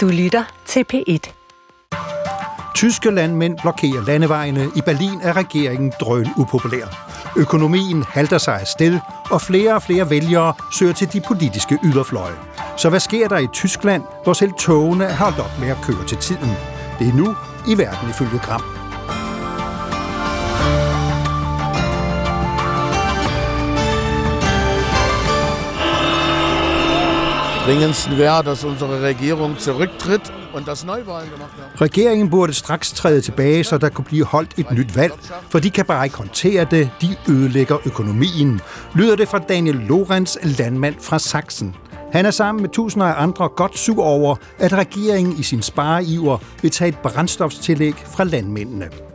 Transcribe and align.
Du 0.00 0.08
lytter 0.08 0.44
til 0.66 0.84
P1. 0.92 1.32
Tyske 2.74 3.10
landmænd 3.10 3.58
blokerer 3.62 4.04
landevejene. 4.06 4.70
I 4.76 4.80
Berlin 4.80 5.20
er 5.22 5.36
regeringen 5.36 5.92
drøn 6.00 6.28
upopulær. 6.36 6.86
Økonomien 7.36 8.02
halter 8.02 8.38
sig 8.38 8.60
afsted, 8.60 8.98
og 9.30 9.40
flere 9.40 9.74
og 9.74 9.82
flere 9.82 10.10
vælgere 10.10 10.54
søger 10.78 10.92
til 10.92 11.12
de 11.12 11.20
politiske 11.28 11.78
yderfløje. 11.84 12.36
Så 12.76 12.88
hvad 12.88 13.00
sker 13.00 13.28
der 13.28 13.38
i 13.38 13.46
Tyskland, 13.52 14.02
hvor 14.24 14.32
selv 14.32 14.52
togene 14.58 15.04
har 15.04 15.24
holdt 15.24 15.38
op 15.38 15.60
med 15.60 15.68
at 15.68 15.78
køre 15.82 16.06
til 16.06 16.18
tiden? 16.18 16.50
Det 16.98 17.08
er 17.08 17.14
nu 17.14 17.36
i 17.68 17.78
verden 17.78 18.10
ifølge 18.10 18.38
Gram. 18.38 18.79
Dringendsten 27.70 28.18
wäre, 28.18 28.42
dass 28.42 28.64
unsere 28.64 29.02
Regierung 29.02 29.58
zurücktritt 29.58 30.32
und 30.52 30.66
das 30.66 30.84
Neuwahlen 30.84 31.30
gemacht 31.30 31.50
wird. 31.56 31.80
Regeringen 31.80 32.30
burde 32.30 32.52
straks 32.52 32.92
træde 32.92 33.20
tilbage, 33.20 33.64
så 33.64 33.78
der 33.78 33.88
kunne 33.88 34.04
blive 34.04 34.24
holdt 34.24 34.58
et 34.58 34.72
nyt 34.72 34.96
valg, 34.96 35.12
for 35.48 35.58
de 35.58 35.70
kan 35.70 35.84
bare 35.84 36.04
ikke 36.06 36.16
håndtere 36.16 36.66
det, 36.70 36.90
de 37.00 37.16
ødelægger 37.28 37.76
økonomien, 37.84 38.60
lyder 38.94 39.16
det 39.16 39.28
fra 39.28 39.38
Daniel 39.38 39.74
Lorenz, 39.76 40.36
landmand 40.42 40.94
fra 41.00 41.18
Sachsen. 41.18 41.76
Han 42.12 42.26
er 42.26 42.30
sammen 42.30 42.62
med 42.62 42.70
tusinder 42.70 43.06
af 43.06 43.22
andre 43.22 43.48
godt 43.48 43.78
sur 43.78 44.04
over, 44.04 44.36
at 44.58 44.72
regeringen 44.72 45.38
i 45.38 45.42
sin 45.42 45.62
spareiver 45.62 46.38
vil 46.62 46.70
tage 46.70 46.88
et 46.88 46.98
brændstofstillæg 46.98 47.94
fra 48.06 48.24
landmændene. 48.24 49.09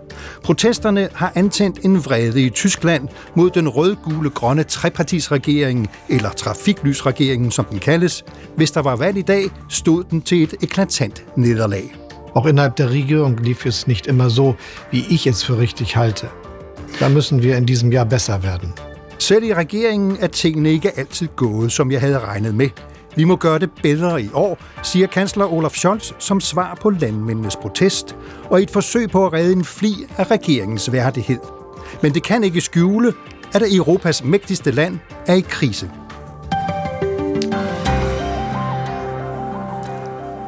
Protesterne 0.45 1.09
har 1.13 1.31
antændt 1.35 1.79
en 1.85 2.05
vrede 2.05 2.41
i 2.41 2.49
Tyskland 2.49 3.07
mod 3.35 3.49
den 3.49 3.69
rød-gule 3.69 4.29
grønne 4.29 4.63
trepartisregering, 4.63 5.89
eller 6.09 6.29
trafiklysregeringen 6.29 7.51
som 7.51 7.65
den 7.65 7.79
kaldes. 7.79 8.25
Hvis 8.55 8.71
der 8.71 8.81
var 8.81 8.95
valg 8.95 9.17
i 9.17 9.21
dag, 9.21 9.49
stod 9.69 10.03
den 10.03 10.21
til 10.21 10.43
et 10.43 10.53
eklatant 10.61 11.25
nederlag. 11.37 11.95
Auch 12.35 12.49
innerhalb 12.49 12.77
der 12.77 12.89
Regierung 12.89 13.39
lief 13.43 13.65
es 13.65 13.87
nicht 13.87 14.07
immer 14.07 14.29
so, 14.29 14.53
wie 14.91 15.05
ich 15.09 15.27
es 15.27 15.43
für 15.43 15.57
richtig 15.57 15.95
halte. 15.95 16.27
Da 16.99 17.09
müssen 17.09 17.43
wir 17.43 17.57
in 17.57 17.65
diesem 17.65 17.91
Jahr 17.91 18.05
besser 18.05 18.43
werden. 18.43 18.73
Selv 19.19 19.43
i 19.43 19.53
regeringen 19.53 20.17
er 20.19 20.27
tingene 20.27 20.69
ikke 20.69 20.99
altid 20.99 21.27
gået, 21.35 21.71
som 21.71 21.91
jeg 21.91 22.01
havde 22.01 22.19
regnet 22.19 22.55
med. 22.55 22.69
Vi 23.15 23.23
må 23.23 23.35
gøre 23.35 23.59
det 23.59 23.69
bedre 23.83 24.21
i 24.21 24.29
år, 24.33 24.57
siger 24.83 25.07
kansler 25.07 25.53
Olaf 25.53 25.71
Scholz 25.71 26.11
som 26.19 26.41
svar 26.41 26.77
på 26.81 26.89
landmændenes 26.89 27.55
protest, 27.55 28.15
og 28.49 28.61
et 28.61 28.71
forsøg 28.71 29.09
på 29.09 29.25
at 29.25 29.33
redde 29.33 29.53
en 29.53 29.65
fli 29.65 29.93
af 30.17 30.31
regeringens 30.31 30.91
værdighed. 30.91 31.39
Men 32.01 32.13
det 32.13 32.23
kan 32.23 32.43
ikke 32.43 32.61
skjule, 32.61 33.13
at 33.53 33.63
Europas 33.75 34.23
mægtigste 34.23 34.71
land 34.71 34.99
er 35.27 35.33
i 35.33 35.45
krise. 35.49 35.91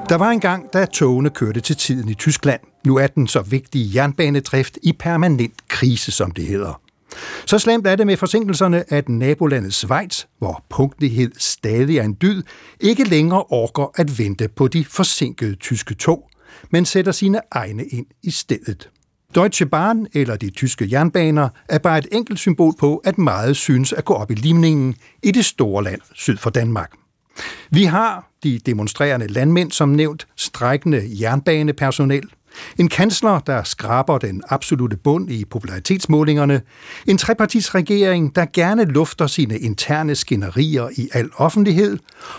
Der 0.10 0.16
var 0.16 0.30
en 0.30 0.40
gang, 0.40 0.74
da 0.74 0.86
togene 0.86 1.30
kørte 1.30 1.60
til 1.62 1.76
tiden 1.76 2.10
i 2.10 2.14
Tyskland. 2.14 2.62
Nu 2.86 2.98
er 2.98 3.08
den 3.08 3.28
så 3.28 3.42
vigtige 3.42 3.96
jernbanedrift 3.96 4.78
i 4.84 4.94
permanent 4.94 5.68
krise, 5.68 6.12
som 6.12 6.32
det 6.32 6.46
hedder. 6.46 6.82
Så 7.46 7.60
slemt 7.60 7.88
er 7.88 7.96
det 7.96 8.08
med 8.08 8.18
forsinkelserne, 8.18 8.94
at 8.94 9.10
nabolandet 9.10 9.74
Schweiz, 9.74 10.24
hvor 10.40 10.64
punktlighed 10.70 11.32
stadig 11.38 11.98
er 11.98 12.04
en 12.04 12.18
dyd, 12.22 12.44
ikke 12.80 13.04
længere 13.04 13.44
orker 13.50 13.92
at 13.96 14.20
vente 14.20 14.48
på 14.48 14.68
de 14.68 14.86
forsinkede 14.86 15.56
tyske 15.56 15.94
tog, 15.94 16.30
men 16.72 16.86
sætter 16.86 17.12
sine 17.12 17.40
egne 17.52 17.86
ind 17.86 18.06
i 18.24 18.32
stedet. 18.32 18.90
Deutsche 19.36 19.66
Bahn 19.66 20.08
eller 20.14 20.36
de 20.36 20.50
tyske 20.50 20.88
jernbaner 20.92 21.50
er 21.70 21.78
bare 21.78 21.98
et 21.98 22.08
enkelt 22.12 22.40
symbol 22.40 22.74
på, 22.80 22.98
at 22.98 23.18
meget 23.18 23.56
synes 23.56 23.94
at 23.94 24.06
gå 24.06 24.14
op 24.14 24.32
i 24.32 24.36
limningen 24.36 24.96
i 25.24 25.32
det 25.32 25.46
store 25.46 25.84
land 25.84 26.02
syd 26.14 26.38
for 26.38 26.50
Danmark. 26.50 26.92
Vi 27.72 27.84
har 27.84 28.32
de 28.44 28.60
demonstrerende 28.66 29.28
landmænd, 29.28 29.72
som 29.72 29.90
nævnt, 29.90 30.28
strækkende 30.36 31.08
jernbanepersonel, 31.22 32.24
en 32.80 32.90
kansler, 32.90 33.40
der 33.40 33.64
skraber 33.64 34.18
den 34.18 34.44
absolute 34.50 34.98
bund 34.98 35.32
i 35.32 35.46
popularitetsmålingerne. 35.46 36.62
En 37.06 37.18
trepartisregering, 37.18 38.36
der 38.36 38.46
gerne 38.54 38.86
lufter 38.86 39.28
sine 39.28 39.58
interne 39.58 40.16
skænderier 40.16 40.90
i 40.98 41.10
al 41.14 41.30
offentlighed. 41.36 41.98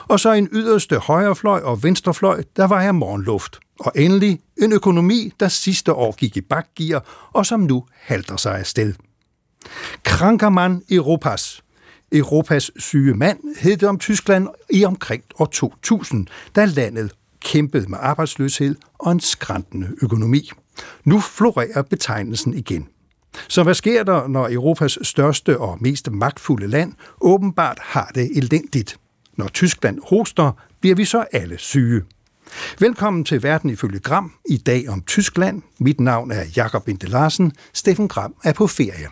Og 0.09 0.21
så 0.21 0.33
en 0.33 0.49
yderste 0.53 0.99
højrefløj 0.99 1.61
og 1.61 1.83
venstrefløj, 1.83 2.43
der 2.57 2.67
var 2.67 2.93
morgenluft. 2.93 3.59
Og 3.81 3.93
endelig 3.97 4.41
en 4.63 4.73
økonomi, 4.73 5.33
der 5.41 5.49
sidste 5.49 5.93
år 5.93 6.13
gik 6.13 6.37
i 6.37 6.41
bakgear, 6.41 7.31
og 7.33 7.47
som 7.47 7.61
nu 7.61 7.85
halter 7.95 8.37
sig 8.37 8.59
afsted. 8.59 8.95
Krankermann 10.05 10.83
Europas, 10.91 11.63
Europas 12.13 12.71
syge 12.77 13.15
mand 13.15 13.39
hed 13.61 13.77
det 13.77 13.89
om 13.89 13.99
Tyskland 13.99 14.49
i 14.71 14.85
omkring 14.85 15.23
år 15.39 15.45
2000, 15.45 16.27
da 16.57 16.65
landet 16.65 17.13
kæmpede 17.41 17.89
med 17.89 17.99
arbejdsløshed 18.01 18.77
og 18.99 19.13
en 19.13 19.21
skræntende 19.21 19.89
økonomi. 20.03 20.51
Nu 21.05 21.21
florerer 21.21 21.83
betegnelsen 21.83 22.55
igen. 22.55 22.89
Så 23.49 23.63
hvad 23.63 23.75
sker 23.75 24.03
der, 24.03 24.29
når 24.29 24.49
Europas 24.51 24.99
største 25.03 25.59
og 25.59 25.79
mest 25.81 26.11
magtfulde 26.11 26.67
land 26.67 26.93
åbenbart 27.21 27.79
har 27.83 28.11
det 28.15 28.37
elendigt? 28.37 28.99
Når 29.37 29.49
Tyskland 29.49 29.99
hoster, 30.09 30.53
bliver 30.81 30.97
vi 30.97 31.05
så 31.05 31.25
alle 31.33 31.59
syge. 31.59 32.03
Velkommen 32.79 33.25
til 33.25 33.43
Verden 33.43 33.71
ifølge 33.71 33.99
Gram, 33.99 34.33
i 34.49 34.57
dag 34.57 34.89
om 34.89 35.03
Tyskland. 35.03 35.63
Mit 35.81 36.01
navn 36.01 36.31
er 36.31 36.45
Jakob 36.57 36.85
Binde 36.85 37.07
Larsen. 37.07 37.53
Steffen 37.73 38.09
Gram 38.09 38.35
er 38.45 38.53
på 38.53 38.67
ferie. 38.67 39.09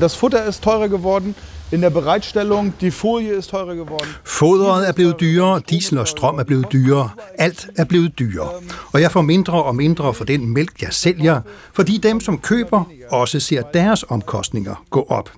Das 0.00 0.14
Futter 0.14 0.44
ist 0.44 0.62
teurer 0.62 0.88
geworden, 0.88 1.34
in 1.72 1.80
der 1.80 1.90
Bereitstellung, 1.90 2.72
die 2.80 2.92
Folie 2.92 3.32
ist 3.32 3.50
teurer 3.50 3.74
geworden. 3.74 4.08
Fodret 4.24 4.88
er 4.88 4.92
blevet 4.92 5.20
dyrere, 5.20 5.60
diesel 5.68 5.98
og 5.98 6.08
strøm 6.08 6.38
er 6.38 6.44
blevet 6.44 6.72
dyrere, 6.72 7.10
alt 7.38 7.68
er 7.76 7.84
blevet 7.84 8.18
dyrere. 8.18 8.50
Og 8.92 9.00
jeg 9.00 9.12
får 9.12 9.22
mindre 9.22 9.62
og 9.62 9.76
mindre 9.76 10.14
for 10.14 10.24
den 10.24 10.54
mælk, 10.54 10.82
jeg 10.82 10.92
sælger, 10.92 11.40
fordi 11.72 11.98
dem, 11.98 12.20
som 12.20 12.38
køber, 12.38 12.84
også 13.10 13.40
ser 13.40 13.62
deres 13.62 14.04
omkostninger 14.08 14.84
gå 14.90 15.06
op. 15.08 15.30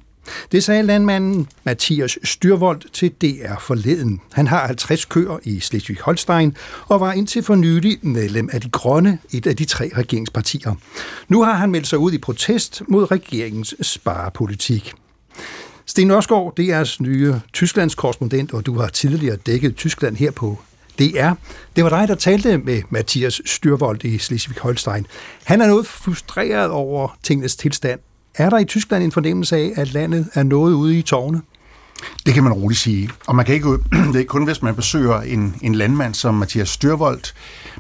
Det 0.53 0.65
sagde 0.65 0.83
landmanden 0.83 1.49
Mathias 1.65 2.19
Styrvold 2.25 2.83
til 2.93 3.11
DR 3.11 3.59
forleden. 3.61 4.21
Han 4.33 4.47
har 4.47 4.67
50 4.67 5.05
køer 5.05 5.39
i 5.45 5.59
Slesvig-Holstein 5.59 6.53
og 6.89 7.01
var 7.01 7.13
indtil 7.13 7.43
for 7.43 7.55
nylig 7.55 7.99
medlem 8.03 8.49
af 8.53 8.61
De 8.61 8.71
Grønne, 8.71 9.19
et 9.33 9.47
af 9.47 9.57
de 9.57 9.65
tre 9.65 9.91
regeringspartier. 9.97 10.75
Nu 11.29 11.43
har 11.43 11.53
han 11.53 11.71
meldt 11.71 11.87
sig 11.87 11.99
ud 11.99 12.13
i 12.13 12.19
protest 12.19 12.83
mod 12.89 13.11
regeringens 13.11 13.75
sparepolitik. 13.83 14.93
Sten 15.87 16.11
Ørskov, 16.11 16.55
DR's 16.61 16.97
nye 17.01 17.35
Tysklands 17.53 17.95
korrespondent, 17.95 18.53
og 18.53 18.67
du 18.67 18.79
har 18.79 18.89
tidligere 18.89 19.37
dækket 19.37 19.77
Tyskland 19.77 20.17
her 20.17 20.31
på 20.31 20.59
DR. 20.99 21.33
Det 21.77 21.85
var 21.85 21.91
dig, 21.91 22.09
der 22.09 22.15
talte 22.15 22.59
med 22.59 22.83
Mathias 22.91 23.41
Styrvold 23.45 24.05
i 24.05 24.19
Slesvig-Holstein. 24.19 25.05
Han 25.45 25.61
er 25.61 25.67
noget 25.67 25.87
frustreret 25.87 26.71
over 26.71 27.19
tingenes 27.23 27.57
tilstand, 27.57 28.01
er 28.35 28.51
der 28.51 28.59
i 28.59 28.65
Tyskland 28.65 29.05
en 29.05 29.13
fornemmelse 29.13 29.57
af, 29.57 29.73
at 29.77 29.93
landet 29.93 30.29
er 30.35 30.43
noget 30.43 30.73
ude 30.73 30.99
i 30.99 31.03
tårne? 31.03 31.43
Det 32.27 32.35
kan 32.35 32.45
man 32.45 32.53
roligt 32.53 32.81
sige. 32.81 33.11
Og 33.27 33.37
man 33.37 33.45
kan 33.45 33.55
ikke, 33.55 33.69
det 34.09 34.15
er 34.15 34.19
ikke 34.19 34.29
kun, 34.29 34.45
hvis 34.45 34.63
man 34.63 34.75
besøger 34.75 35.21
en, 35.21 35.57
en 35.63 35.75
landmand 35.75 36.15
som 36.15 36.35
Mathias 36.35 36.69
Styrvold, 36.69 37.21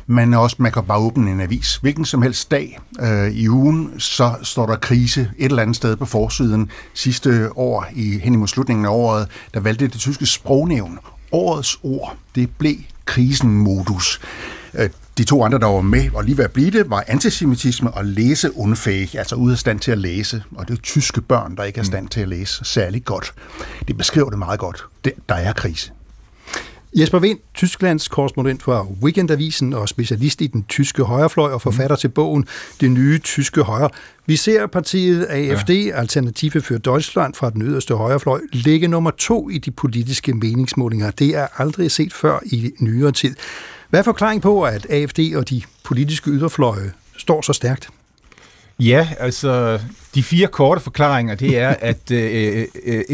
men 0.07 0.35
også, 0.35 0.57
man 0.59 0.73
kan 0.73 0.85
bare 0.85 0.99
åbne 0.99 1.31
en 1.31 1.41
avis. 1.41 1.77
Hvilken 1.77 2.05
som 2.05 2.23
helst 2.23 2.51
dag 2.51 2.79
øh, 3.01 3.31
i 3.31 3.49
ugen, 3.49 4.01
så 4.01 4.35
står 4.43 4.67
der 4.67 4.77
krise 4.77 5.31
et 5.39 5.45
eller 5.45 5.63
andet 5.63 5.77
sted 5.77 5.97
på 5.97 6.05
forsiden. 6.05 6.71
Sidste 6.95 7.49
år, 7.57 7.87
i, 7.95 8.19
hen 8.19 8.35
imod 8.35 8.49
slutningen 8.49 8.85
af 8.85 8.91
året, 8.91 9.29
der 9.55 9.61
valgte 9.61 9.89
det 9.89 10.01
tyske 10.01 10.27
sprognævn. 10.27 10.99
Årets 11.33 11.79
ord, 11.83 12.17
det 12.35 12.51
blev 12.59 12.77
krisenmodus. 13.05 14.21
Øh, 14.75 14.91
de 15.21 15.25
to 15.25 15.43
andre, 15.45 15.59
der 15.59 15.67
var 15.67 15.81
med 15.81 16.11
og 16.15 16.25
lige 16.25 16.37
ved 16.37 16.45
at 16.45 16.51
blive 16.51 16.71
det, 16.71 16.91
var 16.91 17.05
antisemitisme 17.07 17.91
og 17.91 18.05
læseundfæg, 18.05 19.15
altså 19.15 19.37
ude 19.37 19.53
af 19.53 19.59
stand 19.59 19.81
til 19.81 19.91
at 19.93 19.99
læse. 19.99 20.43
Og 20.57 20.69
det 20.69 20.79
er 20.79 20.83
tyske 20.83 21.21
børn, 21.21 21.57
der 21.57 21.65
ikke 21.65 21.79
er 21.79 21.83
i 21.83 21.87
stand 21.87 22.09
til 22.09 22.21
at 22.21 22.29
læse 22.29 22.65
særlig 22.65 23.05
godt. 23.05 23.35
Det 23.89 23.97
beskriver 23.97 24.31
det 24.31 24.39
meget 24.39 24.61
godt. 24.61 24.85
Det, 25.05 25.13
der 25.29 25.35
er 25.35 25.53
krise. 25.53 25.93
Jesper 26.95 27.19
Vind, 27.19 27.39
Tysklands 27.55 28.09
korrespondent 28.09 28.63
for 28.63 28.97
Weekendavisen 29.03 29.73
og 29.73 29.89
specialist 29.89 30.41
i 30.41 30.47
den 30.47 30.65
tyske 30.69 31.03
højrefløj 31.03 31.53
og 31.53 31.63
forfatter 31.63 31.97
til 31.97 32.09
bogen 32.09 32.47
Det 32.81 32.91
nye 32.91 33.19
tyske 33.19 33.63
højre. 33.63 33.89
Vi 34.27 34.37
ser 34.37 34.67
partiet 34.67 35.27
AFD, 35.31 35.71
ja. 35.71 36.01
Alternative 36.01 36.61
for 36.61 36.79
Deutschland 36.79 37.35
fra 37.35 37.51
den 37.51 37.63
yderste 37.63 37.95
højrefløj, 37.95 38.41
ligge 38.53 38.89
nummer 38.89 39.11
to 39.11 39.51
i 39.51 39.59
de 39.59 39.71
politiske 39.71 40.35
meningsmålinger. 40.35 41.11
Det 41.11 41.29
er 41.37 41.47
aldrig 41.57 41.91
set 41.91 42.13
før 42.13 42.39
i 42.47 42.71
nyere 42.81 43.13
tid. 43.13 43.35
Hvad 43.91 44.01
er 44.01 44.05
forklaring 44.05 44.43
på, 44.43 44.63
at 44.63 44.87
AFD 44.91 45.19
og 45.37 45.51
de 45.51 45.63
politiske 45.85 46.31
yderfløje 46.31 46.93
står 47.17 47.43
så 47.43 47.53
stærkt? 47.53 47.89
Ja, 48.79 49.09
altså 49.19 49.81
de 50.15 50.23
fire 50.23 50.47
korte 50.47 50.81
forklaringer, 50.81 51.35
det 51.35 51.59
er, 51.59 51.69
at 51.91 52.11
øh, 52.11 52.67
øh, 52.85 53.05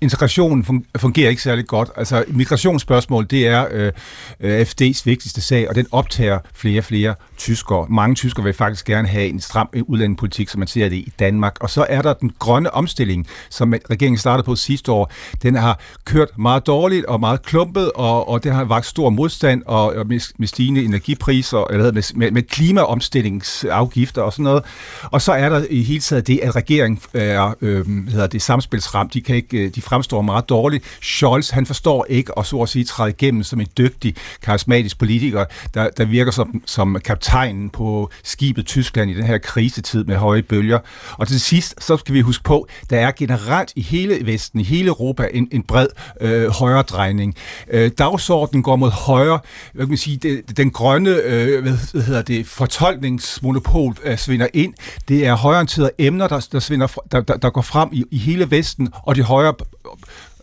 integrationen 0.00 0.84
fungerer 0.96 1.30
ikke 1.30 1.42
særlig 1.42 1.66
godt. 1.66 1.90
Altså, 1.96 2.24
migrationsspørgsmål, 2.28 3.26
det 3.30 3.46
er 3.46 3.66
øh, 3.70 3.92
øh 4.40 4.60
FD's 4.60 5.02
vigtigste 5.04 5.40
sag, 5.40 5.68
og 5.68 5.74
den 5.74 5.86
optager 5.92 6.38
flere 6.54 6.80
og 6.80 6.84
flere 6.84 7.14
tyskere. 7.36 7.86
Mange 7.90 8.14
tyskere 8.14 8.44
vil 8.44 8.52
faktisk 8.52 8.86
gerne 8.86 9.08
have 9.08 9.26
en 9.26 9.40
stram 9.40 9.68
udlændingepolitik, 9.82 10.48
som 10.48 10.58
man 10.58 10.68
ser 10.68 10.88
det 10.88 10.96
i 10.96 11.12
Danmark. 11.18 11.56
Og 11.60 11.70
så 11.70 11.86
er 11.88 12.02
der 12.02 12.12
den 12.12 12.32
grønne 12.38 12.74
omstilling, 12.74 13.26
som 13.50 13.74
regeringen 13.90 14.18
startede 14.18 14.44
på 14.44 14.56
sidste 14.56 14.92
år. 14.92 15.12
Den 15.42 15.54
har 15.54 15.80
kørt 16.04 16.38
meget 16.38 16.66
dårligt 16.66 17.06
og 17.06 17.20
meget 17.20 17.42
klumpet, 17.42 17.90
og, 17.94 18.28
og 18.28 18.44
det 18.44 18.52
har 18.52 18.64
vagt 18.64 18.86
stor 18.86 19.10
modstand 19.10 19.62
og, 19.66 19.94
og 19.94 20.06
med, 20.06 20.20
med 20.38 20.48
stigende 20.48 20.84
energipriser, 20.84 21.64
eller 21.70 21.92
med, 21.92 22.02
med, 22.14 22.30
med 22.30 22.42
klimaomstillingsafgifter 22.42 24.22
og 24.22 24.32
sådan 24.32 24.44
noget. 24.44 24.64
Og 25.02 25.22
så 25.22 25.32
er 25.32 25.48
der 25.48 25.64
i 25.70 25.82
hele 25.82 26.00
taget 26.00 26.23
det, 26.26 26.40
at 26.42 26.56
regeringen 26.56 27.00
er 27.14 27.54
øh, 27.60 28.08
hedder 28.08 28.26
det, 28.26 28.42
samspilsramt. 28.42 29.14
De, 29.14 29.20
kan 29.20 29.36
ikke, 29.36 29.58
øh, 29.58 29.74
de 29.74 29.82
fremstår 29.82 30.22
meget 30.22 30.48
dårligt. 30.48 30.84
Scholz, 31.02 31.50
han 31.50 31.66
forstår 31.66 32.06
ikke 32.08 32.38
at 32.38 32.46
så 32.46 32.56
at 32.56 32.68
sige 32.68 32.84
træde 32.84 33.10
igennem 33.10 33.42
som 33.42 33.60
en 33.60 33.66
dygtig, 33.78 34.14
karismatisk 34.42 34.98
politiker, 34.98 35.44
der, 35.74 35.88
der 35.96 36.04
virker 36.04 36.32
som, 36.32 36.62
som 36.66 36.96
kaptajnen 37.04 37.70
på 37.70 38.10
skibet 38.24 38.66
Tyskland 38.66 39.10
i 39.10 39.14
den 39.14 39.24
her 39.24 39.38
krisetid 39.38 40.04
med 40.04 40.16
høje 40.16 40.42
bølger. 40.42 40.78
Og 41.12 41.28
til 41.28 41.40
sidst, 41.40 41.84
så 41.84 41.96
skal 41.96 42.14
vi 42.14 42.20
huske 42.20 42.44
på, 42.44 42.68
der 42.90 42.98
er 42.98 43.10
generelt 43.16 43.72
i 43.76 43.82
hele 43.82 44.26
Vesten, 44.26 44.60
i 44.60 44.64
hele 44.64 44.88
Europa, 44.88 45.28
en, 45.32 45.48
en 45.52 45.62
bred 45.62 45.86
øh, 46.20 46.48
højredrejning. 46.50 47.34
Øh, 47.70 47.90
dagsordenen 47.98 48.62
går 48.62 48.76
mod 48.76 48.90
højre. 48.90 49.38
Hvad 49.72 49.86
kan 49.86 49.88
man 49.88 49.98
sige, 49.98 50.16
det, 50.16 50.56
den 50.56 50.70
grønne 50.70 51.10
øh, 51.10 51.62
hvad 51.62 52.02
hedder 52.02 52.22
det, 52.22 52.46
fortolkningsmonopol 52.46 53.96
øh, 54.04 54.18
svinder 54.18 54.46
ind. 54.54 54.74
Det 55.08 55.26
er 55.26 55.34
højreorienterede 55.34 55.90
emner, 56.14 56.28
der, 56.28 56.46
der, 56.52 56.58
svinder, 56.58 56.86
der, 57.12 57.20
der, 57.20 57.36
der 57.36 57.50
går 57.50 57.62
frem 57.62 57.88
i, 57.92 58.04
i 58.10 58.18
hele 58.18 58.50
Vesten, 58.50 58.88
og 58.92 59.16
de 59.16 59.22
højre 59.22 59.54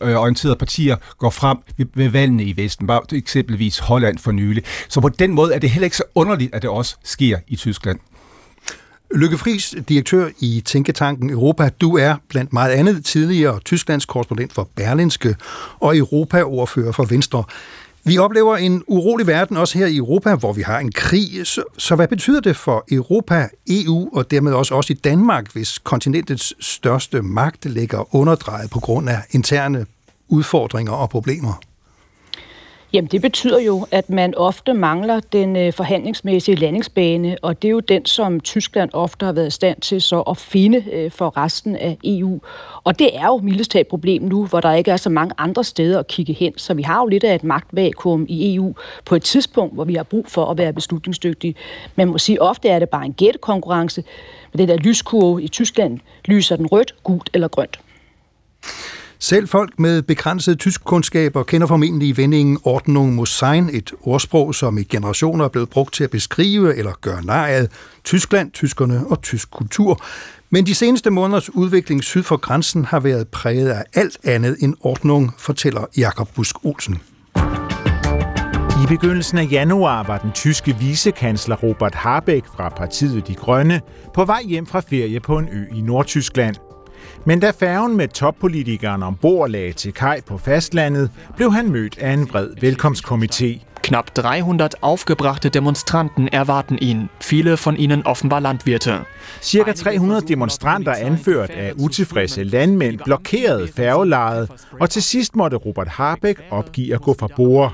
øh, 0.01 0.15
orienterede 0.15 0.55
partier 0.55 0.95
går 1.17 1.29
frem 1.29 1.57
ved, 1.77 1.85
ved 1.93 2.09
valgene 2.09 2.43
i 2.43 2.57
Vesten, 2.57 2.87
bare 2.87 3.01
eksempelvis 3.13 3.79
Holland 3.79 4.17
for 4.17 4.31
nylig. 4.31 4.63
Så 4.89 5.01
på 5.01 5.09
den 5.09 5.33
måde 5.33 5.53
er 5.53 5.59
det 5.59 5.69
heller 5.69 5.85
ikke 5.85 5.97
så 5.97 6.03
underligt, 6.15 6.55
at 6.55 6.61
det 6.61 6.69
også 6.69 6.95
sker 7.03 7.37
i 7.47 7.55
Tyskland. 7.55 7.99
Lykke 9.15 9.37
Friis, 9.37 9.75
direktør 9.89 10.29
i 10.39 10.61
Tænketanken 10.65 11.29
Europa. 11.29 11.69
Du 11.81 11.97
er 11.97 12.15
blandt 12.29 12.53
meget 12.53 12.71
andet 12.71 13.05
tidligere 13.05 13.59
Tysklands 13.59 14.05
korrespondent 14.05 14.53
for 14.53 14.69
Berlinske 14.75 15.35
og 15.79 15.97
Europa-ordfører 15.97 16.91
for 16.91 17.03
Venstre. 17.03 17.43
Vi 18.03 18.17
oplever 18.17 18.57
en 18.57 18.83
urolig 18.87 19.27
verden 19.27 19.57
også 19.57 19.77
her 19.77 19.85
i 19.85 19.97
Europa, 19.97 20.35
hvor 20.35 20.53
vi 20.53 20.61
har 20.61 20.79
en 20.79 20.91
krig. 20.91 21.47
Så, 21.47 21.63
så 21.77 21.95
hvad 21.95 22.07
betyder 22.07 22.39
det 22.39 22.55
for 22.55 22.85
Europa, 22.91 23.47
EU 23.69 24.09
og 24.13 24.31
dermed 24.31 24.53
også 24.53 24.75
os 24.75 24.89
i 24.89 24.93
Danmark, 24.93 25.53
hvis 25.53 25.77
kontinentets 25.77 26.53
største 26.59 27.21
magt 27.21 27.65
ligger 27.65 28.15
underdrejet 28.15 28.69
på 28.69 28.79
grund 28.79 29.09
af 29.09 29.17
interne 29.31 29.85
udfordringer 30.27 30.93
og 30.93 31.09
problemer? 31.09 31.61
Jamen 32.93 33.07
det 33.07 33.21
betyder 33.21 33.59
jo, 33.59 33.87
at 33.91 34.09
man 34.09 34.33
ofte 34.37 34.73
mangler 34.73 35.19
den 35.19 35.55
øh, 35.55 35.73
forhandlingsmæssige 35.73 36.55
landingsbane, 36.55 37.37
og 37.41 37.61
det 37.61 37.67
er 37.67 37.71
jo 37.71 37.79
den, 37.79 38.05
som 38.05 38.39
Tyskland 38.39 38.89
ofte 38.93 39.25
har 39.25 39.33
været 39.33 39.47
i 39.47 39.51
stand 39.51 39.81
til 39.81 40.01
så 40.01 40.21
at 40.21 40.37
finde 40.37 40.83
øh, 40.91 41.11
for 41.11 41.37
resten 41.37 41.75
af 41.75 41.97
EU. 42.03 42.39
Og 42.83 42.99
det 42.99 43.17
er 43.17 43.25
jo 43.25 43.37
mildest 43.37 43.75
et 43.75 43.87
problem 43.87 44.23
nu, 44.23 44.45
hvor 44.45 44.59
der 44.59 44.73
ikke 44.73 44.91
er 44.91 44.97
så 44.97 45.09
mange 45.09 45.33
andre 45.37 45.63
steder 45.63 45.99
at 45.99 46.07
kigge 46.07 46.33
hen. 46.33 46.53
Så 46.57 46.73
vi 46.73 46.81
har 46.81 47.01
jo 47.01 47.07
lidt 47.07 47.23
af 47.23 47.35
et 47.35 47.43
magtvakuum 47.43 48.25
i 48.29 48.55
EU 48.55 48.73
på 49.05 49.15
et 49.15 49.23
tidspunkt, 49.23 49.73
hvor 49.73 49.83
vi 49.83 49.95
har 49.95 50.03
brug 50.03 50.25
for 50.27 50.45
at 50.45 50.57
være 50.57 50.73
beslutningsdygtige. 50.73 51.55
Man 51.95 52.07
må 52.07 52.17
sige, 52.17 52.41
ofte 52.41 52.69
er 52.69 52.79
det 52.79 52.89
bare 52.89 53.05
en 53.05 53.13
gættekonkurrence. 53.13 54.03
Med 54.53 54.57
det 54.57 54.67
der 54.67 54.77
lyskurve 54.77 55.43
i 55.43 55.47
Tyskland 55.47 55.99
lyser 56.25 56.55
den 56.55 56.67
rødt, 56.67 56.95
gult 57.03 57.29
eller 57.33 57.47
grønt. 57.47 57.79
Selv 59.23 59.47
folk 59.47 59.79
med 59.79 60.01
begrænsede 60.01 60.55
tyskkundskaber 60.55 61.43
kender 61.43 61.67
formentlig 61.67 62.17
vendingen 62.17 62.59
Ordnung 62.63 63.15
muss 63.15 63.29
sein, 63.29 63.69
et 63.73 63.91
ordsprog, 64.01 64.55
som 64.55 64.77
i 64.77 64.83
generationer 64.83 65.45
er 65.45 65.49
blevet 65.49 65.69
brugt 65.69 65.93
til 65.93 66.03
at 66.03 66.09
beskrive 66.09 66.77
eller 66.77 66.91
gøre 67.01 67.25
nar 67.25 67.47
af 67.47 67.67
Tyskland, 68.03 68.51
tyskerne 68.51 69.07
og 69.07 69.21
tysk 69.21 69.51
kultur. 69.51 70.03
Men 70.49 70.65
de 70.65 70.75
seneste 70.75 71.09
måneders 71.09 71.55
udvikling 71.55 72.03
syd 72.03 72.23
for 72.23 72.37
grænsen 72.37 72.85
har 72.85 72.99
været 72.99 73.27
præget 73.27 73.69
af 73.69 73.83
alt 73.93 74.17
andet 74.23 74.57
end 74.59 74.75
Ordnung, 74.79 75.33
fortæller 75.37 75.85
Jakob 75.97 76.29
Busk 76.35 76.55
Olsen. 76.65 77.01
I 78.83 78.87
begyndelsen 78.87 79.37
af 79.37 79.47
januar 79.51 80.03
var 80.03 80.17
den 80.17 80.31
tyske 80.31 80.75
vicekansler 80.79 81.55
Robert 81.55 81.95
Habeck 81.95 82.45
fra 82.45 82.69
partiet 82.69 83.27
De 83.27 83.35
Grønne 83.35 83.81
på 84.13 84.25
vej 84.25 84.43
hjem 84.43 84.65
fra 84.65 84.79
ferie 84.79 85.19
på 85.19 85.37
en 85.37 85.49
ø 85.51 85.65
i 85.75 85.81
Nordtyskland– 85.81 86.55
men 87.25 87.39
da 87.39 87.51
færgen 87.51 87.97
med 87.97 88.07
toppolitikeren 88.07 89.03
ombord 89.03 89.49
lagde 89.49 89.73
til 89.73 89.93
kaj 89.93 90.21
på 90.21 90.37
fastlandet, 90.37 91.09
blev 91.35 91.53
han 91.53 91.71
mødt 91.71 91.97
af 91.97 92.11
en 92.11 92.29
vred 92.29 92.49
velkomstkomité. 92.63 93.65
Knapp 93.83 94.15
300 94.15 94.69
aufgebrachte 94.81 95.49
Demonstranten 95.49 96.29
erwarten 96.31 96.79
ihn, 96.79 97.09
viele 97.21 97.57
von 97.65 97.77
ihnen 97.77 98.05
offenbar 98.05 98.39
Landwirte. 98.39 98.99
Cirka 99.41 99.71
300 99.71 100.21
demonstranter 100.27 100.93
anført 100.93 101.49
af 101.49 101.73
utilfredse 101.77 102.43
landmænd 102.43 102.99
blokerede 103.05 103.67
færgelejet, 103.67 104.51
og 104.79 104.89
til 104.89 105.03
sidst 105.03 105.35
måtte 105.35 105.57
Robert 105.57 105.87
Harbeck 105.87 106.41
opgive 106.49 106.93
at 106.93 107.01
gå 107.01 107.15
fra 107.19 107.27
bord. 107.35 107.73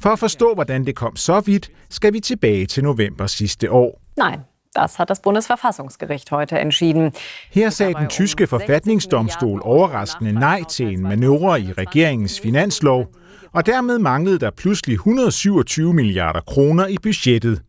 For 0.00 0.10
at 0.10 0.18
forstå, 0.18 0.54
hvordan 0.54 0.86
det 0.86 0.94
kom 0.94 1.16
så 1.16 1.40
vidt, 1.40 1.70
skal 1.90 2.12
vi 2.12 2.20
tilbage 2.20 2.66
til 2.66 2.84
november 2.84 3.26
sidste 3.26 3.70
år. 3.70 4.00
Nej, 4.16 4.38
Das 4.76 4.98
hat 4.98 5.10
das 5.10 5.20
Bundesverfassungsgericht 5.20 6.30
heute 6.30 6.58
entschieden. 6.58 7.12
Her 7.50 7.70
sagde 7.70 7.94
den 7.94 8.08
tyske 8.08 8.46
forfatningsdomstol 8.46 9.60
overraskende 9.64 10.32
nej 10.32 10.62
til 10.64 10.86
en 10.86 11.02
manøvre 11.02 11.60
i 11.60 11.72
regeringens 11.72 12.40
finanslov, 12.40 13.06
og 13.52 13.66
dermed 13.66 13.98
manglede 13.98 14.38
der 14.38 14.50
pludselig 14.50 14.94
127 14.94 15.94
milliarder 15.94 16.40
kroner 16.40 16.86
i 16.86 16.96
budgettet. 17.02 17.62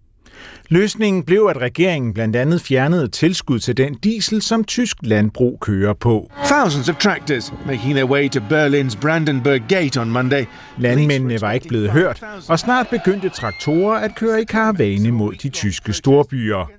Løsningen 0.70 1.24
blev, 1.24 1.48
at 1.50 1.58
regeringen 1.58 2.14
blandt 2.14 2.36
andet 2.36 2.62
fjernede 2.62 3.08
tilskud 3.08 3.60
til 3.60 3.78
den 3.78 3.94
diesel, 3.94 4.42
som 4.42 4.64
tysk 4.64 4.98
landbrug 5.02 5.60
kører 5.62 5.94
på. 5.94 6.32
Thousands 6.46 6.90
of 6.90 6.96
tractors 6.96 7.54
making 7.66 7.94
their 7.94 8.06
way 8.06 8.30
to 8.30 8.40
Berlin's 8.40 9.02
Brandenburg 9.02 9.62
Gate 9.70 10.02
on 10.02 10.10
Monday. 10.10 10.46
Landmændene 10.78 11.42
var 11.42 11.52
ikke 11.52 11.68
blevet 11.68 11.92
hørt, 11.92 12.24
og 12.50 12.60
snart 12.60 12.88
begyndte 12.88 13.30
traktorer 13.30 13.98
at 13.98 14.16
køre 14.16 14.42
i 14.42 14.46
karavane 14.46 15.12
mod 15.12 15.34
de 15.34 15.50
tyske 15.50 15.94
storbyer. 15.94 16.77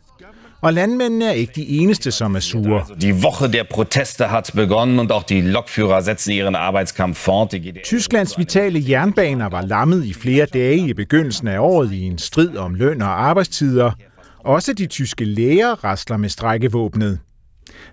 Og 0.60 0.72
landmændene 0.72 1.24
er 1.24 1.32
ikke 1.32 1.52
de 1.56 1.68
eneste, 1.68 2.10
som 2.10 2.34
er 2.34 2.40
sure. 2.40 2.84
Die 3.00 3.22
Woche 3.22 3.52
der 3.52 3.62
Proteste 3.70 4.24
hat 4.28 4.50
begonnen 4.54 4.98
und 4.98 5.12
auch 5.12 5.22
die 5.22 5.40
Lokführer 5.40 6.00
setzen 6.00 6.32
ihren 6.32 6.54
Arbeitskampf 6.54 7.18
fort. 7.18 7.54
Tysklands 7.84 8.38
vitale 8.38 8.82
jernbaner 8.88 9.48
var 9.48 9.62
lammet 9.62 10.04
i 10.04 10.14
flere 10.14 10.46
dage 10.46 10.88
i 10.88 10.94
begyndelsen 10.94 11.48
af 11.48 11.58
året 11.58 11.92
i 11.92 12.02
en 12.02 12.18
strid 12.18 12.56
om 12.56 12.74
løn 12.74 13.02
og 13.02 13.28
arbejdstider. 13.28 13.90
Også 14.38 14.72
de 14.72 14.86
tyske 14.86 15.24
læger 15.24 15.84
rasler 15.84 16.16
med 16.16 16.28
strækkevåbnet. 16.28 17.18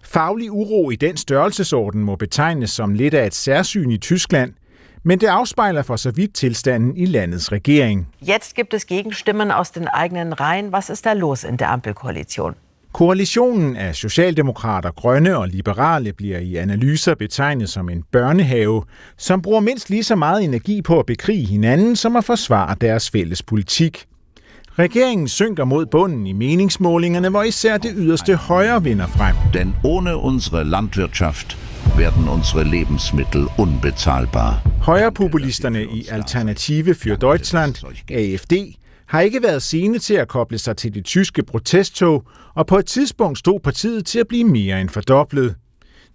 Faglig 0.03 0.51
uro 0.51 0.91
i 0.91 0.95
den 0.95 1.17
størrelsesorden 1.17 2.01
må 2.01 2.15
betegnes 2.15 2.69
som 2.69 2.93
lidt 2.93 3.13
af 3.13 3.25
et 3.27 3.35
særsyn 3.35 3.91
i 3.91 3.97
Tyskland– 3.97 4.53
men 5.05 5.19
det 5.19 5.27
afspejler 5.27 5.81
for 5.81 5.95
så 5.95 6.11
vidt 6.11 6.33
tilstanden 6.33 6.97
i 6.97 7.05
landets 7.05 7.51
regering. 7.51 8.07
Jetzt 8.21 8.55
gibt 8.55 8.73
es 8.73 8.85
Gegenstimmen 8.85 9.51
aus 9.51 9.71
den 9.71 9.87
eigenen 9.87 10.39
Reihen. 10.39 10.73
Was 10.73 10.89
ist 10.89 11.05
da 11.05 11.13
los 11.13 11.43
in 11.43 11.57
der 11.57 11.67
Ampelkoalition? 11.67 12.55
Koalitionen 12.93 13.75
af 13.75 13.95
socialdemokrater, 13.95 14.91
grønne 14.91 15.37
og 15.37 15.47
liberale 15.47 16.13
bliver 16.13 16.39
i 16.39 16.55
analyser 16.55 17.15
betegnet 17.15 17.69
som 17.69 17.89
en 17.89 18.03
børnehave, 18.11 18.83
som 19.17 19.41
bruger 19.41 19.59
mindst 19.59 19.89
lige 19.89 20.03
så 20.03 20.15
meget 20.15 20.43
energi 20.43 20.81
på 20.81 20.99
at 20.99 21.05
bekrige 21.05 21.45
hinanden 21.45 21.95
som 21.95 22.15
at 22.15 22.23
forsvare 22.25 22.75
deres 22.81 23.09
fælles 23.09 23.43
politik. 23.43 24.05
Regeringen 24.79 25.27
synker 25.27 25.63
mod 25.63 25.85
bunden 25.85 26.27
i 26.27 26.33
meningsmålingerne, 26.33 27.29
hvor 27.29 27.43
især 27.43 27.77
det 27.77 27.91
yderste 27.95 28.35
højre 28.35 28.83
vinder 28.83 29.07
frem. 29.07 29.35
Den 29.53 29.75
ohne 29.83 30.15
unsere 30.15 30.63
Landwirtschaft 30.63 31.57
werden 31.97 32.27
unsere 32.29 32.63
Lebensmittel 32.63 33.47
unbezahlbar. 33.57 34.61
Højrepopulisterne 34.81 35.83
i 35.83 36.07
Alternative 36.11 36.95
für 36.95 37.15
Deutschland, 37.15 37.75
AFD, 38.11 38.53
har 39.07 39.21
ikke 39.21 39.43
været 39.43 39.61
sene 39.61 39.99
til 39.99 40.13
at 40.13 40.27
koble 40.27 40.57
sig 40.57 40.77
til 40.77 40.93
det 40.93 41.05
tyske 41.05 41.43
protesttog, 41.43 42.23
og 42.55 42.67
på 42.67 42.77
et 42.77 42.85
tidspunkt 42.85 43.39
stod 43.39 43.59
partiet 43.59 44.05
til 44.05 44.19
at 44.19 44.27
blive 44.27 44.43
mere 44.43 44.81
end 44.81 44.89
fordoblet. 44.89 45.55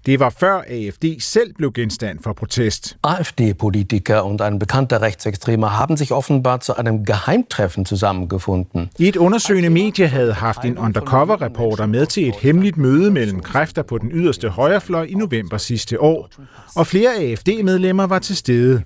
Det 0.07 0.21
var 0.21 0.30
før 0.40 0.62
AfD 0.69 1.04
selv 1.19 1.54
blev 1.54 1.73
genstand 1.73 2.19
for 2.23 2.33
Protest. 2.33 2.97
AfD-Politiker 3.04 4.21
und 4.21 4.40
ein 4.40 4.59
bekannter 4.59 5.02
Rechtsextremer 5.02 5.78
haben 5.78 5.97
sich 5.97 6.12
offenbar 6.12 6.61
zu 6.61 6.75
einem 6.75 7.04
Geheimtreffen 7.04 7.87
zusammengefunden. 7.87 8.90
I 8.99 9.09
et 9.09 9.16
undersøgende 9.16 9.71
medie 9.71 10.07
havde 10.07 10.33
haft 10.33 10.64
en 10.64 10.78
undercover-reporter 10.78 11.87
med 11.87 12.07
til 12.07 12.28
et 12.28 12.35
hemmeligt 12.35 12.76
møde 12.76 13.11
mellem 13.11 13.40
kræfter 13.40 13.83
på 13.83 13.99
den 13.99 14.11
yderste 14.12 14.49
højrefløj 14.49 15.04
i 15.04 15.14
november 15.14 15.57
sidste 15.57 16.00
år, 16.00 16.28
og 16.76 16.87
flere 16.87 17.14
AfD-medlemmer 17.14 18.07
var 18.07 18.19
til 18.19 18.37
stede. 18.37 18.83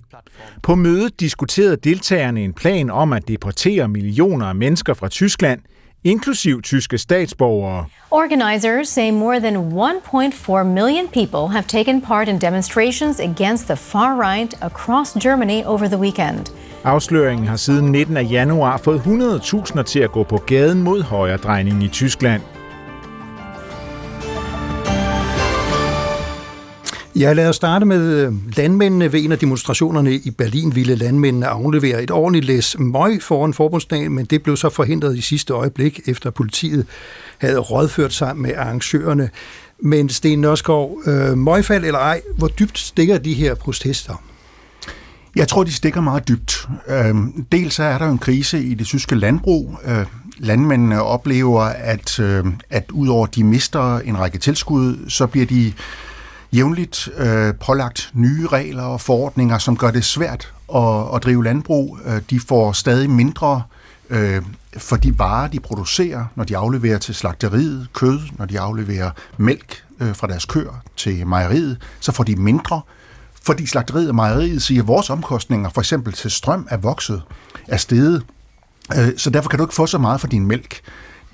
På 0.62 0.74
mødet 0.74 1.20
diskuterede 1.20 1.76
deltagerne 1.76 2.44
en 2.44 2.52
plan 2.52 2.90
om 2.90 3.12
at 3.12 3.28
deportere 3.28 3.88
millioner 3.88 4.46
af 4.46 4.54
mennesker 4.54 4.94
fra 4.94 5.08
Tyskland– 5.08 5.60
inklusiv 6.04 6.62
tyske 6.62 6.98
statsborgere. 6.98 7.84
Organizers 8.10 8.88
say 8.88 9.10
more 9.10 9.40
than 9.40 9.56
1.4 9.56 10.64
million 10.64 11.08
people 11.08 11.52
have 11.52 11.66
taken 11.66 12.00
part 12.00 12.28
in 12.28 12.38
demonstrations 12.38 13.20
against 13.20 13.66
the 13.66 13.76
far 13.76 14.32
right 14.32 14.54
across 14.62 15.14
Germany 15.22 15.62
over 15.64 15.86
the 15.86 15.98
weekend. 15.98 16.46
Afsløringen 16.84 17.46
har 17.46 17.56
siden 17.56 17.92
19. 17.92 18.16
af 18.16 18.26
januar 18.30 18.76
fået 18.76 19.00
100.000 19.00 19.82
til 19.82 20.00
at 20.00 20.12
gå 20.12 20.22
på 20.22 20.36
gaden 20.36 20.82
mod 20.82 21.02
højredrejning 21.02 21.84
i 21.84 21.88
Tyskland. 21.88 22.42
Ja, 27.16 27.32
lad 27.32 27.48
os 27.48 27.56
starte 27.56 27.86
med 27.86 28.26
øh, 28.26 28.32
landmændene. 28.56 29.12
Ved 29.12 29.24
en 29.24 29.32
af 29.32 29.38
demonstrationerne 29.38 30.14
i 30.14 30.30
Berlin 30.30 30.74
ville 30.74 30.94
landmændene 30.94 31.46
aflevere 31.46 32.02
et 32.02 32.10
ordentligt 32.10 32.44
læs 32.44 32.76
møg 32.78 33.22
foran 33.22 33.54
forbundsdagen, 33.54 34.12
men 34.14 34.24
det 34.24 34.42
blev 34.42 34.56
så 34.56 34.68
forhindret 34.68 35.16
i 35.16 35.20
sidste 35.20 35.52
øjeblik, 35.52 36.00
efter 36.06 36.30
politiet 36.30 36.86
havde 37.38 37.58
rådført 37.58 38.12
sig 38.12 38.36
med 38.36 38.54
arrangørerne. 38.56 39.30
Men 39.78 40.08
Sten 40.08 40.40
Nørskov, 40.40 41.02
øh, 41.06 41.38
møgfald 41.38 41.84
eller 41.84 41.98
ej, 41.98 42.20
hvor 42.36 42.48
dybt 42.48 42.78
stikker 42.78 43.18
de 43.18 43.34
her 43.34 43.54
protester? 43.54 44.22
Jeg 45.36 45.48
tror, 45.48 45.64
de 45.64 45.72
stikker 45.72 46.00
meget 46.00 46.28
dybt. 46.28 46.68
Øh, 46.88 47.14
dels 47.52 47.78
er 47.78 47.98
der 47.98 48.08
en 48.08 48.18
krise 48.18 48.64
i 48.64 48.74
det 48.74 48.86
tyske 48.86 49.14
landbrug. 49.14 49.78
Øh, 49.86 50.06
landmændene 50.38 51.02
oplever, 51.02 51.62
at, 51.62 52.20
øh, 52.20 52.44
at 52.70 52.90
udover 52.92 53.26
de 53.26 53.44
mister 53.44 53.98
en 53.98 54.18
række 54.18 54.38
tilskud, 54.38 55.08
så 55.08 55.26
bliver 55.26 55.46
de 55.46 55.72
jævnligt 56.54 57.08
øh, 57.16 57.54
pålagt 57.54 58.10
nye 58.14 58.46
regler 58.46 58.82
og 58.82 59.00
forordninger, 59.00 59.58
som 59.58 59.76
gør 59.76 59.90
det 59.90 60.04
svært 60.04 60.52
at, 60.74 61.14
at 61.14 61.22
drive 61.22 61.44
landbrug. 61.44 61.98
Øh, 62.06 62.22
de 62.30 62.40
får 62.40 62.72
stadig 62.72 63.10
mindre 63.10 63.62
øh, 64.10 64.42
for 64.76 64.96
de 64.96 65.18
varer, 65.18 65.48
de 65.48 65.60
producerer, 65.60 66.24
når 66.34 66.44
de 66.44 66.56
afleverer 66.56 66.98
til 66.98 67.14
slagteriet 67.14 67.88
kød, 67.92 68.20
når 68.38 68.44
de 68.44 68.60
afleverer 68.60 69.10
mælk 69.36 69.84
øh, 70.00 70.14
fra 70.14 70.26
deres 70.26 70.44
køer 70.44 70.82
til 70.96 71.26
mejeriet, 71.26 71.82
så 72.00 72.12
får 72.12 72.24
de 72.24 72.36
mindre, 72.36 72.80
fordi 73.42 73.66
slagteriet 73.66 74.08
og 74.08 74.14
mejeriet 74.14 74.62
siger, 74.62 74.82
at 74.82 74.88
vores 74.88 75.10
omkostninger, 75.10 75.70
for 75.70 75.80
eksempel 75.80 76.12
til 76.12 76.30
strøm, 76.30 76.66
er 76.70 76.76
vokset, 76.76 77.22
er 77.68 77.76
steget, 77.76 78.22
øh, 78.98 79.08
så 79.16 79.30
derfor 79.30 79.48
kan 79.48 79.58
du 79.58 79.64
ikke 79.64 79.74
få 79.74 79.86
så 79.86 79.98
meget 79.98 80.20
for 80.20 80.28
din 80.28 80.46
mælk. 80.46 80.80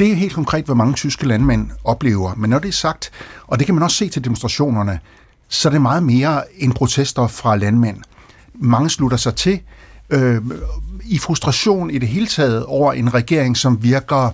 Det 0.00 0.12
er 0.12 0.14
helt 0.14 0.32
konkret, 0.32 0.64
hvor 0.64 0.74
mange 0.74 0.94
tyske 0.94 1.26
landmænd 1.26 1.70
oplever. 1.84 2.34
Men 2.34 2.50
når 2.50 2.58
det 2.58 2.68
er 2.68 2.72
sagt, 2.72 3.10
og 3.46 3.58
det 3.58 3.66
kan 3.66 3.74
man 3.74 3.84
også 3.84 3.96
se 3.96 4.08
til 4.08 4.24
demonstrationerne, 4.24 5.00
så 5.48 5.68
er 5.68 5.72
det 5.72 5.82
meget 5.82 6.02
mere 6.02 6.42
end 6.58 6.72
protester 6.72 7.26
fra 7.26 7.56
landmænd. 7.56 7.96
Mange 8.54 8.90
slutter 8.90 9.16
sig 9.16 9.34
til 9.34 9.60
øh, 10.10 10.42
i 11.04 11.18
frustration 11.18 11.90
i 11.90 11.98
det 11.98 12.08
hele 12.08 12.26
taget 12.26 12.64
over 12.64 12.92
en 12.92 13.14
regering, 13.14 13.56
som 13.56 13.82
virker 13.82 14.30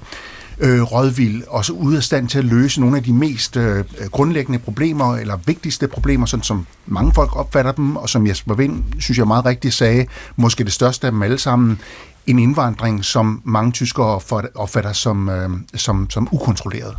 øh, 0.58 0.82
rådvild 0.82 1.42
og 1.48 1.64
så 1.64 1.72
ude 1.72 1.96
af 1.96 2.02
stand 2.02 2.28
til 2.28 2.38
at 2.38 2.44
løse 2.44 2.80
nogle 2.80 2.96
af 2.96 3.02
de 3.02 3.12
mest 3.12 3.56
øh, 3.56 3.84
grundlæggende 4.10 4.58
problemer, 4.58 5.16
eller 5.16 5.36
vigtigste 5.46 5.88
problemer, 5.88 6.26
sådan 6.26 6.44
som 6.44 6.66
mange 6.86 7.12
folk 7.12 7.36
opfatter 7.36 7.72
dem, 7.72 7.96
og 7.96 8.08
som 8.08 8.26
Jesper 8.26 8.54
Vind, 8.54 8.84
synes 8.98 9.18
jeg 9.18 9.26
meget 9.26 9.44
rigtigt 9.44 9.74
sagde, 9.74 10.06
måske 10.36 10.64
det 10.64 10.72
største 10.72 11.06
af 11.06 11.10
dem 11.12 11.22
alle 11.22 11.38
sammen, 11.38 11.80
en 12.26 12.38
indvandring, 12.38 13.04
som 13.04 13.42
mange 13.44 13.72
tyskere 13.72 14.20
opfatter 14.54 14.92
som, 14.92 15.28
øh, 15.28 15.50
som, 15.74 16.10
som 16.10 16.28
ukontrolleret. 16.32 16.96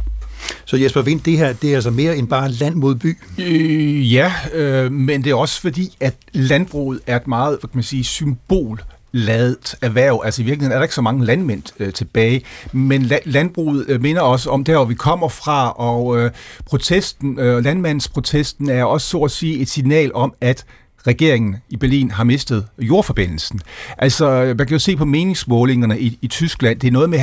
Så 0.66 0.78
Jesper 0.78 1.02
Vind, 1.02 1.22
det 1.22 1.38
her 1.38 1.54
det 1.54 1.72
er 1.72 1.76
altså 1.76 1.92
mere 1.92 2.18
end 2.18 2.28
bare 2.28 2.50
land 2.50 2.76
mod 2.76 2.96
by? 2.96 3.18
Øh, 3.38 4.14
ja, 4.14 4.34
øh, 4.54 4.92
men 4.92 5.24
det 5.24 5.30
er 5.32 5.36
også 5.36 5.62
fordi, 5.62 5.98
at 6.00 6.16
landbruget 6.34 7.00
er 7.08 7.16
et 7.16 7.28
meget, 7.28 7.50
hvad 7.50 7.70
kan 7.70 7.78
man 7.78 7.84
sige, 7.84 8.04
symbol 8.04 8.84
ladet 9.12 9.76
erhverv. 9.82 10.22
Altså 10.26 10.42
i 10.42 10.46
virkeligheden 10.46 10.72
er 10.72 10.78
der 10.78 10.84
ikke 10.84 10.96
så 10.96 11.02
mange 11.02 11.26
landmænd 11.26 11.64
øh, 11.80 11.94
tilbage, 11.94 12.42
men 12.72 13.02
la- 13.02 13.22
landbruget 13.26 13.86
øh, 13.88 14.02
minder 14.02 14.22
også 14.22 14.50
om 14.50 14.64
der, 14.64 14.76
hvor 14.76 14.86
vi 14.86 14.94
kommer 14.94 15.30
fra, 15.30 15.72
og 15.72 16.18
øh, 16.18 16.32
protesten, 16.66 17.40
øh, 17.40 17.64
landmandsprotesten 17.64 18.70
er 18.70 18.84
også 18.84 19.08
så 19.08 19.18
at 19.18 19.32
sige 19.32 19.60
et 19.60 19.70
signal 19.70 20.12
om, 20.14 20.34
at 20.42 20.66
regeringen 21.08 21.56
i 21.70 21.78
Berlin 21.78 22.12
har 22.12 22.24
mistet 22.24 22.68
jordforbindelsen. 22.80 23.60
Altså, 23.98 24.54
man 24.58 24.68
kan 24.68 24.76
jo 24.76 24.80
se 24.80 24.96
på 24.96 25.06
meningsmålingerne 25.06 26.00
i, 26.00 26.20
i 26.22 26.28
Tyskland, 26.28 26.80
det 26.80 26.88
er 26.88 26.92
noget 26.92 27.10
med, 27.10 27.20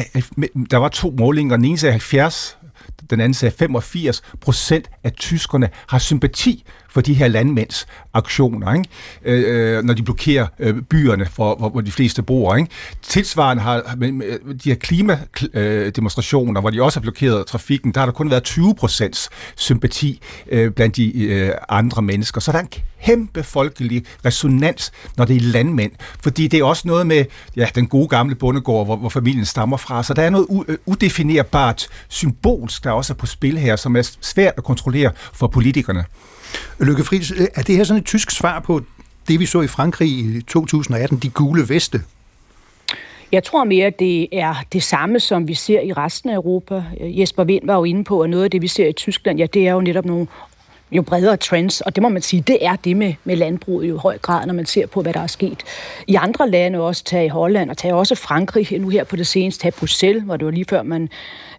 der 0.71 0.77
var 0.77 0.89
to 0.89 1.15
målinger, 1.19 1.57
den 1.57 1.65
ene 1.65 1.79
sagde 1.79 1.93
70 1.93 2.57
den 3.11 3.21
anden 3.21 3.35
sagde 3.35 3.55
85 3.59 4.23
procent 4.41 4.91
af 5.05 5.13
tyskerne 5.13 5.69
har 5.89 5.99
sympati 5.99 6.65
for 6.95 7.01
de 7.01 7.15
her 7.15 7.29
landmænds 7.29 7.87
aktioner, 8.15 8.75
ikke? 8.75 8.89
Øh, 9.25 9.77
øh, 9.77 9.85
når 9.85 9.95
de 9.95 10.03
blokerer 10.03 10.47
øh, 10.59 10.83
byerne, 10.83 11.27
for, 11.27 11.55
hvor, 11.57 11.69
hvor 11.69 11.81
de 11.81 11.93
fleste 11.93 12.23
bor. 12.23 12.55
Ikke? 12.55 12.71
Tilsvarende 13.03 13.63
har 13.63 13.97
øh, 14.03 14.41
de 14.65 14.69
her 14.69 14.75
klimademonstrationer, 14.75 16.61
øh, 16.61 16.63
hvor 16.63 16.71
de 16.71 16.83
også 16.83 16.99
har 16.99 17.03
blokeret 17.03 17.47
trafikken, 17.47 17.93
der 17.93 18.01
har 18.01 18.07
der 18.07 18.13
kun 18.13 18.31
været 18.31 18.43
20 18.43 18.75
procents 18.75 19.31
sympati 19.57 20.21
øh, 20.49 20.71
blandt 20.71 20.97
de 20.97 21.23
øh, 21.23 21.51
andre 21.69 22.03
mennesker. 22.03 22.41
Så 22.41 22.53
der 22.53 22.59
er 22.59 22.63
en 22.63 22.69
kæmpe 23.05 23.43
folkelig 23.43 24.05
resonans, 24.25 24.93
når 25.17 25.25
det 25.25 25.37
er 25.37 25.41
landmænd. 25.41 25.93
Fordi 26.23 26.49
det 26.49 26.61
er 26.61 26.65
også 26.65 26.89
noget 26.89 27.07
med 27.07 27.25
ja, 27.57 27.69
den 27.75 27.87
gode 27.87 28.09
gamle 28.09 28.35
bondegård, 28.35 28.87
hvor, 28.87 28.97
hvor 28.97 29.09
familien 29.09 29.45
stammer 29.45 29.77
fra. 29.77 30.03
Så 30.03 30.15
der 30.15 30.23
er 30.23 30.31
noget 30.31 30.47
u- 30.51 30.65
øh, 30.69 30.79
udefinerbart 30.87 31.87
symbolsk, 32.09 32.85
der 32.85 32.91
også 32.91 33.13
er 33.13 33.17
på 33.17 33.27
spil 33.27 33.59
her, 33.59 33.77
som 33.77 33.97
er 33.97 34.11
svært 34.21 34.55
at 34.57 34.65
kontrollere 34.65 35.11
for 35.33 35.47
politikerne. 35.47 36.05
Lykke 36.81 37.05
Friis, 37.05 37.31
øh, 37.31 37.47
er 37.55 37.63
det 37.63 37.77
her 37.77 37.85
sådan 37.85 38.01
et 38.01 38.07
tysk 38.07 38.31
svar 38.31 38.61
på 38.61 38.81
det, 39.29 39.41
vi 39.41 39.47
så 39.47 39.61
i 39.61 39.67
Frankrig 39.67 40.09
i 40.09 40.43
2018, 40.43 41.19
de 41.19 41.29
gule 41.29 41.69
veste? 41.69 42.03
Jeg 43.33 43.45
tror 43.45 43.65
mere, 43.65 43.87
at 43.87 43.99
det 43.99 44.29
er 44.33 44.55
det 44.73 44.83
samme, 44.83 45.21
som 45.21 45.49
vi 45.49 45.55
ser 45.55 45.81
i 45.81 45.93
resten 45.93 46.31
af 46.31 46.35
Europa. 46.35 46.85
Jesper 47.01 47.45
Vind 47.45 47.67
var 47.67 47.75
jo 47.75 47.85
inde 47.85 48.05
på, 48.05 48.21
at 48.21 48.31
noget 48.31 48.45
af 48.45 48.51
det, 48.51 48.63
vi 48.63 48.69
ser 48.69 48.87
i 48.87 48.93
Tyskland, 48.93 49.39
ja, 49.39 49.47
det 49.47 49.69
er 49.69 49.73
jo 49.73 49.81
netop 49.81 50.05
nogle 50.05 50.27
jo 50.93 51.03
bredere 51.03 51.37
trends, 51.37 51.81
og 51.81 51.95
det 51.97 52.03
må 52.03 52.09
man 52.09 52.23
sige, 52.23 52.41
det 52.41 52.59
er 52.61 52.77
det 52.77 52.97
med, 52.97 53.15
med 53.25 53.37
landbruget 53.37 53.87
i 53.87 53.91
høj 53.91 54.19
grad, 54.19 54.47
når 54.47 54.55
man 54.55 54.67
ser 54.67 54.87
på, 54.87 55.03
hvad 55.03 55.13
der 55.13 55.21
er 55.21 55.27
sket. 55.27 55.63
I 56.07 56.15
andre 56.15 56.51
lande 56.51 56.81
også, 56.81 57.05
tage 57.05 57.25
i 57.25 57.29
Holland 57.29 57.71
og 57.71 57.77
tage 57.77 57.95
også 57.95 58.15
Frankrig, 58.15 58.81
nu 58.81 58.89
her 58.89 59.05
på 59.05 59.17
det 59.17 59.27
seneste, 59.27 59.63
tage 59.63 59.73
Bruxelles, 59.73 60.25
hvor 60.25 60.37
det 60.37 60.45
var 60.45 60.51
lige 60.51 60.67
før 60.69 60.83
man 60.83 61.09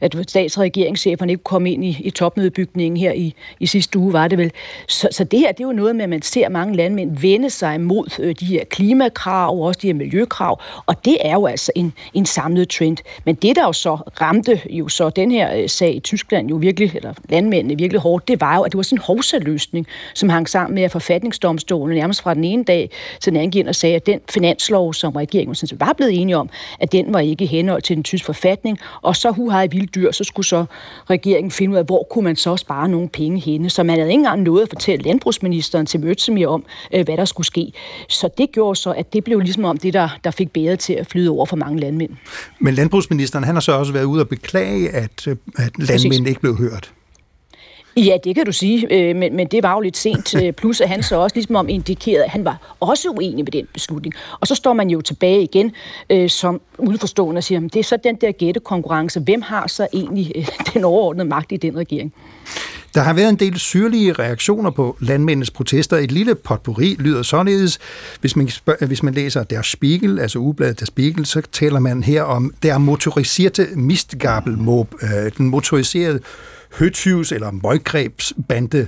at 0.06 0.30
stats- 0.30 0.58
og 0.58 0.62
regeringscheferne 0.62 1.32
ikke 1.32 1.44
kom 1.44 1.66
ind 1.66 1.86
i, 1.86 1.98
i 2.00 2.10
topmødebygningen 2.10 2.98
her 2.98 3.12
i, 3.12 3.34
i 3.60 3.66
sidste 3.66 4.00
uge, 4.00 4.14
var 4.14 4.28
det 4.28 4.38
vel. 4.38 4.52
Så, 4.88 5.08
så 5.12 5.24
det 5.24 5.40
her, 5.40 5.52
det 5.52 5.64
er 5.64 5.68
jo 5.68 5.74
noget 5.74 5.96
med, 5.96 6.04
at 6.04 6.10
man 6.10 6.22
ser 6.22 6.50
mange 6.50 6.76
landmænd 6.76 7.18
vende 7.18 7.50
sig 7.50 7.82
mod 7.82 8.20
øh, 8.20 8.36
de 8.40 8.46
her 8.46 8.64
klimakrav, 8.64 9.60
og 9.60 9.62
også 9.62 9.80
de 9.82 9.88
her 9.88 9.94
miljøkrav, 9.94 10.62
og 10.86 11.06
det 11.06 11.18
er 11.22 11.34
jo 11.34 11.46
altså 11.46 11.72
en, 11.76 11.94
en 12.14 12.26
samlet 12.26 12.70
trend. 12.70 12.98
Men 13.26 13.36
det, 13.36 13.56
der 13.56 13.64
jo 13.66 13.74
så 13.74 13.96
ramte 14.22 14.62
jo 14.70 14.88
så 14.88 15.10
den 15.10 15.32
her 15.32 15.56
øh, 15.58 15.70
sag 15.70 15.96
i 15.96 16.00
Tyskland 16.00 16.50
jo 16.50 16.56
virkelig, 16.56 16.96
eller 16.96 17.14
landmændene 17.30 17.78
virkelig 17.78 18.02
hårdt, 18.02 18.28
det 18.28 18.42
var 18.42 18.56
jo, 18.56 18.62
at 18.62 18.72
det 18.72 18.78
var 18.78 18.84
sådan 18.84 18.98
en 18.98 19.04
hovsaløsning, 19.04 19.88
som 20.14 20.30
hang 20.30 20.50
sammen 20.50 20.76
med, 20.76 20.84
at 20.84 20.92
forfatningsdomstolen 20.92 21.98
nærmest 21.98 22.22
fra 22.22 22.34
den 22.34 22.44
ene 22.44 22.64
dag 22.64 22.90
til 23.20 23.32
den 23.32 23.38
anden 23.38 23.52
gik 23.52 23.68
og 23.68 23.76
sagde, 23.76 23.96
at 23.96 24.06
den 24.06 24.20
finanslov, 24.30 24.94
som 24.94 25.14
regeringen 25.14 25.56
sådan 25.56 25.80
var 25.80 25.94
blevet 25.98 26.22
enige 26.22 26.38
om, 26.38 26.50
at 26.80 26.92
den 26.92 27.14
var 27.14 27.20
ikke 27.20 27.44
i 27.44 27.48
henhold 27.48 27.82
til 27.82 27.96
den 27.96 28.04
tyske 28.04 28.26
forfatning, 28.26 28.80
og 29.02 29.16
så 29.16 29.32
hu 29.32 29.50
har 29.50 29.68
vilde 29.68 29.88
dyr, 29.96 30.12
så 30.12 30.24
skulle 30.24 30.46
så 30.46 30.66
regeringen 31.10 31.52
finde 31.52 31.72
ud 31.72 31.78
af, 31.78 31.86
hvor 31.86 32.08
kunne 32.12 32.24
man 32.24 32.36
så 32.36 32.58
spare 32.58 32.90
nogle 32.90 33.10
penge 33.10 33.40
henne. 33.40 33.70
Så 33.70 33.84
man 33.84 33.96
havde 33.96 34.10
ikke 34.10 34.20
engang 34.20 34.42
noget 34.42 34.62
at 34.62 34.70
fortælle 34.70 35.06
landbrugsministeren 35.06 35.86
til 35.86 36.00
Møtsemir 36.00 36.48
om, 36.48 36.66
øh, 36.94 37.06
hvad 37.06 37.18
der 37.18 37.26
skulle 37.26 37.48
ske. 37.48 37.72
Så 38.10 38.30
det 38.38 38.52
gjorde 38.52 38.76
så, 38.76 38.92
at 38.92 39.14
det 39.14 39.24
blev 39.24 39.40
ligesom 39.40 39.66
om 39.66 39.78
det, 39.78 39.94
der, 39.94 40.10
der 40.24 40.32
fik 40.32 40.52
bæret 40.52 40.80
til 40.80 40.94
at 40.94 41.08
flyde 41.08 41.30
over 41.30 41.46
for 41.46 41.56
mange 41.56 41.80
landmænd. 41.80 42.12
Men 42.60 42.74
landbrugsministeren, 42.74 43.44
han 43.44 43.56
har 43.56 43.62
så 43.62 43.72
også 43.72 43.94
været 43.94 44.04
ude 44.04 44.22
og 44.22 44.30
beklage, 44.30 44.90
at, 44.90 45.28
øh, 45.28 45.36
at 45.58 45.72
landmænd 45.78 46.28
ikke 46.28 46.42
blev 46.42 46.58
hørt. 46.58 46.92
Ja, 47.98 48.18
det 48.24 48.36
kan 48.36 48.46
du 48.46 48.52
sige, 48.52 48.88
øh, 48.94 49.16
men, 49.16 49.36
men 49.36 49.48
det 49.48 49.64
var 49.64 49.74
jo 49.74 49.80
lidt 49.80 49.98
sent. 49.98 50.44
Øh, 50.44 50.54
plus 50.54 50.82
at 50.82 50.90
han 50.90 51.04
så 51.04 51.16
også 51.16 51.36
ligesom 51.36 51.56
om 51.56 51.70
indikerede, 51.70 52.24
at 52.24 52.30
han 52.30 52.46
var 52.46 52.76
også 52.80 53.10
uenig 53.10 53.46
med 53.46 53.52
den 53.52 53.68
beslutning. 53.74 54.14
Og 54.40 54.48
så 54.48 54.56
står 54.56 54.74
man 54.74 54.90
jo 54.90 55.02
tilbage 55.02 55.44
igen 55.44 55.72
øh, 56.10 56.30
som 56.30 56.62
udforstående 56.78 57.40
og 57.40 57.44
siger, 57.44 57.66
at 57.66 57.74
det 57.74 57.80
er 57.80 57.84
så 57.84 57.98
den 58.04 58.16
der 58.16 58.32
gættekonkurrence. 58.32 59.20
Hvem 59.20 59.42
har 59.42 59.68
så 59.68 59.88
egentlig 59.94 60.32
øh, 60.36 60.48
den 60.74 60.84
overordnede 60.84 61.28
magt 61.28 61.52
i 61.52 61.58
den 61.58 61.78
regering? 61.78 62.14
Der 62.96 63.02
har 63.02 63.14
været 63.14 63.30
en 63.30 63.36
del 63.36 63.60
syrlige 63.60 64.14
reaktioner 64.14 64.72
på 64.72 64.98
landmændenes 65.00 65.52
protester. 65.52 65.98
Et 65.98 66.12
lille 66.12 66.36
potpourri 66.36 66.96
lyder 67.00 67.24
således. 67.24 67.80
Hvis 68.22 68.36
man, 68.36 68.50
hvis 68.88 69.04
man 69.04 69.14
læser 69.14 69.44
Der 69.44 69.62
Spiegel, 69.62 70.20
altså 70.20 70.40
ugebladet 70.40 70.80
Der 70.80 70.86
Spiegel, 70.86 71.26
så 71.26 71.42
taler 71.52 71.80
man 71.80 72.04
her 72.04 72.24
om 72.24 72.54
der 72.64 72.78
motoriserte 72.78 73.68
Mistgabelmob, 73.76 74.94
øh, 75.02 75.32
den 75.38 75.50
motoriserede 75.50 76.20
høtyvs- 76.80 77.32
eller 77.32 77.52
møggrebsbande. 77.52 78.88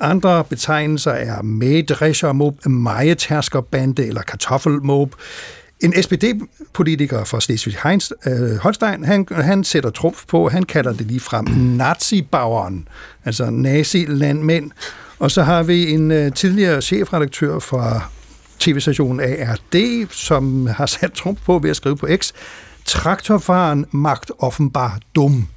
Andre 0.00 0.44
betegnelser 0.44 1.12
er 1.12 1.42
Mähdreschermob, 1.42 2.68
Majetærskerbande 2.68 4.06
eller 4.06 4.22
Kartoffelmob. 4.22 5.14
En 5.80 6.02
SPD-politiker 6.02 7.24
fra 7.24 7.38
Slesvig-Holstein, 7.40 9.00
øh, 9.00 9.06
han, 9.06 9.26
han 9.30 9.64
sætter 9.64 9.90
trumf 9.90 10.24
på, 10.28 10.48
han 10.48 10.62
kalder 10.62 10.92
det 10.92 11.06
lige 11.06 11.20
frem 11.20 11.44
nazibauern, 11.54 12.88
altså 13.24 13.50
nazi-landmænd. 13.50 14.70
Og 15.18 15.30
så 15.30 15.42
har 15.42 15.62
vi 15.62 15.90
en 15.90 16.10
øh, 16.10 16.32
tidligere 16.32 16.82
chefredaktør 16.82 17.58
fra 17.58 18.02
tv-stationen 18.58 19.20
ARD, 19.20 20.06
som 20.10 20.66
har 20.66 20.86
sat 20.86 21.12
trumf 21.12 21.38
på 21.46 21.58
ved 21.58 21.70
at 21.70 21.76
skrive 21.76 21.96
på 21.96 22.08
X, 22.16 22.32
Traktorfaren 22.84 23.86
magt 23.90 24.30
offenbar 24.38 24.98
dum. 25.14 25.48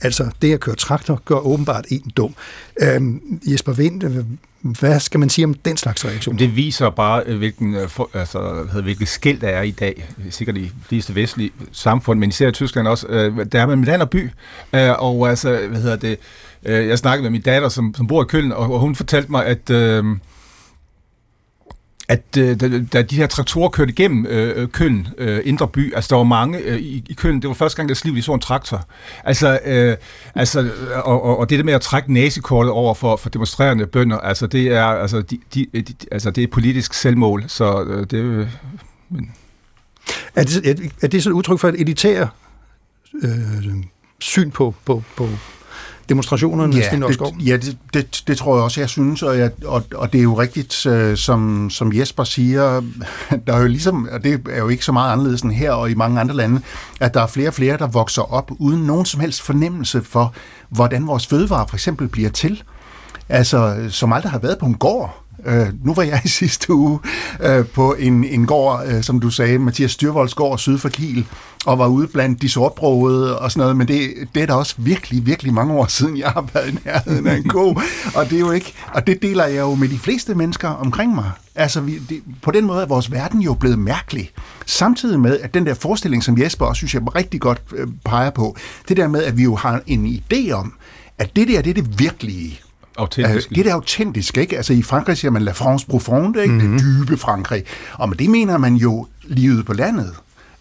Altså, 0.00 0.30
det 0.42 0.52
at 0.54 0.60
køre 0.60 0.74
traktor 0.74 1.22
gør 1.24 1.46
åbenbart 1.46 1.84
en 1.88 2.12
dum. 2.16 2.34
Øhm, 2.82 3.40
Jesper 3.46 3.72
Vind, 3.72 4.04
øh, 4.04 4.24
hvad 4.62 5.00
skal 5.00 5.20
man 5.20 5.30
sige 5.30 5.44
om 5.44 5.54
den 5.54 5.76
slags 5.76 6.04
reaktion? 6.04 6.38
Det 6.38 6.56
viser 6.56 6.90
bare, 6.90 7.22
øh, 7.26 7.38
hvilken, 7.38 7.74
øh, 7.74 7.88
altså, 8.14 8.38
hvad 8.38 8.64
hedder, 8.66 8.82
hvilket 8.82 9.08
skæld 9.08 9.40
der 9.40 9.48
er 9.48 9.62
i 9.62 9.70
dag. 9.70 10.08
Sikkert 10.30 10.56
i 10.56 10.70
fleste 10.88 11.14
vestlige 11.14 11.50
samfund, 11.72 12.18
men 12.18 12.28
især 12.28 12.48
i 12.48 12.52
Tyskland 12.52 12.88
også. 12.88 13.06
Der 13.52 13.60
er 13.60 13.66
med 13.66 13.86
land 13.86 14.02
og 14.02 14.10
by, 14.10 14.30
og 14.72 15.28
altså, 15.28 15.66
hvad 15.68 15.80
hedder 15.80 15.96
det, 15.96 16.18
jeg 16.62 16.98
snakkede 16.98 17.22
med 17.22 17.30
min 17.30 17.42
datter, 17.42 17.68
som, 17.68 17.94
som 17.96 18.06
bor 18.06 18.22
i 18.22 18.26
Køln, 18.28 18.52
og 18.52 18.80
hun 18.80 18.94
fortalte 18.94 19.30
mig, 19.30 19.46
at 19.46 19.70
øh, 19.70 20.04
at 22.08 22.36
øh, 22.38 22.60
da, 22.60 22.80
da 22.92 23.02
de 23.02 23.16
her 23.16 23.26
traktorer 23.26 23.68
kørte 23.68 23.90
igennem 23.90 24.26
øh, 24.26 24.62
øh, 24.62 24.68
Køln, 24.68 25.08
øh, 25.18 25.40
Indre 25.44 25.68
By, 25.68 25.94
altså 25.94 26.08
der 26.10 26.16
var 26.16 26.24
mange 26.24 26.58
øh, 26.58 26.78
i, 26.78 27.04
i 27.08 27.12
Køln, 27.12 27.42
det 27.42 27.48
var 27.48 27.54
første 27.54 27.76
gang 27.76 27.86
i 27.86 27.90
deres 27.90 28.04
liv, 28.04 28.16
de 28.16 28.22
så 28.22 28.34
en 28.34 28.40
traktor. 28.40 28.84
Altså, 29.24 29.58
øh, 29.64 29.96
altså 30.34 30.60
øh, 30.62 30.70
og, 31.04 31.22
og, 31.22 31.38
og 31.38 31.50
det 31.50 31.58
der 31.58 31.64
med 31.64 31.72
at 31.72 31.80
trække 31.80 32.12
nasekortet 32.12 32.72
over 32.72 32.94
for, 32.94 33.16
for 33.16 33.28
demonstrerende 33.28 33.86
bønder, 33.86 34.18
altså 34.18 34.46
det 34.46 34.68
er, 34.68 34.84
altså, 34.84 35.22
de, 35.22 35.38
de, 35.54 35.66
de, 35.74 35.94
altså, 36.12 36.30
det 36.30 36.44
er 36.44 36.48
politisk 36.48 36.94
selvmål, 36.94 37.44
så 37.46 37.84
øh, 37.84 38.06
det... 38.10 38.18
Øh, 38.18 38.48
men. 39.08 39.32
Er 40.36 40.42
det, 40.42 40.92
er 41.02 41.08
det 41.08 41.22
så 41.22 41.30
et 41.30 41.34
udtryk 41.34 41.58
for 41.58 41.68
et 41.68 41.80
elitær 41.80 42.26
øh, 43.22 43.30
syn 44.20 44.50
på, 44.50 44.74
på, 44.84 45.02
på 45.16 45.28
demonstrationerne, 46.08 46.76
ja, 46.76 46.90
det, 46.90 47.46
ja, 47.46 47.56
det, 47.56 47.78
det, 47.94 48.22
det 48.26 48.36
tror 48.36 48.56
jeg 48.56 48.64
også, 48.64 48.80
jeg 48.80 48.88
synes, 48.88 49.22
og, 49.22 49.38
jeg, 49.38 49.50
og, 49.64 49.84
og 49.94 50.12
det 50.12 50.18
er 50.18 50.22
jo 50.22 50.34
rigtigt, 50.40 50.86
øh, 50.86 51.16
som, 51.16 51.70
som 51.70 51.92
Jesper 51.92 52.24
siger, 52.24 52.82
der 53.46 53.52
er 53.52 53.60
jo 53.60 53.66
ligesom, 53.66 54.08
og 54.12 54.24
det 54.24 54.40
er 54.50 54.58
jo 54.58 54.68
ikke 54.68 54.84
så 54.84 54.92
meget 54.92 55.12
anderledes 55.12 55.42
end 55.42 55.52
her 55.52 55.72
og 55.72 55.90
i 55.90 55.94
mange 55.94 56.20
andre 56.20 56.34
lande, 56.34 56.60
at 57.00 57.14
der 57.14 57.22
er 57.22 57.26
flere 57.26 57.48
og 57.48 57.54
flere, 57.54 57.76
der 57.76 57.86
vokser 57.86 58.32
op 58.32 58.50
uden 58.58 58.82
nogen 58.82 59.06
som 59.06 59.20
helst 59.20 59.42
fornemmelse 59.42 60.02
for, 60.02 60.34
hvordan 60.68 61.06
vores 61.06 61.26
fødevarer 61.26 61.66
for 61.66 61.76
eksempel 61.76 62.08
bliver 62.08 62.30
til. 62.30 62.62
Altså, 63.28 63.86
som 63.88 64.12
aldrig 64.12 64.32
har 64.32 64.38
været 64.38 64.58
på 64.58 64.66
en 64.66 64.74
gård. 64.74 65.24
Øh, 65.46 65.66
nu 65.84 65.94
var 65.94 66.02
jeg 66.02 66.20
i 66.24 66.28
sidste 66.28 66.74
uge 66.74 66.98
øh, 67.42 67.66
på 67.66 67.94
en, 67.94 68.24
en 68.24 68.46
gård, 68.46 68.82
øh, 68.86 69.02
som 69.02 69.20
du 69.20 69.30
sagde, 69.30 69.58
Mathias 69.58 69.90
Styrvolds 69.90 70.34
gård 70.34 70.58
syd 70.58 70.78
for 70.78 70.88
Kiel, 70.88 71.26
og 71.66 71.78
var 71.78 71.86
ude 71.86 72.06
blandt 72.06 72.42
de 72.42 72.48
sortbrogede 72.48 73.38
og 73.38 73.52
sådan 73.52 73.60
noget, 73.60 73.76
men 73.76 73.88
det, 73.88 74.10
det 74.34 74.42
er 74.42 74.46
da 74.46 74.54
også 74.54 74.74
virkelig, 74.78 75.26
virkelig 75.26 75.54
mange 75.54 75.74
år 75.74 75.86
siden, 75.86 76.18
jeg 76.18 76.28
har 76.28 76.44
været 76.54 76.68
i 76.68 76.78
nærheden 76.84 77.26
af 77.26 77.36
en 77.36 77.48
ko, 77.48 77.80
og 78.14 78.30
det 78.30 78.32
er 78.32 78.40
jo 78.40 78.50
ikke, 78.50 78.72
og 78.94 79.06
det 79.06 79.22
deler 79.22 79.46
jeg 79.46 79.60
jo 79.60 79.74
med 79.74 79.88
de 79.88 79.98
fleste 79.98 80.34
mennesker 80.34 80.68
omkring 80.68 81.14
mig. 81.14 81.30
Altså, 81.54 81.80
vi, 81.80 81.98
det, 82.08 82.22
på 82.42 82.50
den 82.50 82.66
måde 82.66 82.82
er 82.82 82.86
vores 82.86 83.12
verden 83.12 83.40
jo 83.40 83.54
blevet 83.54 83.78
mærkelig. 83.78 84.30
Samtidig 84.66 85.20
med, 85.20 85.38
at 85.40 85.54
den 85.54 85.66
der 85.66 85.74
forestilling, 85.74 86.24
som 86.24 86.38
Jesper 86.38 86.66
også 86.66 86.78
synes, 86.78 86.94
jeg 86.94 87.14
rigtig 87.14 87.40
godt 87.40 87.62
øh, 87.76 87.86
peger 88.04 88.30
på, 88.30 88.56
det 88.88 88.96
der 88.96 89.08
med, 89.08 89.22
at 89.22 89.36
vi 89.36 89.42
jo 89.42 89.56
har 89.56 89.80
en 89.86 90.06
idé 90.06 90.50
om, 90.52 90.72
at 91.18 91.36
det 91.36 91.48
der, 91.48 91.62
det 91.62 91.70
er 91.70 91.74
det 91.74 91.98
virkelige. 91.98 92.60
Autentisk. 92.98 93.50
det 93.50 93.58
er 93.58 93.62
det 93.62 93.70
autentiske, 93.70 94.40
ikke? 94.40 94.56
Altså 94.56 94.72
i 94.72 94.82
Frankrig 94.82 95.16
siger 95.16 95.30
man 95.30 95.42
La 95.42 95.52
France 95.52 95.86
profonde, 95.86 96.42
ikke? 96.42 96.54
Mm-hmm. 96.54 96.78
Det 96.78 97.08
dybe 97.08 97.16
Frankrig. 97.16 97.64
Og 97.92 98.08
med 98.08 98.16
det 98.16 98.30
mener 98.30 98.58
man 98.58 98.74
jo 98.74 99.06
livet 99.24 99.66
på 99.66 99.72
landet. 99.72 100.14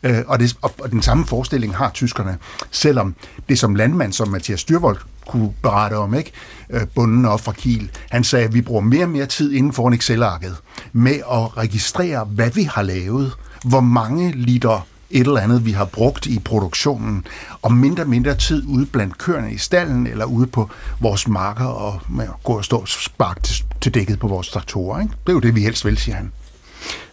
Øh, 0.03 0.17
og, 0.27 0.39
det, 0.39 0.56
og, 0.62 0.74
og 0.79 0.91
den 0.91 1.01
samme 1.01 1.25
forestilling 1.25 1.75
har 1.75 1.91
tyskerne, 1.94 2.38
selvom 2.72 3.15
det 3.50 3.60
som 3.60 3.75
landmand, 3.75 4.13
som 4.13 4.27
Mathias 4.27 4.60
Styrvold 4.60 4.98
kunne 5.27 5.53
berette 5.62 5.94
om, 5.94 6.13
ikke? 6.13 6.32
Øh, 6.70 6.82
bunden 6.96 7.25
op 7.25 7.41
fra 7.41 7.51
Kiel, 7.51 7.91
han 8.10 8.24
sagde, 8.24 8.46
at 8.46 8.53
vi 8.53 8.62
bruger 8.62 8.82
mere 8.82 9.03
og 9.03 9.10
mere 9.10 9.25
tid 9.25 9.51
inden 9.53 9.74
for 9.74 9.88
en 9.88 9.94
Excel-arket 9.94 10.56
med 10.94 11.15
at 11.15 11.58
registrere, 11.58 12.25
hvad 12.25 12.51
vi 12.51 12.63
har 12.63 12.82
lavet, 12.82 13.32
hvor 13.63 13.79
mange 13.82 14.32
liter 14.32 14.88
et 15.12 15.28
eller 15.28 15.42
andet, 15.42 15.66
vi 15.66 15.72
har 15.72 15.86
brugt 15.86 16.26
i 16.26 16.40
produktionen, 16.40 17.26
og 17.62 17.74
mindre 17.74 18.04
og 18.04 18.10
mindre 18.10 18.36
tid 18.36 18.64
ude 18.68 18.86
blandt 18.86 19.18
køerne 19.18 19.54
i 19.54 19.58
stallen, 19.58 20.08
eller 20.08 20.26
ude 20.26 20.48
på 20.48 20.70
vores 21.00 21.28
marker, 21.28 21.66
og 21.66 22.02
med 22.10 22.26
at 22.26 22.44
gå 22.44 22.54
og 22.54 22.66
stå 22.66 22.78
og 22.78 22.88
sparke 22.88 23.42
til, 23.42 23.66
til 23.82 23.94
dækket 23.94 24.20
på 24.20 24.28
vores 24.28 24.50
traktorer. 24.50 25.02
Ikke? 25.02 25.14
Det 25.24 25.30
er 25.30 25.34
jo 25.34 25.40
det, 25.40 25.56
vi 25.56 25.62
helst 25.62 25.86
vil, 25.86 25.98
siger 25.98 26.16
han. 26.16 26.32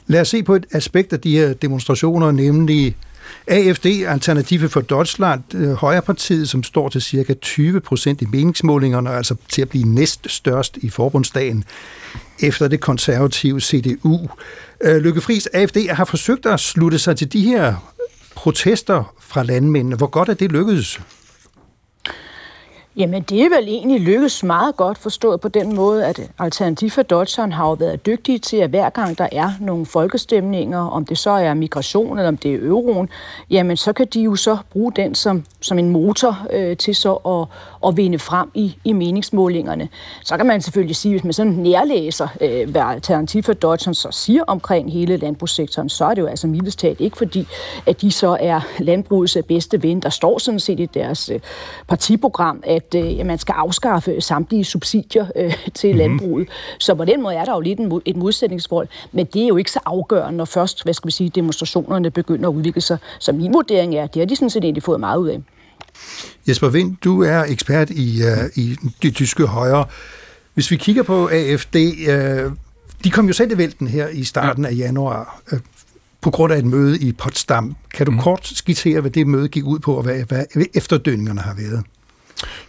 Lad 0.06 0.20
os 0.20 0.28
se 0.28 0.42
på 0.42 0.54
et 0.54 0.66
aspekt 0.72 1.12
af 1.12 1.20
de 1.20 1.36
her 1.36 1.52
demonstrationer, 1.52 2.30
nemlig 2.30 2.96
AFD, 3.46 3.86
Alternative 3.86 4.68
for 4.68 4.80
Deutschland, 4.80 5.54
øh, 5.54 5.72
Højrepartiet, 5.72 6.48
som 6.48 6.62
står 6.62 6.88
til 6.88 7.02
cirka 7.02 7.34
20 7.34 7.80
procent 7.80 8.22
i 8.22 8.26
meningsmålingerne, 8.32 9.10
altså 9.10 9.34
til 9.48 9.62
at 9.62 9.68
blive 9.68 9.84
næst 9.84 10.26
størst 10.30 10.76
i 10.76 10.90
forbundsdagen, 10.90 11.64
efter 12.40 12.68
det 12.68 12.80
konservative 12.80 13.60
CDU. 13.60 14.18
Øh, 14.84 14.96
Lykke 14.96 15.20
Friis, 15.20 15.46
AFD 15.46 15.76
har 15.90 16.04
forsøgt 16.04 16.46
at 16.46 16.60
slutte 16.60 16.98
sig 16.98 17.16
til 17.16 17.32
de 17.32 17.40
her 17.40 17.74
protester 18.34 19.14
fra 19.20 19.42
landmændene. 19.42 19.96
Hvor 19.96 20.06
godt 20.06 20.28
er 20.28 20.34
det 20.34 20.52
lykkedes? 20.52 21.00
Jamen, 22.96 23.22
det 23.22 23.40
er 23.40 23.48
vel 23.56 23.68
egentlig 23.68 24.00
lykkes 24.00 24.42
meget 24.42 24.76
godt 24.76 24.98
forstået 24.98 25.40
på 25.40 25.48
den 25.48 25.74
måde, 25.74 26.06
at 26.06 26.18
øh, 26.18 26.24
Alternativ 26.38 26.90
for 26.90 27.02
Deutschland 27.02 27.52
har 27.52 27.68
jo 27.68 27.72
været 27.72 28.06
dygtige 28.06 28.38
til, 28.38 28.56
at 28.56 28.70
hver 28.70 28.90
gang 28.90 29.18
der 29.18 29.28
er 29.32 29.50
nogle 29.60 29.86
folkestemninger, 29.86 30.78
om 30.78 31.06
det 31.06 31.18
så 31.18 31.30
er 31.30 31.54
migration 31.54 32.18
eller 32.18 32.28
om 32.28 32.36
det 32.36 32.54
er 32.54 32.58
euroen, 32.58 33.08
jamen 33.50 33.76
så 33.76 33.92
kan 33.92 34.06
de 34.06 34.22
jo 34.22 34.36
så 34.36 34.56
bruge 34.72 34.92
den 34.92 35.14
som, 35.14 35.44
som 35.60 35.78
en 35.78 35.90
motor 35.90 36.46
øh, 36.52 36.76
til 36.76 36.94
så 36.94 37.14
at, 37.14 37.58
at 37.88 37.96
vinde 37.96 38.18
frem 38.18 38.50
i, 38.54 38.76
i 38.84 38.92
meningsmålingerne. 38.92 39.88
Så 40.24 40.36
kan 40.36 40.46
man 40.46 40.60
selvfølgelig 40.60 40.96
sige, 40.96 41.12
hvis 41.12 41.24
man 41.24 41.32
sådan 41.32 41.52
nærlæser, 41.52 42.28
øh, 42.40 42.70
hvad 42.70 42.82
Alternativ 42.82 43.42
for 43.42 43.52
Deutschland 43.52 43.94
så 43.94 44.08
siger 44.10 44.42
omkring 44.46 44.92
hele 44.92 45.16
landbrugssektoren, 45.16 45.88
så 45.88 46.04
er 46.04 46.14
det 46.14 46.22
jo 46.22 46.26
altså 46.26 46.46
mildest 46.46 46.78
talt 46.78 47.00
ikke 47.00 47.16
fordi, 47.16 47.46
at 47.86 48.00
de 48.00 48.10
så 48.10 48.36
er 48.40 48.60
landbrugets 48.78 49.38
bedste 49.48 49.82
ven. 49.82 50.00
Der 50.00 50.10
står 50.10 50.38
sådan 50.38 50.60
set 50.60 50.80
i 50.80 50.86
deres 50.86 51.28
øh, 51.28 51.40
partiprogram, 51.88 52.62
at 52.66 52.83
at 52.92 53.20
øh, 53.20 53.26
man 53.26 53.38
skal 53.38 53.52
afskaffe 53.52 54.20
samtlige 54.20 54.64
subsidier 54.64 55.26
øh, 55.36 55.54
til 55.74 55.90
mm-hmm. 55.90 55.98
landbruget. 55.98 56.48
Så 56.78 56.94
på 56.94 57.04
den 57.04 57.22
måde 57.22 57.34
er 57.34 57.44
der 57.44 57.52
jo 57.54 57.60
lidt 57.60 57.78
en, 57.78 58.00
et 58.04 58.16
modsætningsforhold, 58.16 58.88
men 59.12 59.26
det 59.26 59.42
er 59.42 59.46
jo 59.46 59.56
ikke 59.56 59.70
så 59.70 59.80
afgørende, 59.86 60.36
når 60.36 60.44
først, 60.44 60.84
hvad 60.84 60.94
skal 60.94 61.06
vi 61.06 61.12
sige, 61.12 61.30
demonstrationerne 61.30 62.10
begynder 62.10 62.48
at 62.48 62.54
udvikle 62.54 62.80
sig. 62.80 62.98
Så 63.18 63.32
min 63.32 63.52
vurdering 63.52 63.94
er, 63.94 64.02
at 64.02 64.14
det 64.14 64.20
har 64.20 64.26
de 64.26 64.36
sådan 64.36 64.50
set 64.50 64.64
egentlig 64.64 64.82
fået 64.82 65.00
meget 65.00 65.18
ud 65.18 65.28
af. 65.28 65.40
Jesper 66.48 66.68
Vind, 66.68 66.96
du 67.04 67.22
er 67.22 67.44
ekspert 67.48 67.90
i, 67.90 68.20
uh, 68.22 68.58
i 68.58 68.76
det 69.02 69.14
tyske 69.14 69.46
højre. 69.46 69.84
Hvis 70.54 70.70
vi 70.70 70.76
kigger 70.76 71.02
på 71.02 71.28
AFD, 71.32 71.76
uh, 71.76 72.52
de 73.04 73.10
kom 73.10 73.26
jo 73.26 73.32
selv 73.32 73.52
i 73.52 73.58
vælten 73.58 73.88
her 73.88 74.08
i 74.08 74.24
starten 74.24 74.64
af 74.64 74.76
januar 74.76 75.42
uh, 75.52 75.58
på 76.20 76.30
grund 76.30 76.52
af 76.52 76.58
et 76.58 76.64
møde 76.64 76.98
i 76.98 77.12
Potsdam. 77.12 77.76
Kan 77.94 78.06
du 78.06 78.12
mm. 78.12 78.18
kort 78.18 78.46
skitsere, 78.46 79.00
hvad 79.00 79.10
det 79.10 79.26
møde 79.26 79.48
gik 79.48 79.64
ud 79.64 79.78
på, 79.78 79.94
og 79.94 80.02
hvad, 80.02 80.24
hvad 80.28 80.44
efterdønningerne 80.74 81.40
har 81.40 81.54
været? 81.54 81.84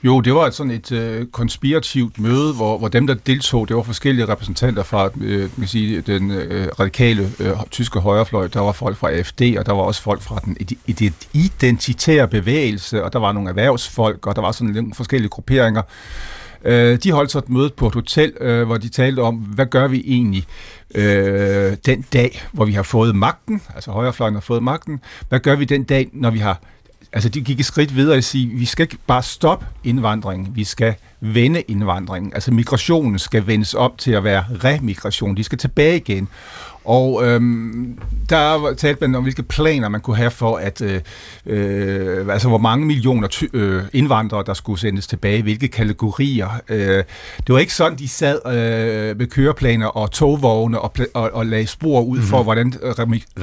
Jo, 0.04 0.22
det 0.22 0.34
var 0.34 0.50
sådan 0.50 0.72
et 0.72 0.92
øh, 0.92 1.26
konspirativt 1.26 2.20
møde, 2.20 2.54
hvor, 2.54 2.78
hvor 2.78 2.88
dem, 2.88 3.08
der 3.08 3.14
deltog, 3.14 3.68
det 3.68 3.76
var 3.76 3.84
forskellige 3.84 4.28
repræsentanter 4.28 4.84
fra 4.84 5.10
øh, 5.22 5.50
man 5.58 5.68
sige, 5.68 6.02
den 6.02 6.32
øh, 6.32 6.68
radikale 6.80 7.32
øh, 7.40 7.52
tyske 7.72 8.00
højrefløj. 8.00 8.48
Der 8.48 8.60
var 8.60 8.72
folk 8.72 8.98
fra 8.98 9.12
AFD, 9.12 9.42
og 9.58 9.66
der 9.66 9.72
var 9.72 9.82
også 9.82 10.02
folk 10.02 10.22
fra 10.22 10.40
den 10.46 10.58
identitære 11.34 12.28
bevægelse, 12.28 13.04
og 13.04 13.14
der 13.14 13.20
var 13.20 13.32
nogle 13.32 13.50
erhvervsfolk, 13.50 14.28
og 14.28 14.36
der 14.36 14.42
var 14.42 14.52
sådan 14.52 14.74
nogle 14.74 14.94
forskellige 14.94 15.30
grupperinger. 15.30 15.82
Øh, 16.66 16.98
de 17.04 17.12
holdt 17.12 17.32
så 17.32 17.38
et 17.38 17.50
møde 17.50 17.70
på 17.70 17.88
et 17.88 17.94
hotel, 17.94 18.34
øh, 18.42 18.66
hvor 18.66 18.78
de 18.78 18.90
talte 18.90 19.20
om, 19.20 19.36
hvad 19.36 19.66
gør 19.66 19.88
vi 19.88 20.04
egentlig 20.08 20.46
øh, 20.96 21.78
den 21.86 22.06
dag, 22.14 22.44
hvor 22.52 22.66
vi 22.66 22.72
har 22.72 22.84
fået 22.84 23.16
magten, 23.16 23.62
altså 23.76 23.92
højrefløjen 23.92 24.34
har 24.34 24.42
fået 24.42 24.64
magten, 24.64 25.00
hvad 25.30 25.40
gør 25.40 25.56
vi 25.56 25.66
den 25.66 25.84
dag, 25.84 26.10
når 26.14 26.30
vi 26.30 26.40
har 26.40 26.62
Altså, 27.16 27.30
de 27.30 27.42
gik 27.42 27.60
et 27.60 27.66
skridt 27.66 27.96
videre 27.96 28.18
og 28.18 28.24
sige, 28.24 28.48
vi 28.48 28.66
skal 28.66 28.84
ikke 28.84 28.98
bare 29.08 29.24
stoppe 29.24 29.66
indvandringen, 29.84 30.56
vi 30.56 30.64
skal 30.64 30.94
vende 31.20 31.62
indvandringen. 31.62 32.34
Altså, 32.34 32.52
migrationen 32.52 33.20
skal 33.20 33.48
vendes 33.48 33.74
op 33.74 33.98
til 33.98 34.12
at 34.12 34.24
være 34.24 34.46
remigration. 34.64 35.38
De 35.38 35.44
skal 35.44 35.58
tilbage 35.58 35.98
igen. 35.98 36.28
Og 36.86 37.26
øhm, 37.26 38.00
der 38.30 38.74
talte 38.78 39.02
man 39.02 39.16
om, 39.16 39.24
hvilke 39.24 39.44
planer 39.44 39.90
man 39.90 40.02
kunne 40.02 40.18
have 40.18 40.32
for, 40.32 40.58
at 40.58 40.82
øh, 40.82 41.02
øh, 41.46 42.28
altså 42.30 42.48
hvor 42.48 42.58
mange 42.58 42.86
millioner 42.86 43.28
ty- 43.28 43.44
øh, 43.54 43.84
indvandrere, 43.94 44.44
der 44.46 44.54
skulle 44.54 44.80
sendes 44.80 45.08
tilbage, 45.08 45.42
hvilke 45.42 45.68
kategorier. 45.68 46.62
Øh, 46.70 47.04
det 47.38 47.54
var 47.54 47.58
ikke 47.58 47.74
sådan, 47.74 47.98
de 47.98 48.08
sad 48.08 48.40
øh, 48.46 49.18
med 49.18 49.28
køreplaner 49.28 49.88
og 49.88 50.12
togvogne 50.12 50.80
og, 50.80 50.94
og, 51.14 51.30
og 51.34 51.46
lagde 51.46 51.68
spor 51.68 52.02
ud 52.02 52.18
mm-hmm. 52.18 52.30
for, 52.30 52.44
hvordan 52.44 52.74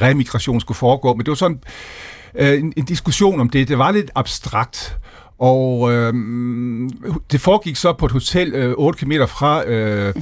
remigration 0.03 0.61
skulle 0.61 0.79
foregå, 0.79 1.15
men 1.15 1.21
det 1.21 1.29
var 1.29 1.35
sådan 1.35 1.61
øh, 2.35 2.59
en, 2.59 2.73
en 2.77 2.85
diskussion 2.85 3.41
om 3.41 3.51
det. 3.51 3.69
Det 3.69 3.79
var 3.79 3.91
lidt 3.91 4.11
abstrakt. 4.15 4.97
Og 5.39 5.93
øh, 5.93 6.15
det 7.33 7.41
foregik 7.41 7.77
så 7.77 7.93
på 7.93 8.07
et 8.07 8.13
hotel 8.13 8.55
øh, 8.55 8.75
8 8.77 8.99
km 8.99 9.13
fra 9.29 9.67
øh, 9.67 10.15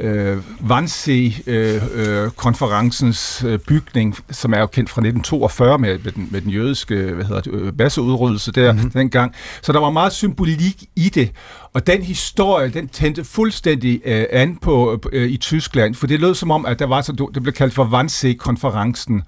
øh, 0.00 0.38
Wannsee-konferencens 0.68 3.44
øh, 3.44 3.52
øh, 3.52 3.58
bygning, 3.58 4.16
som 4.30 4.54
er 4.54 4.60
jo 4.60 4.66
kendt 4.66 4.90
fra 4.90 5.00
1942 5.00 5.78
med, 5.78 5.98
med, 5.98 6.12
den, 6.12 6.28
med 6.30 6.40
den 6.40 6.50
jødiske 6.50 6.94
hvad 6.94 7.24
hedder 7.24 7.40
det, 7.40 7.52
øh, 7.52 7.78
masseudryddelse 7.78 8.52
der 8.52 8.72
mm-hmm. 8.72 8.90
dengang. 8.90 9.34
Så 9.62 9.72
der 9.72 9.80
var 9.80 9.90
meget 9.90 10.12
symbolik 10.12 10.84
i 10.96 11.08
det. 11.08 11.30
Og 11.72 11.86
den 11.86 12.02
historie, 12.02 12.68
den 12.68 12.88
tændte 12.88 13.24
fuldstændig 13.24 14.00
øh, 14.04 14.24
an 14.30 14.56
på 14.56 15.00
øh, 15.12 15.30
i 15.30 15.36
Tyskland, 15.36 15.94
for 15.94 16.06
det 16.06 16.20
lød 16.20 16.34
som 16.34 16.50
om, 16.50 16.66
at 16.66 16.78
der 16.78 16.86
var 16.86 17.00
så, 17.00 17.30
det 17.34 17.42
blev 17.42 17.54
kaldt 17.54 17.74
for 17.74 17.84
Wannsee-konferencen, 17.84 19.22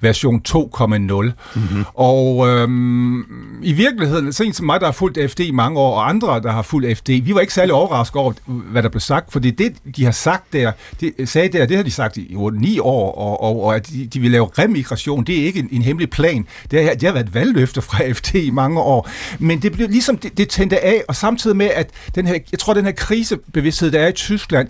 version 0.00 0.42
2,0. 0.48 0.52
Mm-hmm. 0.88 1.84
Og 1.94 2.48
øhm, 2.48 3.24
i 3.62 3.72
virkeligheden, 3.72 4.32
så 4.32 4.44
en 4.44 4.52
som 4.52 4.66
mig, 4.66 4.80
der 4.80 4.86
har 4.86 4.92
fulgt 4.92 5.18
AFD 5.18 5.40
i 5.40 5.50
mange 5.50 5.78
år, 5.78 5.94
og 5.94 6.08
andre, 6.08 6.40
der 6.40 6.52
har 6.52 6.62
fulgt 6.62 6.88
AFD, 6.88 7.08
vi 7.08 7.34
var 7.34 7.40
ikke 7.40 7.54
særlig 7.54 7.74
overrasket 7.74 8.16
over, 8.16 8.32
hvad 8.46 8.82
der 8.82 8.88
blev 8.88 9.00
sagt, 9.00 9.32
fordi 9.32 9.50
det, 9.50 9.76
de 9.96 10.04
har 10.04 10.12
sagt 10.12 10.52
der, 10.52 10.72
de 11.00 11.26
sagde 11.26 11.58
der, 11.58 11.66
det 11.66 11.76
har 11.76 11.84
de 11.84 11.90
sagt 11.90 12.16
i 12.16 12.34
8-9 12.34 12.80
år, 12.80 13.12
og, 13.12 13.42
og, 13.42 13.64
og 13.64 13.76
at 13.76 13.88
de, 13.88 14.06
de 14.06 14.20
vil 14.20 14.30
lave 14.30 14.48
remigration, 14.58 15.24
det 15.24 15.40
er 15.40 15.44
ikke 15.44 15.60
en, 15.60 15.68
en 15.72 15.82
hemmelig 15.82 16.10
plan. 16.10 16.46
Det 16.70 16.84
har, 16.84 16.94
det 16.94 17.02
har 17.02 17.12
været 17.12 17.34
valgløfter 17.34 17.80
fra 17.80 18.04
AFD 18.04 18.34
i 18.34 18.50
mange 18.50 18.80
år. 18.80 19.08
Men 19.38 19.62
det 19.62 19.72
blev 19.72 19.88
ligesom, 19.88 20.16
det, 20.16 20.38
det 20.38 20.48
tændte 20.48 20.84
af, 20.84 21.02
og 21.08 21.16
samtidig 21.16 21.56
med, 21.56 21.70
at 21.74 21.90
den 22.14 22.26
her, 22.26 22.38
jeg 22.52 22.58
tror, 22.58 22.74
den 22.74 22.84
her 22.84 22.92
krisebevidsthed, 22.92 23.90
der 23.90 24.00
er 24.00 24.08
i 24.08 24.12
Tyskland, 24.12 24.68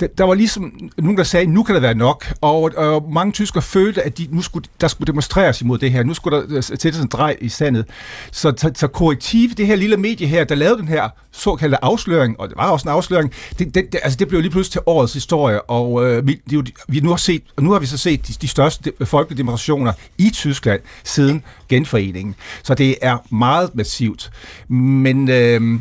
der, 0.00 0.06
der 0.06 0.24
var 0.24 0.34
ligesom 0.34 0.90
nogen, 0.98 1.18
der 1.18 1.24
sagde, 1.24 1.46
nu 1.46 1.62
kan 1.62 1.74
det 1.74 1.82
være 1.82 1.94
nok, 1.94 2.32
og, 2.40 2.70
og 2.76 3.12
mange 3.12 3.32
tyskere 3.32 3.62
følte, 3.62 4.02
at 4.02 4.18
de, 4.18 4.28
nu 4.30 4.42
skulle, 4.42 4.67
der 4.80 4.88
skulle 4.88 5.06
demonstreres 5.06 5.60
imod 5.60 5.78
det 5.78 5.92
her, 5.92 6.02
nu 6.02 6.14
skulle 6.14 6.36
der 6.36 6.44
øh, 6.48 6.62
sættes 6.62 7.00
en 7.00 7.08
drej 7.08 7.36
i 7.40 7.48
sandet. 7.48 7.86
Så, 8.32 8.52
så, 8.56 8.70
så 8.74 8.86
korrektiv, 8.86 9.50
det 9.50 9.66
her 9.66 9.76
lille 9.76 9.96
medie 9.96 10.26
her, 10.26 10.44
der 10.44 10.54
lavede 10.54 10.78
den 10.78 10.88
her 10.88 11.08
såkaldte 11.32 11.84
afsløring, 11.84 12.40
og 12.40 12.48
det 12.48 12.56
var 12.56 12.70
også 12.70 12.88
en 12.88 12.94
afsløring, 12.94 13.32
det, 13.58 13.74
det, 13.74 13.92
det, 13.92 14.00
altså 14.02 14.16
det 14.16 14.28
blev 14.28 14.40
lige 14.40 14.50
pludselig 14.50 14.72
til 14.72 14.80
årets 14.86 15.12
historie, 15.12 15.62
og 15.62 16.06
øh, 16.06 16.26
vi, 16.26 16.40
det, 16.50 16.72
vi 16.88 17.00
nu 17.00 17.08
har 17.08 17.16
set, 17.16 17.42
og 17.56 17.62
nu 17.62 17.70
har 17.70 17.78
vi 17.78 17.86
så 17.86 17.98
set 17.98 18.28
de, 18.28 18.32
de 18.32 18.48
største 18.48 18.92
folkedemonstrationer 19.04 19.92
i 20.18 20.30
Tyskland 20.30 20.80
siden 21.04 21.44
genforeningen. 21.68 22.34
Så 22.62 22.74
det 22.74 22.96
er 23.02 23.34
meget 23.34 23.74
massivt. 23.74 24.30
Men 24.68 25.30
øh, 25.30 25.80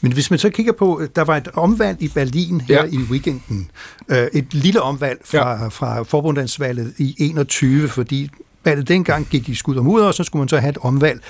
men 0.00 0.12
hvis 0.12 0.30
man 0.30 0.38
så 0.38 0.50
kigger 0.50 0.72
på, 0.72 1.02
der 1.16 1.24
var 1.24 1.36
et 1.36 1.48
omvalg 1.54 2.02
i 2.02 2.08
Berlin 2.08 2.60
her 2.60 2.84
ja. 2.84 2.90
i 2.90 2.96
weekenden. 2.96 3.70
Øh, 4.08 4.26
et 4.32 4.54
lille 4.54 4.82
omvalg 4.82 5.20
fra, 5.24 5.62
ja. 5.62 5.68
fra 5.68 6.02
forbundsvalget 6.02 6.94
i 6.98 7.14
21, 7.18 7.88
fordi 7.88 8.30
valget 8.64 8.88
dengang 8.88 9.26
gik 9.30 9.48
i 9.48 9.54
skud 9.54 9.76
og 9.76 9.84
mudder, 9.84 10.06
og 10.06 10.14
så 10.14 10.24
skulle 10.24 10.40
man 10.40 10.48
så 10.48 10.58
have 10.58 10.70
et 10.70 10.78
omvalg. 10.78 11.20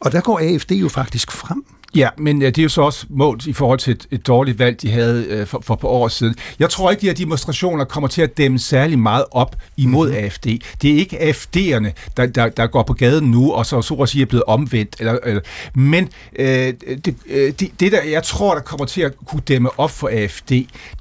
Og 0.00 0.12
der 0.12 0.20
går 0.20 0.38
AFD 0.38 0.72
jo 0.72 0.88
faktisk 0.88 1.32
frem. 1.32 1.64
Ja, 1.94 2.08
men 2.18 2.40
det 2.40 2.58
er 2.58 2.62
jo 2.62 2.68
så 2.68 2.82
også 2.82 3.06
målt 3.10 3.46
i 3.46 3.52
forhold 3.52 3.78
til 3.78 3.90
et, 3.90 4.06
et 4.10 4.26
dårligt 4.26 4.58
valg, 4.58 4.82
de 4.82 4.90
havde 4.90 5.26
øh, 5.28 5.46
for, 5.46 5.60
for 5.60 5.74
par 5.74 5.88
år 5.88 6.08
siden. 6.08 6.34
Jeg 6.58 6.70
tror 6.70 6.90
ikke, 6.90 7.00
de 7.00 7.06
her 7.06 7.14
demonstrationer 7.14 7.84
kommer 7.84 8.08
til 8.08 8.22
at 8.22 8.38
dæmme 8.38 8.58
særlig 8.58 8.98
meget 8.98 9.24
op 9.30 9.56
imod 9.76 10.08
mm-hmm. 10.08 10.24
AFD. 10.24 10.46
Det 10.82 10.90
er 10.90 10.94
ikke 10.94 11.18
AFD'erne, 11.18 11.90
der, 12.16 12.26
der, 12.26 12.48
der 12.48 12.66
går 12.66 12.82
på 12.82 12.92
gaden 12.92 13.30
nu, 13.30 13.52
og 13.52 13.66
så 13.66 13.82
så 13.82 13.94
at 13.94 14.08
sige 14.08 14.22
er 14.22 14.26
blevet 14.26 14.44
omvendt. 14.44 14.96
Eller, 14.98 15.18
eller, 15.24 15.42
men 15.74 16.08
øh, 16.38 16.46
det, 17.04 17.16
øh, 17.26 17.52
det, 17.60 17.70
det, 17.80 17.92
der 17.92 18.02
jeg 18.02 18.22
tror, 18.22 18.54
der 18.54 18.62
kommer 18.62 18.86
til 18.86 19.00
at 19.00 19.12
kunne 19.26 19.42
dæmme 19.48 19.80
op 19.80 19.90
for 19.90 20.08
AFD, 20.08 20.50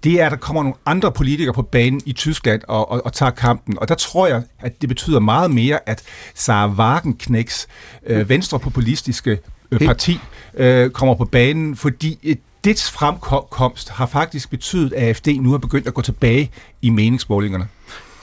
det 0.04 0.21
er, 0.21 0.25
at 0.25 0.32
der 0.32 0.38
kommer 0.38 0.63
nogle 0.63 0.77
andre 0.86 1.12
politikere 1.12 1.54
på 1.54 1.62
banen 1.62 2.01
i 2.06 2.13
Tyskland 2.13 2.62
og, 2.67 2.91
og, 2.91 3.06
og 3.06 3.13
tager 3.13 3.32
kampen. 3.32 3.80
Og 3.80 3.88
der 3.88 3.95
tror 3.95 4.27
jeg, 4.27 4.43
at 4.60 4.82
det 4.82 4.89
betyder 4.89 5.19
meget 5.19 5.51
mere, 5.51 5.89
at 5.89 6.04
Sarah 6.36 6.80
Wagenknecks 6.80 7.67
øh, 8.08 8.30
venstrepopulistiske 8.30 9.39
øh, 9.72 9.80
parti 9.80 10.20
øh, 10.54 10.90
kommer 10.90 11.16
på 11.16 11.26
banen, 11.26 11.76
fordi 11.76 12.20
et 12.24 12.40
dets 12.64 12.92
fremkomst 12.92 13.90
har 13.90 14.06
faktisk 14.06 14.50
betydet, 14.50 14.94
at 14.94 15.04
AFD 15.04 15.28
nu 15.28 15.52
har 15.52 15.58
begyndt 15.58 15.88
at 15.88 15.94
gå 15.94 16.02
tilbage 16.02 16.52
i 16.82 16.90
meningsmålingerne. 16.90 17.68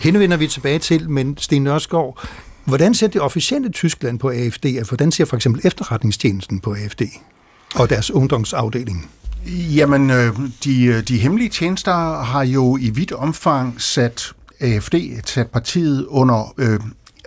Hende 0.00 0.20
vender 0.20 0.36
vi 0.36 0.46
tilbage 0.46 0.78
til, 0.78 1.10
men 1.10 1.36
Sten 1.38 1.62
Nørskov, 1.62 2.18
hvordan 2.64 2.94
ser 2.94 3.06
det 3.06 3.20
officielle 3.20 3.70
Tyskland 3.70 4.18
på 4.18 4.30
AFD? 4.30 4.66
Hvordan 4.88 5.12
ser 5.12 5.24
for 5.24 5.36
eksempel 5.36 5.60
efterretningstjenesten 5.64 6.60
på 6.60 6.74
AFD 6.74 7.02
og 7.74 7.90
deres 7.90 8.10
ungdomsafdeling? 8.10 9.10
Jamen, 9.46 10.10
øh, 10.10 10.32
de, 10.64 11.02
de 11.02 11.18
hemmelige 11.18 11.48
tjenester 11.48 12.22
har 12.22 12.42
jo 12.42 12.76
i 12.76 12.90
vidt 12.90 13.12
omfang 13.12 13.82
sat 13.82 14.32
AFD, 14.60 14.94
sat 15.24 15.46
partiet 15.46 16.06
under 16.06 16.54
øh, 16.58 16.80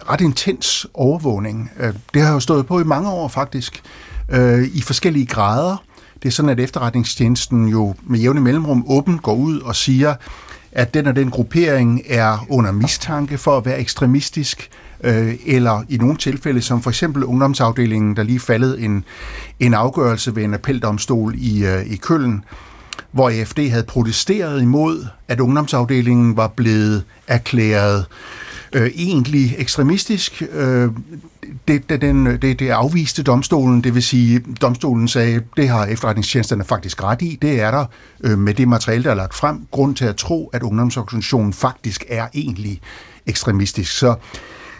ret 0.09 0.21
intens 0.21 0.87
overvågning. 0.93 1.71
Øh, 1.79 1.93
det 2.13 2.21
har 2.21 2.33
jo 2.33 2.39
stået 2.39 2.65
på 2.67 2.79
i 2.79 2.83
mange 2.83 3.09
år 3.09 3.27
faktisk 3.27 3.83
øh, 4.31 4.67
i 4.73 4.81
forskellige 4.81 5.25
grader. 5.25 5.83
Det 6.23 6.27
er 6.27 6.31
sådan, 6.31 6.49
at 6.49 6.59
efterretningstjenesten 6.59 7.67
jo 7.67 7.95
med 8.03 8.19
jævne 8.19 8.41
mellemrum 8.41 8.85
åbent 8.87 9.23
går 9.23 9.33
ud 9.33 9.59
og 9.59 9.75
siger, 9.75 10.15
at 10.71 10.93
den 10.93 11.07
og 11.07 11.15
den 11.15 11.29
gruppering 11.29 12.01
er 12.07 12.45
under 12.49 12.71
mistanke 12.71 13.37
for 13.37 13.57
at 13.57 13.65
være 13.65 13.79
ekstremistisk, 13.79 14.69
øh, 15.03 15.35
eller 15.45 15.83
i 15.89 15.97
nogle 15.97 16.17
tilfælde, 16.17 16.61
som 16.61 16.81
for 16.81 16.89
eksempel 16.89 17.23
ungdomsafdelingen, 17.23 18.15
der 18.15 18.23
lige 18.23 18.39
faldet 18.39 18.83
en, 18.83 19.03
en 19.59 19.73
afgørelse 19.73 20.35
ved 20.35 20.43
en 20.43 20.53
appeldomstol 20.53 21.35
i, 21.37 21.65
øh, 21.65 21.85
i 21.85 21.95
Køln, 21.95 22.43
hvor 23.11 23.29
AFD 23.29 23.69
havde 23.69 23.83
protesteret 23.83 24.61
imod, 24.61 25.05
at 25.27 25.39
ungdomsafdelingen 25.39 26.37
var 26.37 26.47
blevet 26.47 27.03
erklæret 27.27 28.05
øh, 28.73 28.91
egentlig 28.95 29.55
ekstremistisk. 29.57 30.43
Øh, 30.51 30.89
det, 31.67 31.89
det, 31.89 32.01
den, 32.01 32.25
det, 32.25 32.59
det 32.59 32.69
afviste 32.69 33.23
domstolen, 33.23 33.83
det 33.83 33.95
vil 33.95 34.03
sige, 34.03 34.39
domstolen 34.61 35.07
sagde, 35.07 35.41
det 35.57 35.69
har 35.69 35.85
efterretningstjenesterne 35.85 36.63
faktisk 36.63 37.03
ret 37.03 37.21
i, 37.21 37.37
det 37.41 37.61
er 37.61 37.71
der 37.71 37.85
øh, 38.23 38.37
med 38.37 38.53
det 38.53 38.67
materiale, 38.67 39.03
der 39.03 39.11
er 39.11 39.15
lagt 39.15 39.33
frem, 39.33 39.67
grund 39.71 39.95
til 39.95 40.05
at 40.05 40.15
tro, 40.15 40.49
at 40.53 40.63
ungdomsorganisationen 40.63 41.53
faktisk 41.53 42.05
er 42.07 42.27
egentlig 42.33 42.81
ekstremistisk. 43.25 43.97
Så, 43.97 44.15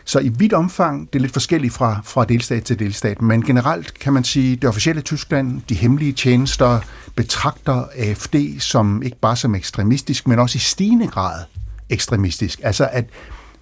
så 0.06 0.20
i 0.20 0.30
vidt 0.30 0.54
omfang, 0.54 1.08
det 1.14 1.20
er 1.20 1.22
lidt 1.22 1.34
forskelligt 1.34 1.74
fra, 1.74 2.02
fra 2.04 2.26
delstat 2.26 2.64
til 2.64 2.80
delstat, 2.80 3.22
men 3.22 3.44
generelt 3.44 4.00
kan 4.00 4.14
man 4.14 4.24
sige, 4.24 4.56
det 4.56 4.70
officielle 4.70 5.02
Tyskland, 5.02 5.62
de 5.70 5.76
hemmelige 5.76 6.14
tjenester, 6.14 6.80
betragter 7.16 7.86
AFD 7.98 8.36
som 8.60 9.04
ikke 9.04 9.18
bare 9.22 9.36
som 9.36 9.56
ekstremistisk, 9.56 10.28
men 10.28 10.40
også 10.40 10.56
i 10.56 10.60
stigende 10.60 11.08
grad 11.08 11.44
ekstremistisk. 11.90 12.60
Altså 12.64 12.90
at 12.92 13.06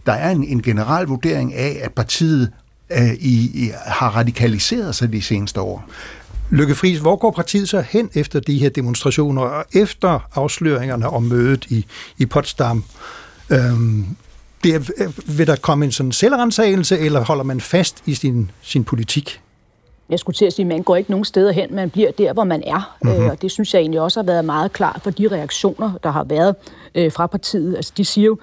der 0.06 0.13
er 0.13 0.32
en, 0.32 0.43
en 0.43 0.62
generel 0.62 1.08
vurdering 1.08 1.54
af, 1.54 1.80
at 1.82 1.93
partiet 1.93 2.52
øh, 2.91 3.13
i, 3.13 3.65
i, 3.65 3.71
har 3.86 4.10
radikaliseret 4.10 4.95
sig 4.95 5.13
de 5.13 5.21
seneste 5.21 5.62
år. 5.62 5.89
Lykke 6.49 6.75
Friis, 6.75 6.99
hvor 6.99 7.15
går 7.15 7.32
partiet 7.32 7.69
så 7.69 7.82
hen 7.82 8.10
efter 8.13 8.39
de 8.39 8.58
her 8.58 8.69
demonstrationer 8.69 9.41
og 9.41 9.65
efter 9.73 10.19
afsløringerne 10.36 11.10
om 11.10 11.23
mødet 11.23 11.65
i, 11.65 11.86
i 12.17 12.25
Potsdam? 12.25 12.84
Øhm, 13.49 14.06
det 14.63 14.75
er, 14.75 15.12
vil 15.38 15.47
der 15.47 15.56
komme 15.56 15.86
en 15.86 15.91
sådan 15.91 16.12
selvrensagelse, 16.12 16.99
eller 16.99 17.25
holder 17.25 17.43
man 17.43 17.62
fast 17.62 18.04
i 18.06 18.13
sin, 18.13 18.52
sin 18.62 18.84
politik? 18.84 19.41
Jeg 20.10 20.19
skulle 20.19 20.36
til 20.36 20.45
at 20.45 20.54
sige, 20.54 20.65
man 20.65 20.84
går 20.84 20.95
ikke 20.95 21.12
nogen 21.12 21.25
steder 21.25 21.52
hen, 21.52 21.75
man 21.75 21.89
bliver 21.89 22.12
der, 22.12 22.34
hvor 22.34 22.43
man 22.43 22.63
er. 22.67 22.97
Mm-hmm. 23.02 23.23
Øh, 23.23 23.32
og 23.32 23.41
det 23.41 23.52
synes 23.52 23.73
jeg 23.73 23.80
egentlig 23.80 24.02
også 24.02 24.19
har 24.19 24.25
været 24.25 24.45
meget 24.45 24.73
klart 24.73 24.99
for 25.04 25.12
de 25.12 25.28
reaktioner, 25.28 25.91
der 26.04 26.12
har 26.12 26.23
været 26.23 26.56
øh, 26.95 27.12
fra 27.12 27.28
partiet. 27.28 27.75
Altså, 27.75 27.93
de 27.97 28.06
siger 28.06 28.25
jo, 28.25 28.38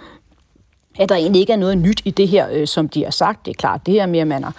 at 0.99 1.09
der 1.09 1.15
egentlig 1.15 1.41
ikke 1.41 1.53
er 1.53 1.57
noget 1.57 1.79
nyt 1.79 2.03
i 2.05 2.11
det 2.11 2.29
her, 2.29 2.49
øh, 2.53 2.67
som 2.67 2.89
de 2.89 3.05
har 3.05 3.11
sagt. 3.11 3.47
Det 3.47 3.51
er 3.51 3.55
klart, 3.55 3.87
det 3.87 3.95
her 3.95 4.07
med, 4.07 4.19
at 4.19 4.27
man 4.27 4.45
har 4.45 4.55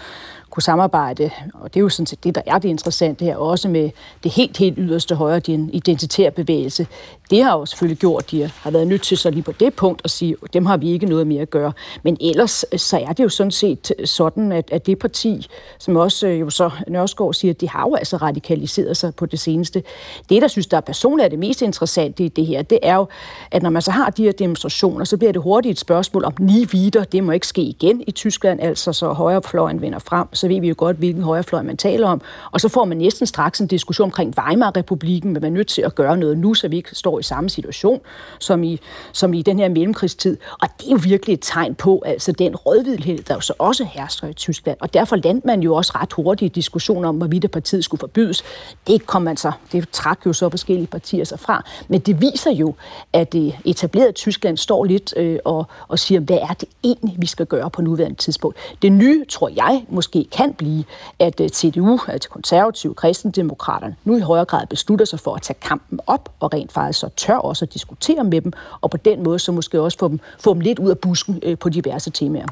kunne 0.50 0.64
samarbejde, 0.64 1.30
og 1.54 1.74
det 1.74 1.80
er 1.80 1.82
jo 1.82 1.90
sådan 1.90 2.06
set 2.06 2.24
det, 2.24 2.36
der 2.36 2.42
er 2.46 2.60
det 2.60 2.70
interessante 2.70 3.26
her, 3.26 3.36
også 3.36 3.70
med 3.70 3.90
det 4.24 4.32
helt, 4.32 4.58
helt 4.58 4.76
yderste 4.78 5.16
højre, 5.16 5.40
din 5.40 5.70
identitære 5.74 6.32
bevægelse. 6.32 6.88
Det 7.30 7.44
har 7.44 7.58
jo 7.58 7.66
selvfølgelig 7.66 8.00
gjort, 8.00 8.24
at 8.24 8.32
de 8.32 8.52
har 8.62 8.72
været 8.72 8.88
nødt 8.88 9.02
til 9.02 9.18
så 9.18 9.30
lige 9.30 9.44
på 9.44 9.52
det 9.52 9.74
punkt 9.74 10.02
at 10.04 10.12
sige, 10.12 10.36
at 10.44 10.54
dem 10.54 10.66
har 10.66 10.78
vi 10.78 10.92
ikke 10.92 11.06
noget 11.06 11.28
mere 11.28 11.42
at 11.42 11.50
gøre. 11.50 11.74
Men 12.04 12.18
ellers 12.22 12.66
øh, 12.72 12.80
så 12.80 12.98
er 12.98 13.14
det 13.14 13.24
jo 13.24 13.30
sådan 13.30 13.52
set 13.52 13.92
øh, 14.00 14.08
sådan, 14.08 14.52
at, 14.52 14.70
at 14.72 14.86
det 14.86 15.00
parti, 15.00 15.48
som 15.80 15.96
også 15.96 16.28
øh, 16.28 16.40
jo 16.40 16.50
så 16.50 16.70
Nørskov 16.88 17.34
siger, 17.34 17.54
de 17.54 17.70
har 17.70 17.88
jo 17.88 17.96
altså 17.96 18.18
radikaliseret 18.18 18.98
sig 18.98 19.16
på 19.16 19.26
det 19.26 19.40
seneste. 19.40 19.84
Det, 20.30 20.42
der 20.42 20.48
synes, 20.48 20.68
der 20.68 20.78
er 20.78 20.82
personligt 20.82 21.26
er 21.26 21.30
det 21.30 21.40
mest 21.40 21.62
interessante 21.62 22.26
i 22.26 22.28
det 22.28 22.46
her, 22.46 22.62
det 22.62 22.80
er 22.82 22.96
jo, 22.96 23.08
at 23.52 23.64
når 23.64 23.70
man 23.70 23.82
så 23.82 23.92
har 23.92 24.10
de 24.10 24.24
her 24.24 24.32
demonstrationer, 24.32 25.06
så 25.06 25.18
bliver 25.18 25.32
det 25.32 25.42
hurtigt 25.42 25.72
et 25.72 25.80
spørgsmål 25.80 26.24
om 26.24 26.34
ni 26.40 26.68
vider. 26.72 27.04
Det 27.04 27.24
må 27.24 27.32
ikke 27.32 27.48
ske 27.48 27.62
igen 27.62 28.04
i 28.08 28.12
Tyskland, 28.12 28.62
altså 28.62 28.94
så 28.94 29.14
højrefløjen 29.14 29.82
vinder 29.82 30.00
frem. 30.00 30.28
Så 30.34 30.48
ved 30.48 30.62
vi 30.62 30.68
jo 30.68 30.76
godt, 30.78 30.98
hvilken 30.98 31.24
højrefløj 31.24 31.62
man 31.62 31.78
taler 31.78 32.08
om. 32.08 32.22
Og 32.52 32.62
så 32.62 32.70
får 32.70 32.86
man 32.86 32.98
næsten 32.98 33.28
straks 33.28 33.60
en 33.60 33.68
diskussion 33.68 34.06
omkring 34.06 34.34
Weimar-republiken, 34.38 35.34
men 35.34 35.42
man 35.42 35.52
er 35.52 35.58
nødt 35.58 35.68
til 35.68 35.82
at 35.82 35.96
gøre 35.96 36.18
noget 36.18 36.38
nu, 36.38 36.54
så 36.54 36.68
vi 36.68 36.78
ikke 36.78 36.96
står 36.96 37.17
i 37.20 37.24
samme 37.24 37.50
situation 37.50 38.02
som 38.40 38.64
i, 38.64 38.80
som 39.14 39.34
i 39.34 39.42
den 39.42 39.60
her 39.60 39.70
mellemkrigstid. 39.70 40.38
Og 40.62 40.68
det 40.78 40.88
er 40.88 40.92
jo 40.92 41.00
virkelig 41.04 41.34
et 41.34 41.40
tegn 41.42 41.76
på 41.76 42.04
altså 42.06 42.32
den 42.32 42.56
rødhvidhed, 42.56 43.18
der 43.18 43.34
jo 43.34 43.40
så 43.40 43.54
også 43.60 43.84
hersker 43.84 44.28
i 44.28 44.34
Tyskland. 44.34 44.78
Og 44.82 44.94
derfor 44.94 45.16
landte 45.16 45.48
man 45.48 45.62
jo 45.62 45.76
også 45.76 45.92
ret 45.96 46.14
hurtigt 46.14 46.52
i 46.52 46.60
diskussion 46.60 47.06
om, 47.06 47.18
hvorvidt 47.18 47.52
partiet 47.52 47.84
skulle 47.84 48.00
forbydes. 48.00 48.44
Det 48.88 49.06
kom 49.06 49.22
man 49.22 49.38
så, 49.38 49.52
det 49.72 49.90
trak 49.90 50.20
jo 50.26 50.34
så 50.34 50.50
forskellige 50.50 50.88
partier 50.88 51.26
sig 51.26 51.40
fra. 51.40 51.66
Men 51.88 52.00
det 52.00 52.22
viser 52.22 52.52
jo, 52.52 52.74
at 53.14 53.34
det 53.34 53.56
etablerede 53.66 54.12
Tyskland 54.12 54.58
står 54.58 54.86
lidt 54.86 55.14
øh, 55.18 55.40
og, 55.46 55.66
og 55.88 56.00
siger, 56.00 56.20
hvad 56.20 56.38
er 56.38 56.54
det 56.54 56.70
egentlig, 56.84 57.16
vi 57.18 57.26
skal 57.26 57.46
gøre 57.46 57.70
på 57.70 57.82
nuværende 57.82 58.18
tidspunkt. 58.18 58.58
Det 58.82 58.92
nye, 58.92 59.26
tror 59.30 59.50
jeg, 59.56 59.86
måske 59.90 60.26
kan 60.32 60.54
blive, 60.54 60.84
at 61.20 61.40
øh, 61.42 61.50
CDU, 61.50 62.00
altså 62.08 62.30
konservative 62.30 62.94
kristendemokraterne, 62.94 63.96
nu 64.06 64.18
i 64.18 64.20
højere 64.20 64.46
grad 64.46 64.68
beslutter 64.68 65.06
sig 65.06 65.20
for 65.20 65.36
at 65.36 65.42
tage 65.42 65.58
kampen 65.62 66.00
op 66.08 66.30
og 66.40 66.54
rent 66.54 66.72
faktisk 66.72 67.00
og 67.08 67.16
tør 67.16 67.36
også 67.36 67.66
at 67.66 67.74
diskutere 67.74 68.24
med 68.24 68.42
dem, 68.42 68.54
og 68.82 68.92
på 68.92 68.98
den 68.98 69.24
måde 69.24 69.40
så 69.40 69.52
måske 69.52 69.82
også 69.82 69.98
få 70.00 70.08
dem, 70.08 70.20
få 70.40 70.54
dem 70.54 70.62
lidt 70.62 70.80
ud 70.80 70.90
af 70.90 70.98
busken 70.98 71.40
øh, 71.44 71.58
på 71.58 71.70
diverse 71.70 72.12
temaer. 72.12 72.48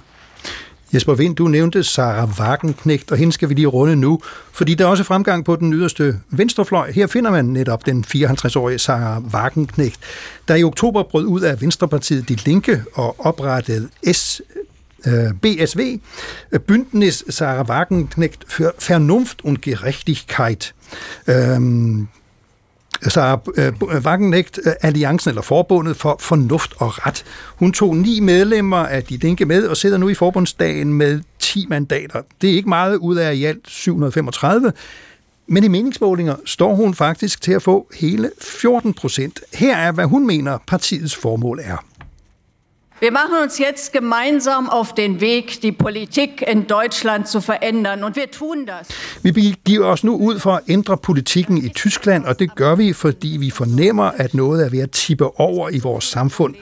Jesper 0.93 1.13
Vind, 1.13 1.35
du 1.35 1.47
nævnte 1.47 1.83
Sarah 1.83 2.29
Wagenknecht, 2.39 3.11
og 3.11 3.17
hende 3.17 3.33
skal 3.33 3.49
vi 3.49 3.53
lige 3.53 3.67
runde 3.67 3.95
nu, 3.95 4.19
fordi 4.51 4.73
der 4.73 4.85
er 4.85 4.89
også 4.89 5.03
fremgang 5.03 5.45
på 5.45 5.55
den 5.55 5.73
yderste 5.73 6.19
venstrefløj. 6.29 6.91
Her 6.91 7.07
finder 7.07 7.31
man 7.31 7.45
netop 7.45 7.85
den 7.85 8.05
54-årige 8.15 8.79
Sarah 8.79 9.23
Wagenknecht, 9.23 9.99
der 10.47 10.55
i 10.55 10.63
oktober 10.63 11.03
brød 11.03 11.25
ud 11.25 11.41
af 11.41 11.61
Venstrepartiet 11.61 12.29
De 12.29 12.35
Linke 12.35 12.83
og 12.93 13.15
oprettede 13.19 13.89
S 14.13 14.41
øh, 15.07 15.33
BSV, 15.41 15.79
BSW, 15.79 16.59
Bündnis 16.67 17.23
Sarah 17.29 17.69
Wagenknecht 17.69 18.45
für 18.49 18.73
Vernunft 18.79 19.45
und 19.45 19.61
Gerechtigkeit. 19.61 20.73
Ähm, 21.27 22.07
så 23.01 23.37
øh, 23.57 23.73
Wagenknecht 23.81 24.59
øh, 24.65 24.67
øh, 24.67 24.73
Alliancen, 24.81 25.29
eller 25.29 25.41
Forbundet 25.41 25.97
for 25.97 26.17
Fornuft 26.19 26.73
og 26.77 27.07
Ret. 27.07 27.25
Hun 27.55 27.71
tog 27.71 27.97
ni 27.97 28.19
medlemmer 28.19 28.77
af 28.77 29.03
De 29.03 29.17
Linke 29.17 29.45
med, 29.45 29.67
og 29.67 29.77
sidder 29.77 29.97
nu 29.97 30.09
i 30.09 30.13
forbundsdagen 30.13 30.93
med 30.93 31.21
10 31.39 31.65
mandater. 31.69 32.21
Det 32.41 32.49
er 32.49 32.53
ikke 32.53 32.69
meget 32.69 32.95
ud 32.95 33.15
af 33.15 33.35
i 33.35 33.43
alt 33.43 33.69
735, 33.69 34.71
men 35.47 35.63
i 35.63 35.67
meningsmålinger 35.67 36.35
står 36.45 36.75
hun 36.75 36.93
faktisk 36.93 37.41
til 37.41 37.51
at 37.51 37.61
få 37.61 37.87
hele 37.99 38.31
14 38.41 38.93
procent. 38.93 39.39
Her 39.53 39.77
er, 39.77 39.91
hvad 39.91 40.05
hun 40.05 40.27
mener, 40.27 40.57
partiets 40.67 41.15
formål 41.15 41.59
er. 41.63 41.85
Wir 43.01 43.11
machen 43.11 43.35
uns 43.43 43.59
jetzt 43.59 43.91
gemeinsam 43.91 44.69
auf 44.69 44.93
den 44.93 45.19
Weg, 45.19 45.61
die 45.61 45.73
Politik 45.73 46.41
in 46.47 46.65
Deutschland 46.67 47.27
zu 47.27 47.41
verändern, 47.41 48.03
und 48.05 48.15
wir 48.15 48.31
tun 48.31 48.65
das. 48.65 48.87
Vi 49.21 49.31
begiver 49.31 49.85
os 49.85 50.03
nu 50.03 50.15
ud 50.15 50.39
for 50.39 50.53
at 50.53 50.61
ændre 50.67 50.97
politikken 50.97 51.57
i 51.57 51.69
Tyskland, 51.69 52.25
og 52.25 52.39
det 52.39 52.55
gør 52.55 52.75
vi, 52.75 52.93
fordi 52.93 53.37
vi 53.39 53.49
fornemmer, 53.49 54.03
at 54.03 54.33
noget 54.33 54.65
er 54.65 54.69
ved 54.69 54.79
at 54.79 54.91
tippe 54.91 55.39
over 55.39 55.69
i 55.69 55.79
vores 55.79 56.05
samfund. 56.05 56.55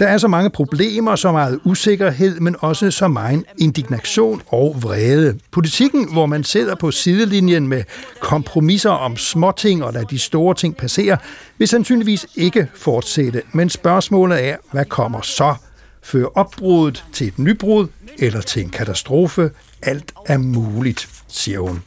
Der 0.00 0.06
er 0.06 0.18
så 0.18 0.28
mange 0.28 0.50
problemer, 0.50 1.16
så 1.16 1.32
meget 1.32 1.60
usikkerhed, 1.64 2.40
men 2.40 2.56
også 2.60 2.90
så 2.90 3.08
meget 3.08 3.44
indignation 3.58 4.42
og 4.46 4.76
vrede. 4.80 5.38
Politikken, 5.50 6.12
hvor 6.12 6.26
man 6.26 6.44
sidder 6.44 6.74
på 6.74 6.90
sidelinjen 6.90 7.68
med 7.68 7.82
kompromisser 8.20 8.90
om 8.90 9.16
småting 9.16 9.84
og 9.84 9.92
lader 9.92 10.06
de 10.06 10.18
store 10.18 10.54
ting 10.54 10.76
passere, 10.76 11.16
vil 11.58 11.68
sandsynligvis 11.68 12.26
ikke 12.36 12.68
fortsætte. 12.74 13.42
Men 13.52 13.70
spørgsmålet 13.70 14.44
er, 14.48 14.56
hvad 14.72 14.84
kommer 14.84 15.20
så? 15.20 15.54
Føre 16.02 16.28
opbruddet 16.34 17.04
til 17.12 17.26
et 17.26 17.38
nybrud 17.38 17.86
eller 18.18 18.40
til 18.40 18.62
en 18.62 18.70
katastrofe? 18.70 19.50
Alt 19.82 20.12
er 20.26 20.38
muligt, 20.38 21.08
siger 21.28 21.60
hun 21.60 21.82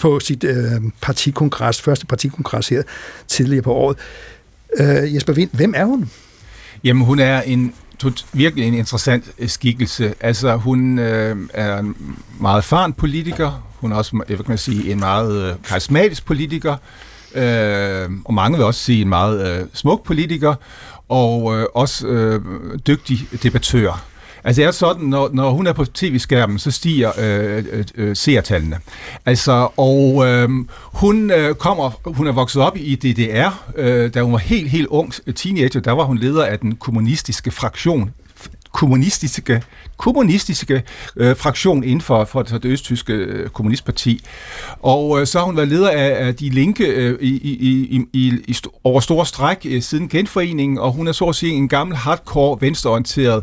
på 0.00 0.20
sit 0.20 0.44
øh, 0.44 0.82
partikongres, 1.00 1.82
første 1.82 2.06
partikongres 2.06 2.68
her 2.68 2.82
tidligere 3.28 3.62
på 3.62 3.72
året. 3.72 3.96
Øh, 4.76 5.14
Jesper 5.14 5.32
Vind, 5.32 5.50
hvem 5.52 5.74
er 5.76 5.84
hun? 5.84 6.10
Jamen, 6.84 7.04
hun 7.04 7.18
er 7.18 7.42
en 7.42 7.74
tot, 7.98 8.26
virkelig 8.32 8.66
en 8.66 8.74
interessant 8.74 9.24
øh, 9.38 9.48
skikkelse. 9.48 10.14
Altså, 10.20 10.56
hun 10.56 10.98
øh, 10.98 11.36
er 11.54 11.78
en 11.78 12.16
meget 12.40 12.58
erfaren 12.58 12.92
politiker. 12.92 13.66
Hun 13.80 13.92
er 13.92 13.96
også, 13.96 14.24
jeg 14.28 14.38
kan 14.38 14.58
sige, 14.58 14.92
en 14.92 14.98
meget 14.98 15.50
øh, 15.50 15.54
karismatisk 15.64 16.26
politiker. 16.26 16.76
Øh, 17.34 18.10
og 18.24 18.34
mange 18.34 18.56
vil 18.56 18.66
også 18.66 18.80
sige 18.80 19.02
en 19.02 19.08
meget 19.08 19.60
øh, 19.60 19.66
smuk 19.72 20.04
politiker 20.04 20.54
og 21.08 21.56
øh, 21.56 21.66
også 21.74 22.06
øh, 22.06 22.40
dygtig 22.86 23.18
debattør. 23.42 24.04
Altså 24.44 24.62
det 24.62 24.66
er 24.68 24.70
sådan, 24.70 25.06
når, 25.06 25.30
når 25.32 25.50
hun 25.50 25.66
er 25.66 25.72
på 25.72 25.84
tv-skærmen, 25.84 26.58
så 26.58 26.70
stiger 26.70 27.12
øh, 27.18 27.64
øh, 27.72 27.84
øh, 27.94 28.16
seertallene. 28.16 28.78
Altså, 29.26 29.68
og 29.76 30.26
øh, 30.26 30.48
hun 30.82 31.30
øh, 31.30 31.54
kommer, 31.54 31.90
hun 32.04 32.26
er 32.26 32.32
vokset 32.32 32.62
op 32.62 32.76
i 32.76 32.94
DDR, 32.94 33.64
øh, 33.76 34.14
da 34.14 34.22
hun 34.22 34.32
var 34.32 34.38
helt, 34.38 34.70
helt 34.70 34.86
ung 34.86 35.12
teenager, 35.36 35.80
der 35.80 35.92
var 35.92 36.04
hun 36.04 36.18
leder 36.18 36.44
af 36.44 36.58
den 36.58 36.76
kommunistiske 36.76 37.50
fraktion 37.50 38.10
kommunistiske, 38.76 39.62
kommunistiske 39.96 40.82
øh, 41.16 41.36
fraktion 41.36 41.84
inden 41.84 42.00
for, 42.00 42.24
for 42.24 42.42
det 42.42 42.64
østtyske 42.64 43.12
øh, 43.12 43.48
kommunistparti. 43.48 44.24
Og 44.82 45.20
øh, 45.20 45.26
så 45.26 45.38
har 45.38 45.46
hun 45.46 45.56
været 45.56 45.68
leder 45.68 45.90
af, 45.90 46.26
af 46.26 46.34
De 46.34 46.48
Linke 46.48 46.86
øh, 46.86 47.18
i, 47.20 47.28
i, 47.28 47.52
i, 47.52 48.06
i, 48.12 48.32
i, 48.46 48.56
over 48.84 49.00
store 49.00 49.26
stræk 49.26 49.58
øh, 49.64 49.82
siden 49.82 50.08
genforeningen, 50.08 50.78
og 50.78 50.92
hun 50.92 51.08
er 51.08 51.12
så 51.12 51.24
at 51.24 51.34
sige 51.34 51.52
en 51.52 51.68
gammel 51.68 51.96
hardcore 51.96 52.58
venstreorienteret 52.60 53.42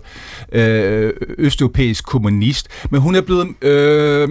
øh, 0.51 1.13
østeuropæisk 1.37 2.05
kommunist. 2.05 2.67
Men 2.89 3.01
hun 3.01 3.15
er 3.15 3.21
blevet... 3.21 3.63
Øh, 3.63 4.29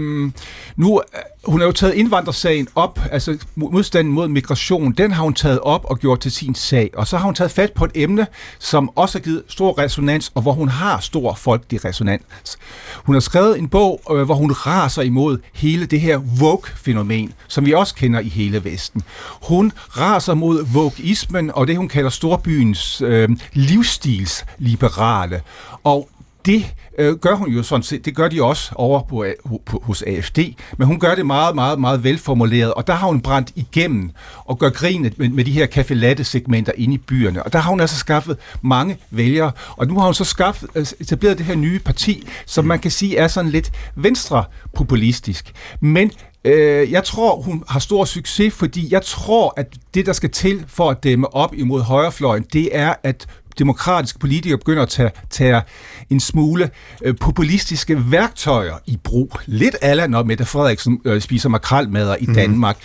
nu 0.76 1.00
hun 1.46 1.60
har 1.60 1.66
jo 1.66 1.72
taget 1.72 1.94
indvandrersagen 1.94 2.68
op, 2.74 3.00
altså 3.10 3.38
modstanden 3.56 4.12
mod 4.12 4.28
migration, 4.28 4.92
den 4.92 5.12
har 5.12 5.22
hun 5.22 5.34
taget 5.34 5.60
op 5.60 5.84
og 5.84 5.98
gjort 5.98 6.20
til 6.20 6.32
sin 6.32 6.54
sag. 6.54 6.90
Og 6.94 7.06
så 7.06 7.16
har 7.16 7.24
hun 7.24 7.34
taget 7.34 7.50
fat 7.50 7.72
på 7.72 7.84
et 7.84 7.90
emne, 7.94 8.26
som 8.58 8.90
også 8.96 9.18
har 9.18 9.22
givet 9.22 9.42
stor 9.48 9.78
resonans, 9.78 10.32
og 10.34 10.42
hvor 10.42 10.52
hun 10.52 10.68
har 10.68 11.00
stor 11.00 11.34
folkelig 11.34 11.84
resonans. 11.84 12.58
Hun 13.04 13.14
har 13.14 13.20
skrevet 13.20 13.58
en 13.58 13.68
bog, 13.68 14.00
øh, 14.10 14.22
hvor 14.22 14.34
hun 14.34 14.52
raser 14.52 15.02
imod 15.02 15.38
hele 15.52 15.86
det 15.86 16.00
her 16.00 16.18
woke-fænomen, 16.18 17.32
som 17.48 17.66
vi 17.66 17.72
også 17.72 17.94
kender 17.94 18.20
i 18.20 18.28
hele 18.28 18.64
Vesten. 18.64 19.02
Hun 19.42 19.72
raser 19.76 20.34
mod 20.34 20.66
wokeismen 20.74 21.50
og 21.54 21.66
det, 21.66 21.76
hun 21.76 21.88
kalder 21.88 22.10
storbyens 22.10 23.00
øh, 23.00 23.28
livsstilsliberale. 23.52 25.42
Og 25.84 26.08
det 26.46 26.74
øh, 26.98 27.16
gør 27.16 27.34
hun 27.34 27.48
jo 27.48 27.62
sådan 27.62 27.82
set, 27.82 28.04
det 28.04 28.16
gør 28.16 28.28
de 28.28 28.42
også 28.42 28.72
over 28.74 29.02
på, 29.02 29.26
på, 29.66 29.82
hos 29.82 30.02
AFD, 30.02 30.38
men 30.78 30.86
hun 30.86 31.00
gør 31.00 31.14
det 31.14 31.26
meget, 31.26 31.54
meget, 31.54 31.80
meget 31.80 32.04
velformuleret, 32.04 32.74
og 32.74 32.86
der 32.86 32.92
har 32.92 33.06
hun 33.06 33.20
brændt 33.20 33.52
igennem 33.54 34.10
og 34.44 34.58
gør 34.58 34.70
grinet 34.70 35.18
med, 35.18 35.28
med 35.28 35.44
de 35.44 35.52
her 35.52 35.66
kaffelatte 35.66 36.24
segmenter 36.24 36.72
inde 36.76 36.94
i 36.94 36.98
byerne, 36.98 37.42
og 37.42 37.52
der 37.52 37.58
har 37.58 37.70
hun 37.70 37.80
altså 37.80 37.96
skaffet 37.96 38.36
mange 38.62 38.98
vælgere, 39.10 39.52
og 39.76 39.86
nu 39.86 39.98
har 39.98 40.04
hun 40.04 40.14
så 40.14 40.24
skaffet, 40.24 40.68
øh, 40.74 40.86
etableret 41.00 41.38
det 41.38 41.46
her 41.46 41.54
nye 41.54 41.78
parti, 41.78 42.26
som 42.46 42.64
man 42.64 42.78
kan 42.78 42.90
sige 42.90 43.16
er 43.16 43.28
sådan 43.28 43.50
lidt 43.50 43.72
venstre-populistisk, 43.96 45.52
men 45.80 46.10
Øh, 46.44 46.92
jeg 46.92 47.04
tror, 47.04 47.40
hun 47.40 47.64
har 47.68 47.80
stor 47.80 48.04
succes, 48.04 48.54
fordi 48.54 48.92
jeg 48.92 49.02
tror, 49.02 49.54
at 49.56 49.66
det, 49.94 50.06
der 50.06 50.12
skal 50.12 50.30
til 50.30 50.64
for 50.68 50.90
at 50.90 51.04
dæmme 51.04 51.34
op 51.34 51.54
imod 51.54 51.82
højrefløjen, 51.82 52.46
det 52.52 52.68
er, 52.72 52.94
at 53.02 53.26
demokratiske 53.58 54.18
politikere 54.18 54.58
begynder 54.58 54.82
at 54.82 54.88
tage, 54.88 55.10
tage 55.30 55.62
en 56.10 56.20
smule 56.20 56.70
øh, 57.04 57.14
populistiske 57.20 58.10
værktøjer 58.10 58.74
i 58.86 58.98
brug. 59.04 59.38
Lidt 59.46 59.76
ala, 59.82 60.06
når 60.06 60.22
Mette 60.22 60.44
Frederiksen 60.44 61.00
øh, 61.04 61.20
spiser 61.20 61.48
makralmader 61.48 62.16
i 62.20 62.26
mm. 62.26 62.34
Danmark. 62.34 62.76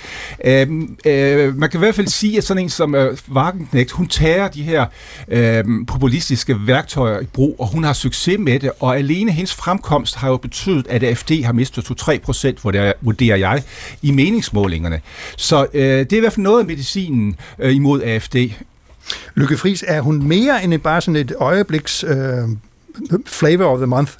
Øh, 0.46 0.68
øh, 1.06 1.56
man 1.58 1.70
kan 1.70 1.78
i 1.78 1.80
hvert 1.80 1.96
fald 1.96 2.08
sige, 2.08 2.38
at 2.38 2.44
sådan 2.44 2.64
en 2.64 2.70
som 2.70 2.96
øh, 2.96 3.18
Wagenknecht, 3.32 3.92
hun 3.92 4.08
tager 4.08 4.48
de 4.48 4.64
her 4.64 4.86
øh, 5.28 5.64
populistiske 5.88 6.68
værktøjer 6.68 7.20
i 7.20 7.26
brug, 7.26 7.56
og 7.60 7.68
hun 7.68 7.84
har 7.84 7.94
succes 7.94 8.40
med 8.40 8.60
det, 8.60 8.72
og 8.80 8.98
alene 8.98 9.32
hendes 9.32 9.54
fremkomst 9.54 10.16
har 10.16 10.30
jo 10.30 10.38
betydet, 10.38 10.88
at 10.88 11.04
AFD 11.04 11.44
har 11.44 11.54
mistet 11.54 12.02
2-3 12.02 12.18
procent, 12.20 12.64
vurderer 13.02 13.36
jeg, 13.36 13.64
i 14.02 14.12
meningsmålingerne. 14.12 15.02
Så 15.38 15.68
øh, 15.74 15.82
det 15.84 16.14
er 16.14 16.18
i 16.18 16.20
hvert 16.20 16.34
fald 16.34 16.44
noget 16.44 16.60
af 16.60 16.66
medicinen 16.66 17.36
øh, 17.60 17.76
imod 17.76 18.02
AFD. 18.02 18.36
Lykke 19.36 19.58
Friis, 19.58 19.84
er 19.88 20.02
hun 20.02 20.28
mere 20.28 20.64
end 20.64 20.80
bare 20.82 21.02
sådan 21.02 21.16
et 21.16 21.34
øjebliks 21.40 22.04
øh, 22.04 22.50
flavor 23.26 23.66
of 23.66 23.78
the 23.78 23.86
month? 23.86 24.14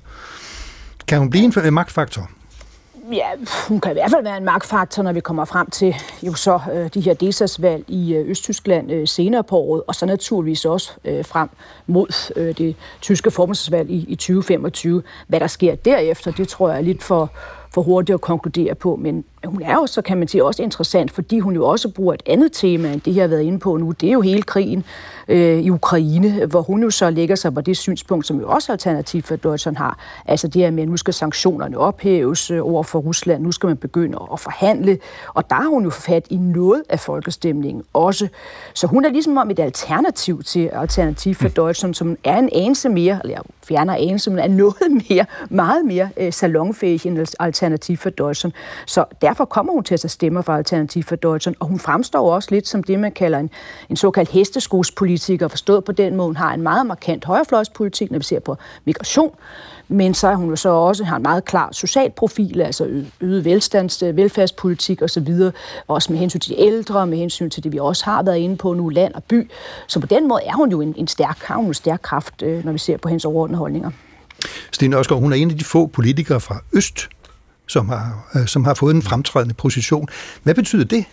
Kan 1.08 1.20
hun 1.20 1.30
blive 1.30 1.68
en 1.68 1.74
magtfaktor? 1.74 2.30
Ja, 3.12 3.28
hun 3.68 3.80
kan 3.80 3.92
i 3.92 3.94
hvert 3.94 4.12
fald 4.12 4.24
være 4.24 4.38
en 4.38 4.46
magtfaktor, 4.46 5.04
når 5.04 5.14
vi 5.14 5.20
kommer 5.20 5.46
frem 5.46 5.70
til 5.70 5.96
jo 6.24 6.34
så 6.34 6.60
øh, 6.74 6.90
de 6.94 7.02
her 7.02 7.14
delstatsvalg 7.14 7.84
i 7.88 8.14
øh, 8.14 8.30
Østtyskland 8.30 8.92
øh, 8.92 9.08
senere 9.08 9.44
på 9.44 9.58
året, 9.58 9.84
og 9.88 9.96
så 9.96 10.06
naturligvis 10.06 10.66
også 10.66 10.92
øh, 11.06 11.26
frem 11.26 11.50
mod 11.88 12.32
øh, 12.36 12.58
det 12.58 12.76
tyske 13.02 13.32
formandsvalg 13.32 13.90
i, 13.90 14.06
i 14.08 14.16
2025. 14.16 15.04
Hvad 15.28 15.40
der 15.40 15.48
sker 15.48 15.76
derefter, 15.76 16.32
det 16.32 16.48
tror 16.48 16.70
jeg 16.70 16.78
er 16.78 16.82
lidt 16.82 17.04
for, 17.04 17.32
for 17.78 17.82
hurtigt 17.82 18.14
at 18.14 18.22
konkludere 18.22 18.76
på, 18.76 18.96
men 18.96 19.24
hun 19.46 19.62
er 19.62 19.74
jo 19.74 19.88
så, 19.88 20.02
kan 20.02 20.18
man 20.18 20.28
sige, 20.28 20.46
også 20.46 20.64
interessant, 20.64 21.12
fordi 21.12 21.40
hun 21.40 21.56
jo 21.56 21.66
også 21.66 21.90
bruger 21.90 22.14
et 22.14 22.24
andet 22.26 22.52
tema, 22.52 22.94
end 22.94 23.02
det, 23.02 23.16
jeg 23.16 23.24
har 23.24 23.28
været 23.28 23.42
inde 23.42 23.60
på 23.60 23.78
nu. 23.78 23.92
Det 23.92 24.10
er 24.10 24.14
jo 24.14 24.22
hele 24.22 24.42
krigen 24.42 24.84
øh, 25.28 25.60
i 25.60 25.70
Ukraine, 25.70 26.46
hvor 26.46 26.62
hun 26.62 26.84
jo 26.84 26.90
så 26.90 27.10
lægger 27.10 27.36
sig 27.36 27.54
på 27.54 27.62
det 27.62 27.78
synspunkt, 27.78 28.28
som 28.28 28.40
jo 28.40 28.50
også 28.50 28.72
Alternativ 28.72 29.22
for 29.22 29.36
Deutschland 29.36 29.78
har. 29.78 29.98
Altså 30.26 30.48
det 30.48 30.62
her 30.62 30.72
med, 30.72 30.84
at 30.84 30.90
nu 30.90 30.98
skal 30.98 31.14
sanktionerne 31.14 31.78
ophæves 31.78 32.52
øh, 32.52 32.66
over 32.66 32.84
for 32.84 33.00
Rusland, 33.00 33.44
nu 33.44 33.52
skal 33.52 33.68
man 33.68 33.78
begynde 33.78 34.18
at 34.34 34.40
forhandle, 34.40 34.98
og 35.34 35.50
der 35.50 35.56
har 35.56 35.70
hun 35.70 35.84
jo 35.84 35.90
fat 35.90 36.26
i 36.30 36.38
noget 36.38 36.84
af 36.90 37.00
folkestemningen 37.00 37.84
også. 37.94 38.28
Så 38.74 38.88
hun 38.88 39.06
er 39.06 39.10
ligesom 39.10 39.38
om 39.38 39.50
et 39.50 39.60
alternativ 39.60 40.44
til 40.44 40.70
Alternativ 40.74 41.36
for 41.36 41.48
Deutschland, 41.48 41.94
som 41.94 42.18
er 42.24 42.38
en 42.38 42.50
anelse 42.54 42.90
mere, 42.90 43.20
eller 43.24 43.42
fjerner 43.68 43.96
anelse, 43.96 44.30
men 44.30 44.40
er 44.40 44.48
noget 44.48 44.76
mere, 45.10 45.26
meget 45.50 45.86
mere 45.86 46.10
øh, 46.18 46.34
salonfæhig 46.34 47.06
end 47.06 47.36
Alternativ 47.40 47.98
for 47.98 48.10
Deutschland. 48.10 48.54
Så 48.86 49.06
derfor 49.22 49.46
kommer 49.46 49.74
hun 49.74 49.84
til 49.84 49.94
at 49.94 50.00
tage 50.00 50.10
stemmer 50.10 50.42
for 50.42 50.54
Alternativ 50.54 51.04
for 51.04 51.16
Deutschland, 51.16 51.56
og 51.60 51.68
hun 51.68 51.80
fremstår 51.80 52.34
også 52.34 52.50
lidt 52.52 52.68
som 52.68 52.84
det, 52.84 53.00
man 53.00 53.12
kalder 53.12 53.40
en, 53.40 53.50
en 53.90 53.96
såkaldt 53.96 54.30
hesteskospolitiker, 54.30 55.17
forstået 55.50 55.84
på 55.84 55.92
den 55.92 56.16
måde, 56.16 56.28
hun 56.28 56.36
har 56.36 56.54
en 56.54 56.62
meget 56.62 56.86
markant 56.86 57.26
højrefløjspolitik, 57.26 58.12
når 58.12 58.18
vi 58.18 58.24
ser 58.24 58.40
på 58.40 58.58
migration, 58.86 59.36
men 59.88 60.14
så 60.14 60.28
er 60.28 60.36
hun 60.36 60.50
jo 60.50 60.56
så 60.56 60.70
også 60.70 61.04
har 61.04 61.16
en 61.16 61.24
meget 61.24 61.46
klar 61.46 61.70
social 61.72 62.12
profil, 62.12 62.62
altså 62.62 63.04
øget 63.22 63.46
velstands, 63.46 64.04
øh, 64.04 64.18
velfærdspolitik 64.18 65.02
osv., 65.02 65.28
også 65.88 66.12
med 66.12 66.20
hensyn 66.20 66.40
til 66.40 66.52
de 66.52 66.60
ældre, 66.60 67.08
med 67.08 67.18
hensyn 67.18 67.50
til 67.50 67.64
det, 67.64 67.72
vi 67.72 67.80
også 67.80 68.06
har 68.06 68.24
været 68.24 68.38
inde 68.38 68.58
på 68.58 68.74
nu, 68.74 68.90
land 68.90 69.14
og 69.14 69.24
by. 69.24 69.50
Så 69.88 70.00
på 70.00 70.08
den 70.08 70.28
måde 70.28 70.42
er 70.46 70.54
hun 70.54 70.72
jo 70.72 70.82
en, 70.82 70.94
en 70.98 71.08
stærk, 71.08 71.40
har 71.44 71.56
hun 71.56 71.66
en 71.66 71.74
stærk 71.74 72.02
kraft, 72.02 72.42
øh, 72.42 72.66
når 72.66 72.72
vi 72.72 72.78
ser 72.78 72.98
på 72.98 73.10
hendes 73.10 73.26
overordnede 73.26 73.58
holdninger. 73.58 73.92
Stine 74.72 74.98
Osgaard, 74.98 75.22
hun 75.22 75.32
er 75.32 75.36
en 75.36 75.52
af 75.52 75.58
de 75.58 75.66
få 75.66 75.88
politikere 75.88 76.40
fra 76.40 76.62
Øst, 76.74 77.10
som 77.68 77.90
har, 77.90 78.30
øh, 78.36 78.48
som 78.48 78.66
har 78.66 78.74
fået 78.74 78.96
en 78.96 79.02
fremtrædende 79.02 79.54
position. 79.54 80.08
Hvad 80.44 80.56
betyder 80.56 80.84
det? 80.84 81.06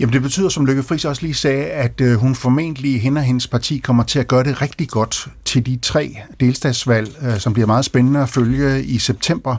Jamen 0.00 0.12
det 0.12 0.22
betyder, 0.22 0.48
som 0.48 0.66
Lykke 0.66 0.82
Friis 0.82 1.04
også 1.04 1.22
lige 1.22 1.34
sagde, 1.34 1.64
at 1.64 2.00
øh, 2.00 2.14
hun 2.14 2.34
formentlig, 2.34 3.02
hende 3.02 3.18
og 3.18 3.24
hendes 3.24 3.46
parti, 3.46 3.78
kommer 3.78 4.02
til 4.02 4.18
at 4.18 4.28
gøre 4.28 4.44
det 4.44 4.62
rigtig 4.62 4.88
godt 4.88 5.28
til 5.44 5.66
de 5.66 5.78
tre 5.82 6.16
delstatsvalg, 6.40 7.08
øh, 7.22 7.38
som 7.38 7.52
bliver 7.52 7.66
meget 7.66 7.84
spændende 7.84 8.20
at 8.20 8.28
følge 8.28 8.84
i 8.84 8.98
september 8.98 9.56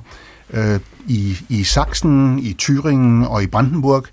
øh, 0.53 0.79
i, 1.07 1.37
i 1.49 1.63
Sachsen, 1.63 2.39
i 2.39 2.57
Thüringen 2.61 3.27
og 3.27 3.43
i 3.43 3.47
Brandenburg. 3.47 4.05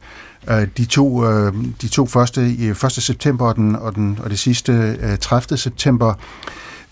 Øh, 0.51 0.69
de, 0.77 0.85
to, 0.85 1.27
øh, 1.27 1.53
de 1.83 1.89
to 1.89 2.07
første, 2.07 2.41
øh, 2.41 2.85
1. 2.85 2.93
september 2.93 3.47
og, 3.47 3.57
den, 3.57 3.77
og, 3.77 3.95
den, 3.95 4.19
og 4.23 4.31
det 4.31 4.39
sidste 4.39 4.99
øh, 5.03 5.19
30. 5.19 5.57
september. 5.57 6.15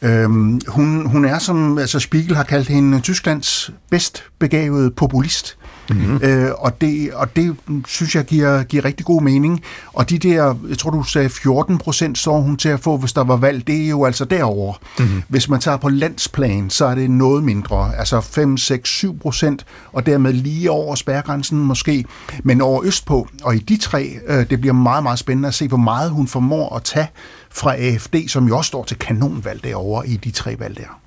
Øhm, 0.07 0.61
hun, 0.69 1.07
hun 1.07 1.25
er, 1.25 1.39
som 1.39 1.79
altså 1.79 2.01
Spiegel 2.01 2.37
har 2.37 2.43
kaldt 2.43 2.69
hende, 2.69 3.01
Tysklands 3.01 3.71
bedst 3.91 4.25
begavede 4.39 4.91
populist. 4.91 5.57
Mm-hmm. 5.91 6.21
Øh, 6.23 6.51
og, 6.59 6.81
det, 6.81 7.13
og 7.15 7.37
det 7.37 7.57
synes 7.87 8.15
jeg 8.15 8.25
giver, 8.25 8.63
giver 8.63 8.85
rigtig 8.85 9.07
god 9.07 9.23
mening. 9.23 9.63
Og 9.93 10.11
de 10.11 10.19
der, 10.19 10.55
jeg 10.69 10.79
tror 10.79 10.91
du 10.91 11.03
sagde 11.03 11.29
14 11.29 11.79
procent, 11.79 12.19
så 12.19 12.31
hun 12.31 12.57
til 12.57 12.69
at 12.69 12.81
få, 12.81 12.97
hvis 12.97 13.13
der 13.13 13.25
var 13.25 13.37
valg, 13.37 13.67
det 13.67 13.85
er 13.85 13.89
jo 13.89 14.05
altså 14.05 14.25
derover. 14.25 14.75
Mm-hmm. 14.99 15.23
Hvis 15.29 15.49
man 15.49 15.61
tager 15.61 15.77
på 15.77 15.89
landsplan, 15.89 16.71
så 16.71 16.87
er 16.87 16.95
det 16.95 17.11
noget 17.11 17.45
mindre, 17.45 17.97
altså 17.99 18.21
5, 18.21 18.57
6, 18.57 18.89
7 18.91 19.19
procent, 19.19 19.67
og 19.93 20.07
dermed 20.07 20.33
lige 20.33 20.71
over 20.71 20.95
spærregrænsen 20.95 21.59
måske. 21.59 22.05
Men 22.43 22.61
over 22.61 22.85
Østpå, 22.85 23.29
og 23.43 23.57
i 23.57 23.59
de 23.59 23.77
tre, 23.77 24.19
øh, 24.27 24.51
det 24.51 24.61
bliver 24.61 24.75
meget, 24.75 25.03
meget 25.03 25.19
spændende 25.19 25.49
at 25.49 25.55
se, 25.55 25.69
hvor 25.69 25.77
meget 25.77 26.11
hun 26.11 26.27
formår 26.27 26.77
at 26.77 26.83
tage 26.83 27.09
fra 27.57 27.75
AFD, 27.75 28.29
som 28.29 28.49
jo 28.49 28.57
også 28.57 28.69
står 28.69 28.85
til 28.85 28.99
kanonvalg 28.99 29.65
derovre 29.65 30.09
i 30.09 30.17
de 30.17 30.31
tre 30.31 30.57
valg 30.59 30.77
der. 30.77 31.01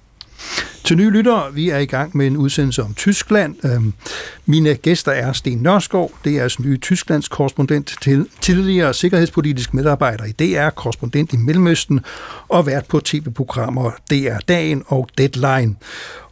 Til 0.83 0.97
nye 0.97 1.09
lyttere, 1.09 1.53
vi 1.53 1.69
er 1.69 1.77
i 1.77 1.85
gang 1.85 2.17
med 2.17 2.27
en 2.27 2.37
udsendelse 2.37 2.83
om 2.83 2.93
Tyskland. 2.93 3.55
Øhm, 3.65 3.93
mine 4.45 4.75
gæster 4.75 5.11
er 5.11 5.33
Sten 5.33 5.57
Nørskov, 5.57 6.11
det 6.23 6.37
er 6.39 6.55
nye 6.59 6.77
Tysklands 6.77 7.27
korrespondent, 7.27 7.95
til 8.01 8.27
tidligere 8.41 8.93
sikkerhedspolitisk 8.93 9.73
medarbejder 9.73 10.25
i 10.25 10.31
DR, 10.31 10.69
korrespondent 10.69 11.33
i 11.33 11.37
Mellemøsten 11.37 11.99
og 12.47 12.65
vært 12.65 12.85
på 12.85 12.99
tv-programmer 12.99 13.91
DR 14.09 14.39
Dagen 14.47 14.83
og 14.87 15.09
Deadline. 15.17 15.75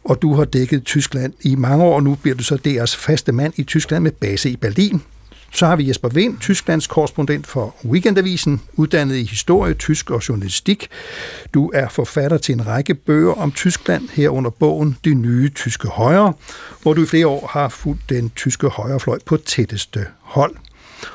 Og 0.04 0.22
du 0.22 0.34
har 0.34 0.44
dækket 0.44 0.84
Tyskland 0.84 1.32
i 1.42 1.54
mange 1.54 1.84
år, 1.84 2.00
nu 2.00 2.14
bliver 2.14 2.36
du 2.36 2.44
så 2.44 2.54
DR's 2.66 2.96
faste 2.96 3.32
mand 3.32 3.52
i 3.56 3.62
Tyskland 3.62 4.02
med 4.04 4.12
base 4.12 4.50
i 4.50 4.56
Berlin. 4.56 5.02
Så 5.50 5.66
har 5.66 5.76
vi 5.76 5.88
Jesper 5.88 6.08
Vind, 6.08 6.38
Tysklands 6.38 6.86
korrespondent 6.86 7.46
for 7.46 7.74
Weekendavisen, 7.84 8.60
uddannet 8.76 9.16
i 9.16 9.22
historie, 9.22 9.74
tysk 9.74 10.10
og 10.10 10.28
journalistik. 10.28 10.88
Du 11.54 11.70
er 11.74 11.88
forfatter 11.88 12.38
til 12.38 12.52
en 12.52 12.66
række 12.66 12.94
bøger 12.94 13.32
om 13.32 13.52
Tyskland, 13.52 14.08
herunder 14.12 14.50
bogen 14.50 14.96
De 15.04 15.14
nye 15.14 15.48
tyske 15.48 15.88
højre, 15.88 16.32
hvor 16.82 16.94
du 16.94 17.02
i 17.02 17.06
flere 17.06 17.26
år 17.26 17.50
har 17.52 17.68
fulgt 17.68 18.08
den 18.08 18.30
tyske 18.30 18.68
højrefløj 18.68 19.18
på 19.26 19.36
tætteste 19.36 20.06
hold. 20.20 20.56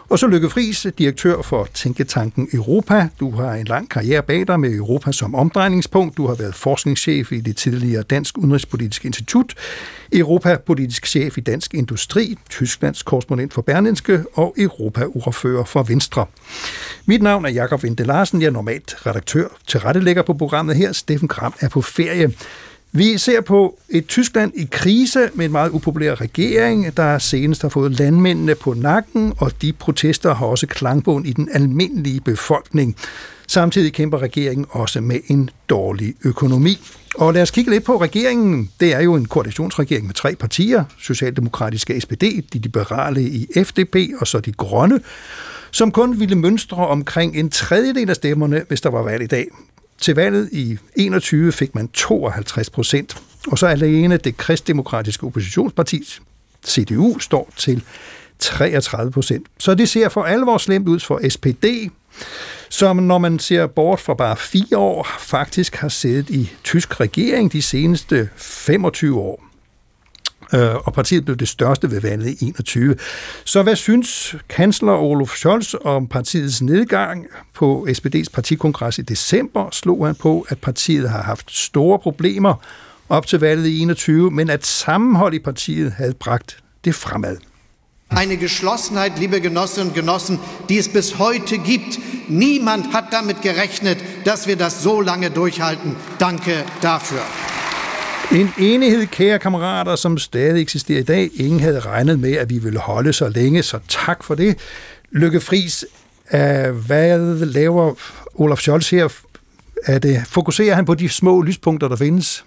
Og 0.10 0.19
så 0.19 0.28
Lykke 0.28 0.50
Friis, 0.50 0.88
direktør 0.98 1.41
for 1.41 1.67
Tænketanken 1.74 2.48
Europa. 2.54 3.08
Du 3.19 3.32
har 3.32 3.54
en 3.54 3.65
lang 3.65 3.89
karriere 3.89 4.24
bag 4.24 4.48
dig 4.48 4.60
med 4.60 4.76
Europa 4.76 5.12
som 5.12 5.36
omdrejningspunkt. 5.36 6.17
Du 6.17 6.28
har 6.28 6.36
været 6.36 6.56
forskningschef 6.56 7.32
i 7.32 7.39
det 7.39 7.58
tidligere 7.58 8.04
Dansk 8.04 8.38
Udenrigspolitiske 8.38 9.06
Institut, 9.06 9.54
Europapolitisk 10.13 11.06
chef 11.06 11.38
i 11.38 11.41
Dansk 11.41 11.74
Industri, 11.74 12.38
Tysklands 12.50 13.04
korrespondent 13.04 13.54
for 13.54 13.62
Berlinske 13.62 14.26
og 14.34 14.56
Europaordfører 14.58 15.63
for 15.63 15.84
Venstre. 15.84 16.26
Mit 17.06 17.22
navn 17.22 17.46
er 17.46 17.50
Jakob 17.50 17.84
Vinde 17.84 18.04
Larsen. 18.04 18.41
Jeg 18.41 18.48
er 18.48 18.52
normalt 18.52 18.96
redaktør 19.06 19.48
til 19.67 19.80
rettelægger 19.80 20.22
på 20.22 20.34
programmet 20.34 20.76
her. 20.76 20.91
Steffen 20.91 21.28
Kram 21.28 21.54
er 21.60 21.69
på 21.69 21.82
ferie. 21.82 22.32
Vi 22.96 23.18
ser 23.18 23.42
på 23.42 23.80
et 23.90 24.08
Tyskland 24.08 24.52
i 24.56 24.68
krise 24.72 25.30
med 25.34 25.46
en 25.46 25.52
meget 25.52 25.70
upopulær 25.70 26.22
regering, 26.22 26.98
der 26.98 27.18
senest 27.18 27.62
har 27.62 27.70
fået 27.70 28.00
landmændene 28.00 28.56
på 28.56 28.74
nakken, 28.74 29.34
og 29.38 29.62
de 29.62 29.74
protester 29.74 30.34
har 30.36 30.46
også 30.46 30.68
klangbund 30.68 31.28
i 31.28 31.34
den 31.34 31.50
almindelige 31.54 32.22
befolkning. 32.22 32.96
Samtidig 33.48 33.94
kæmper 33.94 34.18
regeringen 34.18 34.66
også 34.70 35.02
med 35.02 35.20
en 35.28 35.50
dårlig 35.70 36.16
økonomi. 36.24 36.78
Og 37.16 37.34
lad 37.34 37.42
os 37.42 37.52
kigge 37.52 37.72
lidt 37.72 37.84
på 37.84 38.02
regeringen. 38.02 38.70
Det 38.80 38.94
er 38.94 39.02
jo 39.02 39.16
en 39.16 39.26
koalitionsregering 39.26 40.06
med 40.06 40.14
tre 40.14 40.36
partier. 40.36 40.84
Socialdemokratiske 41.00 42.02
SPD, 42.02 42.24
de 42.54 42.60
liberale 42.60 43.22
i 43.22 43.48
FDP 43.64 43.96
og 44.20 44.28
så 44.28 44.40
de 44.40 44.52
grønne 44.52 45.00
som 45.74 45.92
kun 45.92 46.20
ville 46.20 46.36
mønstre 46.36 46.88
omkring 46.88 47.36
en 47.36 47.50
tredjedel 47.50 48.10
af 48.10 48.16
stemmerne, 48.16 48.64
hvis 48.68 48.82
der 48.82 48.90
var 48.90 49.04
valg 49.04 49.24
i 49.24 49.28
dag. 49.28 49.48
Til 50.02 50.16
valget 50.16 50.50
i 50.52 50.78
21 50.96 51.52
fik 51.52 51.76
man 51.76 51.88
52 51.88 52.70
procent, 52.70 53.18
og 53.48 53.60
så 53.60 53.68
alene 53.68 54.18
det 54.18 54.38
kristdemokratiske 54.38 55.26
oppositionsparti, 55.26 56.04
CDU, 56.66 57.20
står 57.20 57.52
til 57.58 57.84
33 58.40 59.12
procent. 59.12 59.48
Så 59.60 59.76
det 59.76 59.90
ser 59.90 60.10
for 60.10 60.24
alvor 60.24 60.58
slemt 60.58 60.88
ud 60.88 61.00
for 61.00 61.30
SPD, 61.30 61.66
som 62.70 62.96
når 62.96 63.18
man 63.18 63.40
ser 63.40 63.68
bort 63.68 64.00
fra 64.00 64.14
bare 64.14 64.38
fire 64.38 64.78
år, 64.78 65.08
faktisk 65.20 65.76
har 65.76 65.90
siddet 65.90 66.30
i 66.30 66.52
tysk 66.64 67.00
regering 67.00 67.52
de 67.52 67.62
seneste 67.62 68.30
25 68.36 69.20
år. 69.20 69.53
Øh, 70.54 70.76
og 70.76 70.94
partiet 70.94 71.26
blev 71.26 71.38
det 71.38 71.48
største 71.48 71.92
ved 71.92 72.02
valget 72.02 72.42
i 72.42 72.46
21. 72.46 72.96
Så 73.46 73.63
hvad 73.63 73.76
synes 73.76 74.36
kansler 74.50 74.94
Olof 74.94 75.36
Scholz 75.36 75.74
om 75.86 76.08
partiets 76.08 76.62
nedgang? 76.62 77.28
På 77.54 77.88
SPD's 77.89 78.26
partikongres 78.34 78.98
i 78.98 79.02
december 79.02 79.70
slog 79.72 80.06
han 80.06 80.16
på, 80.16 80.46
at 80.50 80.58
partiet 80.58 81.10
har 81.10 81.22
haft 81.24 81.56
store 81.56 82.00
problemer 82.00 82.56
op 83.10 83.28
til 83.28 83.39
valget 83.39 83.68
i 83.68 83.80
21, 83.80 84.32
men 84.32 84.50
at 84.50 84.66
sammenhold 84.66 85.34
i 85.34 85.39
partiet 85.39 85.92
havde 85.92 86.13
bragt 86.13 86.58
det 86.86 86.96
fremad. 86.96 87.38
Eine 88.22 88.38
Geschlossenheit, 88.38 89.20
liebe 89.20 89.39
Genossinnen 89.42 89.88
und 89.88 89.96
Genossen, 89.96 90.39
die 90.70 90.78
es 90.78 90.88
bis 90.88 91.18
heute 91.18 91.58
gibt. 91.58 92.00
Niemand 92.28 92.94
hat 92.94 93.06
damit 93.12 93.42
gerechnet, 93.42 93.98
dass 94.26 94.48
wir 94.48 94.56
das 94.56 94.84
so 94.84 95.02
lange 95.02 95.30
durchhalten. 95.30 95.96
Danke 96.20 96.63
dafür. 96.82 97.22
En 98.32 98.50
enighed, 98.60 99.08
kære 99.08 99.40
kammerater, 99.40 99.96
som 99.96 100.18
stadig 100.18 100.62
eksisterer 100.62 101.00
i 101.00 101.04
dag. 101.04 101.30
Ingen 101.36 101.60
havde 101.60 101.80
regnet 101.80 102.20
med, 102.20 102.34
at 102.34 102.50
vi 102.50 102.58
ville 102.58 102.80
holde 102.80 103.14
så 103.14 103.30
længe, 103.30 103.64
så 103.64 103.80
tak 103.88 104.24
for 104.24 104.36
det. 104.36 104.58
Lykke 105.12 105.42
Friis, 105.42 105.86
hvad 106.88 107.46
laver 107.46 107.94
Olaf 108.36 108.58
Scholz 108.58 108.90
her? 108.90 109.08
Er 109.86 110.00
det, 110.00 110.24
fokuserer 110.28 110.76
han 110.76 110.86
på 110.86 110.96
de 110.96 111.10
små 111.10 111.42
lyspunkter, 111.42 111.88
der 111.88 111.96
findes? 111.96 112.46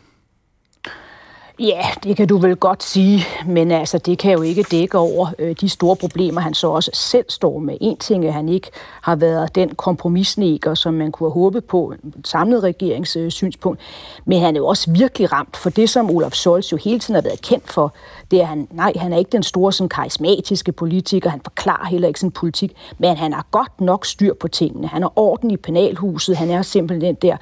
Ja, 1.60 1.80
det 2.04 2.16
kan 2.16 2.28
du 2.28 2.38
vel 2.38 2.56
godt 2.56 2.82
sige, 2.82 3.24
men 3.46 3.70
altså, 3.70 3.98
det 3.98 4.18
kan 4.18 4.32
jo 4.32 4.42
ikke 4.42 4.62
dække 4.62 4.98
over 4.98 5.26
øh, 5.38 5.56
de 5.60 5.68
store 5.68 5.96
problemer, 5.96 6.40
han 6.40 6.54
så 6.54 6.68
også 6.68 6.90
selv 6.94 7.24
står 7.28 7.58
med. 7.58 7.76
En 7.80 7.96
ting 7.96 8.24
er, 8.24 8.28
at 8.28 8.34
han 8.34 8.48
ikke 8.48 8.70
har 9.00 9.16
været 9.16 9.54
den 9.54 9.74
kompromisneger, 9.74 10.74
som 10.74 10.94
man 10.94 11.12
kunne 11.12 11.26
have 11.26 11.34
håbet 11.34 11.64
på, 11.64 11.94
en 12.04 12.24
samlet 12.24 12.62
regeringssynspunkt, 12.62 13.80
øh, 13.80 14.22
men 14.24 14.40
han 14.40 14.56
er 14.56 14.60
jo 14.60 14.66
også 14.66 14.90
virkelig 14.90 15.32
ramt 15.32 15.56
for 15.56 15.70
det, 15.70 15.90
som 15.90 16.10
Olaf 16.10 16.32
Scholz 16.32 16.72
jo 16.72 16.76
hele 16.84 16.98
tiden 16.98 17.14
har 17.14 17.22
været 17.22 17.42
kendt 17.42 17.72
for. 17.72 17.94
Det 18.30 18.40
er 18.40 18.44
han, 18.44 18.68
nej, 18.70 18.92
han 18.96 19.12
er 19.12 19.18
ikke 19.18 19.32
den 19.32 19.42
store 19.42 19.72
sådan, 19.72 19.88
karismatiske 19.88 20.72
politiker, 20.72 21.30
han 21.30 21.40
forklarer 21.44 21.86
heller 21.86 22.08
ikke 22.08 22.20
sin 22.20 22.30
politik, 22.30 22.72
men 22.98 23.16
han 23.16 23.32
har 23.32 23.46
godt 23.50 23.80
nok 23.80 24.06
styr 24.06 24.34
på 24.34 24.48
tingene. 24.48 24.88
Han 24.88 25.02
har 25.02 25.12
orden 25.16 25.50
i 25.50 25.56
penalhuset, 25.56 26.36
han 26.36 26.50
er 26.50 26.62
simpelthen 26.62 27.08
den 27.08 27.14
der 27.30 27.36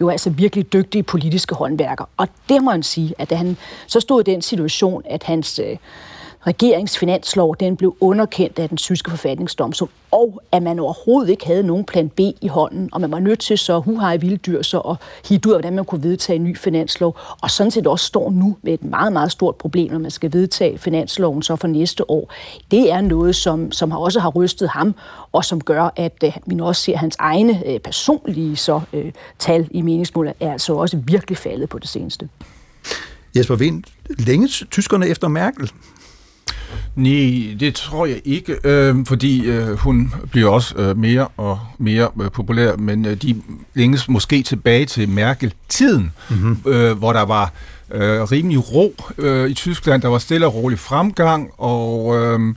jo 0.00 0.08
altså 0.08 0.30
virkelig 0.30 0.72
dygtige 0.72 1.02
politiske 1.02 1.54
håndværker. 1.54 2.04
Og 2.16 2.28
det 2.48 2.62
må 2.62 2.70
man 2.70 2.82
sige, 2.82 3.14
at 3.18 3.30
da 3.30 3.34
han 3.34 3.57
så 3.86 4.00
stod 4.00 4.20
i 4.20 4.30
den 4.30 4.42
situation, 4.42 5.02
at 5.04 5.22
hans 5.22 5.58
øh, 5.58 5.76
regeringsfinanslov 6.46 7.56
den 7.56 7.76
blev 7.76 7.96
underkendt 8.00 8.58
af 8.58 8.68
den 8.68 8.76
tyske 8.76 9.10
forfatningsdomstol, 9.10 9.88
og 10.10 10.42
at 10.52 10.62
man 10.62 10.78
overhovedet 10.78 11.30
ikke 11.30 11.46
havde 11.46 11.62
nogen 11.62 11.84
plan 11.84 12.08
B 12.08 12.20
i 12.20 12.48
hånden, 12.48 12.88
og 12.92 13.00
man 13.00 13.12
var 13.12 13.18
nødt 13.18 13.38
til 13.38 13.58
så 13.58 13.78
huhej 13.78 14.16
vilddyr 14.16 14.62
så 14.62 14.78
og 14.78 14.96
hitte 15.28 15.48
ud 15.48 15.54
af, 15.54 15.60
hvordan 15.60 15.74
man 15.74 15.84
kunne 15.84 16.02
vedtage 16.02 16.36
en 16.36 16.44
ny 16.44 16.56
finanslov, 16.56 17.16
og 17.42 17.50
sådan 17.50 17.70
set 17.70 17.86
også 17.86 18.06
står 18.06 18.30
nu 18.30 18.56
med 18.62 18.72
et 18.72 18.84
meget, 18.84 19.12
meget 19.12 19.32
stort 19.32 19.56
problem, 19.56 19.92
når 19.92 19.98
man 19.98 20.10
skal 20.10 20.32
vedtage 20.32 20.78
finansloven 20.78 21.42
så 21.42 21.56
for 21.56 21.68
næste 21.68 22.10
år. 22.10 22.32
Det 22.70 22.92
er 22.92 23.00
noget, 23.00 23.36
som, 23.36 23.72
som 23.72 23.92
også 23.92 24.20
har 24.20 24.30
rystet 24.30 24.68
ham, 24.68 24.94
og 25.32 25.44
som 25.44 25.60
gør, 25.60 25.92
at 25.96 26.24
øh, 26.24 26.36
vi 26.46 26.54
nu 26.54 26.66
også 26.66 26.82
ser, 26.82 26.96
hans 26.96 27.16
egne 27.18 27.66
øh, 27.66 27.80
personlige 27.80 28.56
så, 28.56 28.80
øh, 28.92 29.12
tal 29.38 29.68
i 29.70 29.82
meningsmålet 29.82 30.34
er 30.40 30.52
altså 30.52 30.74
også 30.74 30.96
virkelig 30.96 31.38
faldet 31.38 31.68
på 31.68 31.78
det 31.78 31.88
seneste. 31.88 32.28
Jesper 33.38 33.56
Vind, 33.56 33.84
længe 34.18 34.48
tyskerne 34.48 35.08
efter 35.08 35.28
Merkel? 35.28 35.70
Nej, 36.96 37.56
det 37.60 37.74
tror 37.74 38.06
jeg 38.06 38.20
ikke, 38.24 38.56
øh, 38.64 39.06
fordi 39.06 39.46
øh, 39.46 39.68
hun 39.68 40.14
bliver 40.30 40.50
også 40.50 40.74
øh, 40.76 40.98
mere 40.98 41.28
og 41.36 41.58
mere 41.78 42.08
øh, 42.22 42.30
populær, 42.30 42.76
men 42.76 43.06
øh, 43.06 43.22
de 43.22 43.42
længes 43.74 44.08
måske 44.08 44.42
tilbage 44.42 44.86
til 44.86 45.08
Merkel-tiden, 45.08 46.12
mm-hmm. 46.30 46.58
øh, 46.66 46.98
hvor 46.98 47.12
der 47.12 47.22
var 47.22 47.52
øh, 47.90 48.22
rimelig 48.22 48.74
ro 48.74 48.94
øh, 49.18 49.50
i 49.50 49.54
Tyskland, 49.54 50.02
der 50.02 50.08
var 50.08 50.18
stille 50.18 50.46
og 50.46 50.54
rolig 50.54 50.78
fremgang, 50.78 51.50
og 51.58 52.16
øh, 52.16 52.54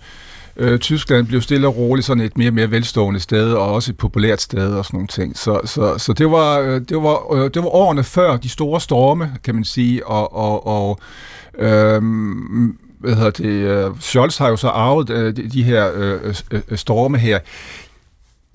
øh, 0.58 0.80
Tyskland 0.80 1.28
blev 1.28 1.42
stille 1.42 1.68
og 1.68 1.78
roligt 1.78 2.08
sådan 2.08 2.24
et 2.24 2.38
mere 2.38 2.50
og 2.50 2.54
mere 2.54 2.72
velstående 2.72 3.20
sted, 3.20 3.54
og 3.54 3.74
også 3.74 3.92
et 3.92 3.98
populært 3.98 4.42
sted 4.42 4.74
og 4.74 4.86
sådan 4.86 4.98
nogle 4.98 5.08
ting. 5.08 5.38
Så, 5.38 5.62
så, 5.66 5.98
så 5.98 6.14
det, 6.14 6.32
var, 6.32 6.60
øh, 6.60 6.82
det, 6.90 6.98
var, 6.98 7.34
øh, 7.34 7.50
det 7.54 7.64
var 7.64 7.70
årene 7.70 8.04
før 8.04 8.38
de 8.38 8.50
store 8.50 8.82
storme, 8.82 9.32
kan 9.44 9.56
man 9.56 9.64
sige, 9.64 10.08
og, 10.08 10.36
og, 10.36 10.68
og 10.68 11.00
øh, 11.60 12.02
hvad 13.00 13.16
hedder 13.16 13.30
det, 13.30 13.46
øh, 13.46 13.92
Scholz 14.00 14.38
har 14.38 14.50
jo 14.50 14.56
så 14.56 14.68
arvet 14.68 15.10
øh, 15.10 15.36
de, 15.36 15.50
de 15.50 15.64
her 15.64 15.92
øh, 15.96 16.36
øh, 16.52 16.62
øh 16.70 16.78
storme 16.78 17.18
her. 17.18 17.40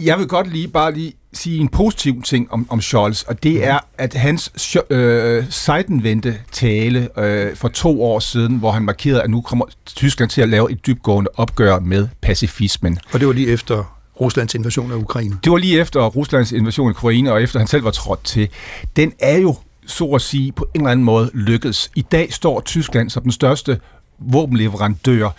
Jeg 0.03 0.18
vil 0.18 0.26
godt 0.26 0.53
lige 0.53 0.68
bare 0.68 0.94
lige 0.94 1.12
sige 1.37 1.61
en 1.61 1.68
positiv 1.68 2.22
ting 2.22 2.53
om, 2.53 2.66
om 2.70 2.80
Scholz, 2.80 3.22
og 3.22 3.43
det 3.43 3.64
er, 3.64 3.78
at 3.99 4.14
hans 4.14 4.72
øh, 4.91 5.45
sejtenvendte 5.51 6.39
tale 6.53 7.20
øh, 7.20 7.57
for 7.57 7.68
to 7.68 8.03
år 8.03 8.18
siden, 8.18 8.57
hvor 8.57 8.70
han 8.70 8.82
markerede, 8.82 9.22
at 9.22 9.30
nu 9.30 9.41
kommer 9.41 9.64
Tyskland 9.87 10.30
til 10.30 10.43
at 10.43 10.49
lave 10.49 10.72
et 10.72 10.87
dybgående 10.87 11.30
opgør 11.34 11.78
med 11.78 12.09
pacifismen. 12.20 12.99
Og 13.12 13.20
det 13.20 13.28
var 13.28 13.34
lige 13.34 13.49
efter 13.49 13.97
Ruslands 14.20 14.55
invasion 14.55 14.93
af 14.93 14.97
Ukraine. 14.97 15.37
Det 15.45 15.53
var 15.53 15.59
lige 15.59 15.80
efter 15.80 16.07
Ruslands 16.07 16.53
invasion 16.53 16.89
af 16.89 16.91
Ukraine, 16.91 17.32
og 17.32 17.43
efter 17.43 17.59
han 17.59 17.68
selv 17.68 17.84
var 17.84 17.91
trådt 17.91 18.24
til. 18.24 18.49
Den 18.97 19.12
er 19.18 19.39
jo 19.39 19.57
så 19.87 20.05
at 20.05 20.22
sige, 20.22 20.53
på 20.53 20.66
en 20.74 20.80
eller 20.80 20.91
anden 20.91 21.05
måde 21.05 21.30
lykkedes. 21.34 21.91
I 21.95 22.03
dag 22.03 22.32
står 22.32 22.61
Tyskland 22.61 23.11
som 23.11 23.22
den 23.22 23.32
største 23.32 23.80
våbenleverandør 24.18 25.30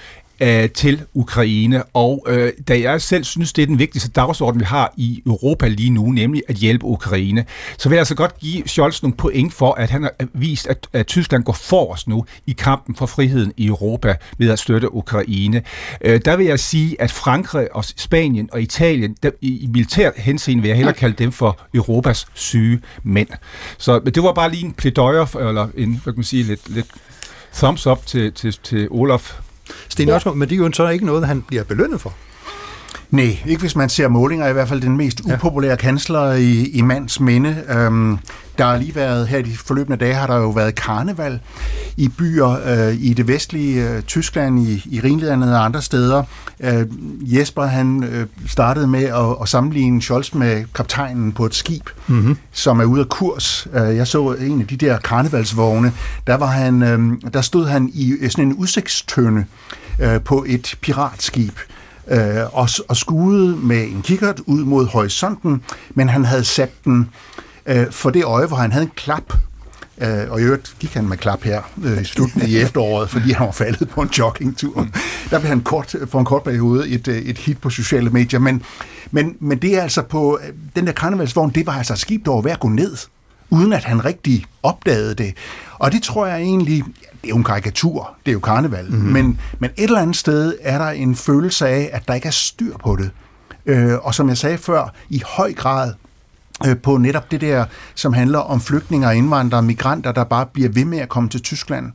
øh, 0.41 0.69
til 0.69 1.01
Ukraine, 1.13 1.83
og 1.83 2.25
øh, 2.27 2.51
da 2.67 2.79
jeg 2.79 3.01
selv 3.01 3.23
synes, 3.23 3.53
det 3.53 3.61
er 3.61 3.65
den 3.65 3.79
vigtigste 3.79 4.09
dagsorden, 4.09 4.59
vi 4.59 4.65
har 4.65 4.93
i 4.97 5.23
Europa 5.25 5.67
lige 5.67 5.89
nu, 5.89 6.11
nemlig 6.11 6.43
at 6.47 6.55
hjælpe 6.55 6.85
Ukraine, 6.85 7.45
så 7.77 7.89
vil 7.89 7.95
jeg 7.95 8.01
altså 8.01 8.15
godt 8.15 8.39
give 8.39 8.67
Scholz 8.67 9.01
nogle 9.01 9.15
point 9.17 9.53
for, 9.53 9.73
at 9.73 9.89
han 9.89 10.03
har 10.03 10.11
vist, 10.33 10.67
at, 10.67 10.87
at 10.93 11.07
Tyskland 11.07 11.43
går 11.43 11.53
forrest 11.53 12.07
nu 12.07 12.25
i 12.47 12.51
kampen 12.51 12.95
for 12.95 13.05
friheden 13.05 13.53
i 13.57 13.67
Europa 13.67 14.15
ved 14.37 14.49
at 14.49 14.59
støtte 14.59 14.93
Ukraine. 14.93 15.61
Øh, 16.01 16.21
der 16.25 16.35
vil 16.35 16.45
jeg 16.45 16.59
sige, 16.59 17.01
at 17.01 17.11
Frankrig 17.11 17.75
og 17.75 17.85
Spanien 17.85 18.49
og 18.51 18.61
Italien, 18.61 19.15
der, 19.23 19.31
i, 19.41 19.57
i 19.57 19.67
militær 19.67 20.11
henseende 20.15 20.61
vil 20.61 20.67
jeg 20.67 20.77
hellere 20.77 20.95
kalde 20.95 21.15
dem 21.15 21.31
for 21.31 21.59
Europas 21.73 22.27
syge 22.33 22.81
mænd. 23.03 23.29
Så 23.77 23.99
det 23.99 24.23
var 24.23 24.33
bare 24.33 24.51
lige 24.51 24.65
en 24.65 24.73
plædøjer, 24.73 25.35
eller 25.35 25.67
en, 25.77 25.89
hvad 25.89 26.13
kan 26.13 26.17
man 26.17 26.23
sige, 26.23 26.43
lidt, 26.43 26.69
lidt 26.69 26.87
thumbs 27.53 27.87
up 27.87 28.05
til, 28.05 28.33
til, 28.33 28.57
til 28.63 28.87
Olaf 28.91 29.39
Sten 29.89 30.07
ja. 30.07 30.19
men 30.33 30.49
det 30.49 30.55
er 30.55 30.59
jo 30.59 30.71
så 30.71 30.87
ikke 30.87 31.05
noget, 31.05 31.27
han 31.27 31.41
bliver 31.41 31.63
belønnet 31.63 32.01
for. 32.01 32.13
Nej, 33.11 33.37
ikke 33.45 33.61
hvis 33.61 33.75
man 33.75 33.89
ser 33.89 34.07
målinger, 34.07 34.47
i 34.47 34.53
hvert 34.53 34.67
fald 34.67 34.81
den 34.81 34.97
mest 34.97 35.21
upopulære 35.33 35.77
kansler 35.77 36.31
i, 36.33 36.69
i 36.69 36.81
mands 36.81 37.19
minde. 37.19 37.63
Øhm, 37.69 38.17
der 38.57 38.65
har 38.65 38.77
lige 38.77 38.95
været, 38.95 39.27
her 39.27 39.41
de 39.41 39.57
forløbende 39.57 39.97
dage, 39.97 40.13
har 40.13 40.27
der 40.27 40.37
jo 40.37 40.49
været 40.49 40.75
karneval 40.75 41.39
i 41.97 42.07
byer 42.07 42.49
øh, 42.65 42.95
i 42.99 43.13
det 43.13 43.27
vestlige 43.27 43.89
øh, 43.89 44.01
Tyskland, 44.01 44.59
i, 44.59 44.83
i 44.85 45.01
Rhinlandet 45.03 45.55
og 45.55 45.65
andre 45.65 45.81
steder. 45.81 46.23
Øh, 46.59 46.85
Jesper, 47.21 47.63
han 47.63 48.03
øh, 48.03 48.25
startede 48.47 48.87
med 48.87 49.03
at, 49.03 49.35
at 49.41 49.49
sammenligne 49.49 50.01
Scholz 50.01 50.33
med 50.33 50.65
kaptajnen 50.75 51.31
på 51.31 51.45
et 51.45 51.55
skib, 51.55 51.89
mm-hmm. 52.07 52.37
som 52.51 52.79
er 52.79 52.85
ude 52.85 53.01
af 53.01 53.09
kurs. 53.09 53.67
Øh, 53.73 53.95
jeg 53.95 54.07
så 54.07 54.33
en 54.33 54.61
af 54.61 54.67
de 54.67 54.77
der 54.77 54.97
karnevalsvogne, 54.97 55.93
der, 56.27 56.35
var 56.35 56.47
han, 56.47 56.83
øh, 56.83 57.31
der 57.33 57.41
stod 57.41 57.67
han 57.67 57.89
i 57.93 58.17
sådan 58.29 58.45
en 58.47 58.53
udsigtstønde 58.53 59.45
øh, 59.99 60.21
på 60.21 60.45
et 60.47 60.75
piratskib 60.81 61.53
øh, 62.11 62.57
og, 62.57 62.69
og 62.87 62.97
skuede 62.97 63.55
med 63.55 63.83
en 63.83 64.01
kikkert 64.01 64.39
ud 64.45 64.63
mod 64.63 64.85
horisonten, 64.85 65.63
men 65.89 66.09
han 66.09 66.25
havde 66.25 66.43
sat 66.43 66.71
den 66.85 67.09
øh, 67.65 67.91
for 67.91 68.09
det 68.09 68.23
øje, 68.23 68.47
hvor 68.47 68.57
han 68.57 68.71
havde 68.71 68.85
en 68.85 68.91
klap 68.95 69.33
Øh, 70.01 70.31
og 70.31 70.41
i 70.41 70.43
øvrigt 70.43 70.75
gik 70.79 70.93
han 70.93 71.07
med 71.07 71.17
klap 71.17 71.43
her 71.43 71.61
øh, 71.83 72.01
i 72.01 72.03
slutningen 72.03 72.51
i 72.51 72.57
efteråret, 72.63 73.09
fordi 73.09 73.31
han 73.31 73.45
var 73.45 73.51
faldet 73.51 73.89
på 73.89 74.01
en 74.01 74.09
joggingtur. 74.09 74.87
Der 75.29 75.39
blev 75.39 75.49
han 75.49 75.61
kort, 75.61 75.95
for 76.09 76.19
en 76.19 76.25
kort 76.25 76.43
periode 76.43 76.89
et, 76.89 77.07
øh, 77.07 77.17
et 77.17 77.37
hit 77.37 77.61
på 77.61 77.69
sociale 77.69 78.09
medier. 78.09 78.39
Men, 78.39 78.63
men, 79.11 79.35
men 79.39 79.57
det 79.57 79.77
er 79.77 79.81
altså 79.81 80.01
på, 80.01 80.39
den 80.75 80.87
der 80.87 80.93
karnevalsvogn, 80.93 81.49
det 81.49 81.65
var 81.65 81.73
altså 81.73 81.93
et 81.93 81.99
skib, 81.99 82.25
der 82.25 82.31
var 82.31 82.41
ved 82.41 82.51
at 82.51 82.59
gå 82.59 82.67
ned, 82.67 82.97
uden 83.49 83.73
at 83.73 83.83
han 83.83 84.05
rigtig 84.05 84.45
opdagede 84.63 85.15
det. 85.15 85.33
Og 85.73 85.91
det 85.91 86.03
tror 86.03 86.25
jeg 86.25 86.41
egentlig, 86.41 86.83
er 87.27 87.29
jo 87.29 87.37
en 87.37 87.43
karikatur, 87.43 88.15
det 88.25 88.31
er 88.31 88.33
jo 88.33 88.39
karneval, 88.39 88.85
mm-hmm. 88.89 89.11
men, 89.11 89.39
men 89.59 89.69
et 89.77 89.83
eller 89.83 89.99
andet 89.99 90.15
sted 90.15 90.55
er 90.61 90.77
der 90.77 90.89
en 90.89 91.15
følelse 91.15 91.67
af, 91.67 91.89
at 91.93 92.07
der 92.07 92.13
ikke 92.13 92.27
er 92.27 92.31
styr 92.31 92.77
på 92.77 92.95
det. 92.95 93.09
Øh, 93.65 93.93
og 94.01 94.15
som 94.15 94.29
jeg 94.29 94.37
sagde 94.37 94.57
før, 94.57 94.93
i 95.09 95.23
høj 95.25 95.53
grad 95.53 95.93
øh, 96.67 96.77
på 96.77 96.97
netop 96.97 97.31
det 97.31 97.41
der, 97.41 97.65
som 97.95 98.13
handler 98.13 98.39
om 98.39 98.61
flygtninge 98.61 99.07
og 99.07 99.15
indvandrere 99.15 99.59
og 99.59 99.65
migranter, 99.65 100.11
der 100.11 100.23
bare 100.23 100.45
bliver 100.45 100.69
ved 100.69 100.85
med 100.85 100.99
at 100.99 101.09
komme 101.09 101.29
til 101.29 101.41
Tyskland. 101.41 101.93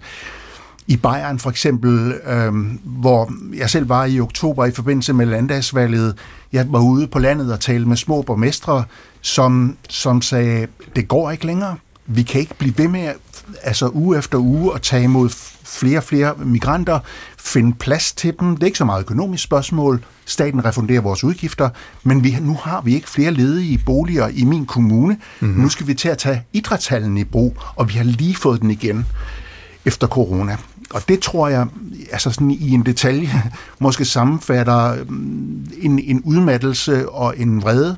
I 0.87 0.97
Bayern 0.97 1.39
for 1.39 1.51
eksempel, 1.51 2.14
øh, 2.26 2.53
hvor 2.85 3.33
jeg 3.57 3.70
selv 3.70 3.89
var 3.89 4.05
i 4.05 4.20
oktober 4.20 4.64
i 4.64 4.70
forbindelse 4.70 5.12
med 5.12 5.26
landdagsvalget, 5.26 6.18
jeg 6.53 6.66
var 6.68 6.80
ude 6.80 7.07
på 7.07 7.18
landet 7.18 7.53
og 7.53 7.61
talte 7.61 7.89
med 7.89 7.97
små 7.97 8.22
borgmestre, 8.22 8.85
som, 9.20 9.76
som 9.89 10.22
sagde, 10.22 10.66
det 10.97 11.09
går 11.09 11.30
ikke 11.30 11.47
længere. 11.47 11.76
Vi 12.07 12.23
kan 12.23 12.41
ikke 12.41 12.55
blive 12.55 12.79
ved 12.79 12.89
med 12.89 13.13
altså 13.63 13.89
uge 13.89 14.19
efter 14.19 14.39
uge 14.39 14.75
at 14.75 14.83
tage 14.83 15.05
imod 15.05 15.29
flere 15.65 15.99
og 15.99 16.05
flere 16.05 16.35
migranter, 16.45 17.01
finde 17.39 17.73
plads 17.73 18.13
til 18.13 18.35
dem. 18.41 18.55
Det 18.57 18.63
er 18.63 18.67
ikke 18.67 18.79
så 18.79 18.85
meget 18.85 19.01
økonomisk 19.01 19.45
spørgsmål. 19.45 20.05
Staten 20.25 20.65
refunderer 20.65 21.01
vores 21.01 21.25
udgifter, 21.25 21.69
men 22.03 22.25
vi, 22.25 22.37
nu 22.41 22.55
har 22.55 22.81
vi 22.81 22.95
ikke 22.95 23.11
flere 23.11 23.31
ledige 23.31 23.83
boliger 23.87 24.29
i 24.29 24.45
min 24.45 24.67
kommune. 24.67 25.17
Mm-hmm. 25.41 25.63
Nu 25.63 25.69
skal 25.69 25.87
vi 25.87 25.95
til 25.95 26.09
at 26.09 26.19
tage 26.19 26.45
idrætshallen 26.53 27.17
i 27.17 27.25
brug, 27.25 27.57
og 27.75 27.89
vi 27.89 27.93
har 27.93 28.05
lige 28.05 28.35
fået 28.35 28.61
den 28.61 28.71
igen 28.71 29.07
efter 29.85 30.07
corona. 30.07 30.57
Og 30.91 31.09
det 31.09 31.21
tror 31.21 31.49
jeg, 31.49 31.67
altså 32.13 32.31
sådan 32.31 32.51
i 32.51 32.71
en 32.71 32.87
detalje, 32.87 33.43
måske 33.81 34.05
sammenfatter 34.05 35.05
mm, 35.09 35.67
en, 35.81 35.99
en 35.99 36.23
udmattelse 36.25 37.09
og 37.09 37.39
en 37.39 37.63
vrede, 37.63 37.97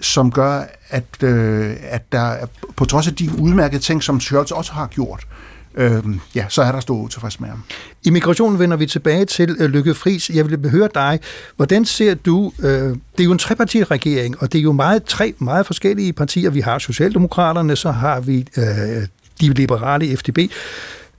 som 0.00 0.32
gør, 0.32 0.62
at, 0.88 1.22
øh, 1.22 1.76
at 1.82 2.12
der 2.12 2.36
på 2.76 2.84
trods 2.84 3.08
af 3.08 3.14
de 3.14 3.30
udmærkede 3.38 3.82
ting, 3.82 4.02
som 4.02 4.20
Scholz 4.20 4.50
også 4.50 4.72
har 4.72 4.86
gjort, 4.86 5.26
øh, 5.74 6.02
ja, 6.34 6.44
så 6.48 6.62
er 6.62 6.72
der 6.72 6.80
stor 6.80 6.96
utilfreds 6.96 7.40
med 7.40 7.48
ham. 7.48 7.62
I 8.04 8.10
migrationen 8.10 8.58
vender 8.58 8.76
vi 8.76 8.86
tilbage 8.86 9.24
til 9.24 9.56
øh, 9.58 9.70
Lykke 9.70 9.94
Friis. 9.94 10.30
Jeg 10.30 10.50
vil 10.50 10.70
høre 10.70 10.88
dig, 10.94 11.20
hvordan 11.56 11.84
ser 11.84 12.14
du, 12.14 12.52
øh, 12.58 12.68
det 12.68 12.96
er 13.18 13.24
jo 13.24 13.32
en 13.32 13.38
trepartiregering, 13.38 14.42
og 14.42 14.52
det 14.52 14.58
er 14.58 14.62
jo 14.62 14.72
meget, 14.72 15.04
tre 15.04 15.34
meget 15.38 15.66
forskellige 15.66 16.12
partier. 16.12 16.50
Vi 16.50 16.60
har 16.60 16.78
Socialdemokraterne, 16.78 17.76
så 17.76 17.90
har 17.90 18.20
vi 18.20 18.46
øh, 18.56 19.06
de 19.40 19.48
liberale 19.48 20.16
FDP, 20.16 20.38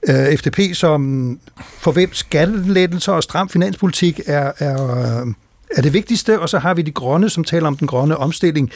øh, 0.08 0.36
FDP, 0.36 0.58
som 0.74 1.38
for 1.78 1.92
hvem 1.92 2.12
skattelettelser 2.12 3.12
og 3.12 3.22
stram 3.22 3.48
finanspolitik 3.48 4.20
er, 4.26 4.52
er, 4.58 5.20
øh, 5.22 5.34
er 5.76 5.82
det 5.82 5.92
vigtigste, 5.92 6.40
og 6.40 6.48
så 6.48 6.58
har 6.58 6.74
vi 6.74 6.82
de 6.82 6.92
grønne, 6.92 7.30
som 7.30 7.44
taler 7.44 7.66
om 7.66 7.76
den 7.76 7.86
grønne 7.86 8.16
omstilling. 8.16 8.70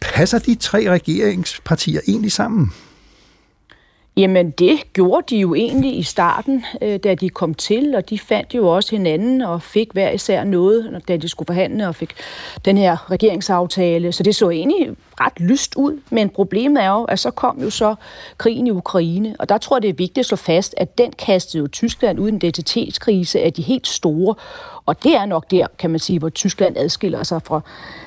Passer 0.00 0.38
de 0.38 0.54
tre 0.54 0.90
regeringspartier 0.90 2.00
egentlig 2.08 2.32
sammen? 2.32 2.72
Jamen, 4.16 4.50
det 4.50 4.92
gjorde 4.92 5.26
de 5.30 5.40
jo 5.40 5.54
egentlig 5.54 5.98
i 5.98 6.02
starten, 6.02 6.64
øh, 6.82 6.98
da 7.04 7.14
de 7.14 7.28
kom 7.28 7.54
til, 7.54 7.94
og 7.94 8.10
de 8.10 8.18
fandt 8.18 8.54
jo 8.54 8.68
også 8.68 8.90
hinanden 8.96 9.42
og 9.42 9.62
fik 9.62 9.88
hver 9.92 10.10
især 10.10 10.44
noget, 10.44 11.02
da 11.08 11.16
de 11.16 11.28
skulle 11.28 11.46
forhandle 11.46 11.88
og 11.88 11.94
fik 11.94 12.14
den 12.64 12.78
her 12.78 13.10
regeringsaftale. 13.10 14.12
Så 14.12 14.22
det 14.22 14.34
så 14.34 14.50
egentlig 14.50 14.90
ret 15.26 15.40
lyst 15.40 15.74
ud, 15.76 16.00
men 16.10 16.28
problemet 16.28 16.82
er 16.82 16.88
jo, 16.88 17.04
at 17.04 17.18
så 17.18 17.30
kom 17.30 17.62
jo 17.62 17.70
så 17.70 17.94
krigen 18.38 18.66
i 18.66 18.70
Ukraine, 18.70 19.36
og 19.38 19.48
der 19.48 19.58
tror 19.58 19.76
jeg, 19.76 19.82
det 19.82 19.88
er 19.88 19.94
vigtigt 19.94 20.18
at 20.18 20.26
slå 20.26 20.36
fast, 20.36 20.74
at 20.76 20.98
den 20.98 21.12
kastede 21.12 21.60
jo 21.60 21.68
Tyskland 21.68 22.20
ud 22.20 22.26
i 22.26 22.28
en 22.28 22.36
identitetskrise 22.36 23.40
af 23.40 23.52
de 23.52 23.62
helt 23.62 23.86
store, 23.86 24.34
og 24.86 25.02
det 25.02 25.16
er 25.16 25.26
nok 25.26 25.50
der, 25.50 25.66
kan 25.78 25.90
man 25.90 25.98
sige, 25.98 26.18
hvor 26.18 26.28
Tyskland 26.28 26.76
adskiller 26.76 27.22
sig 27.22 27.42
fra 27.42 27.60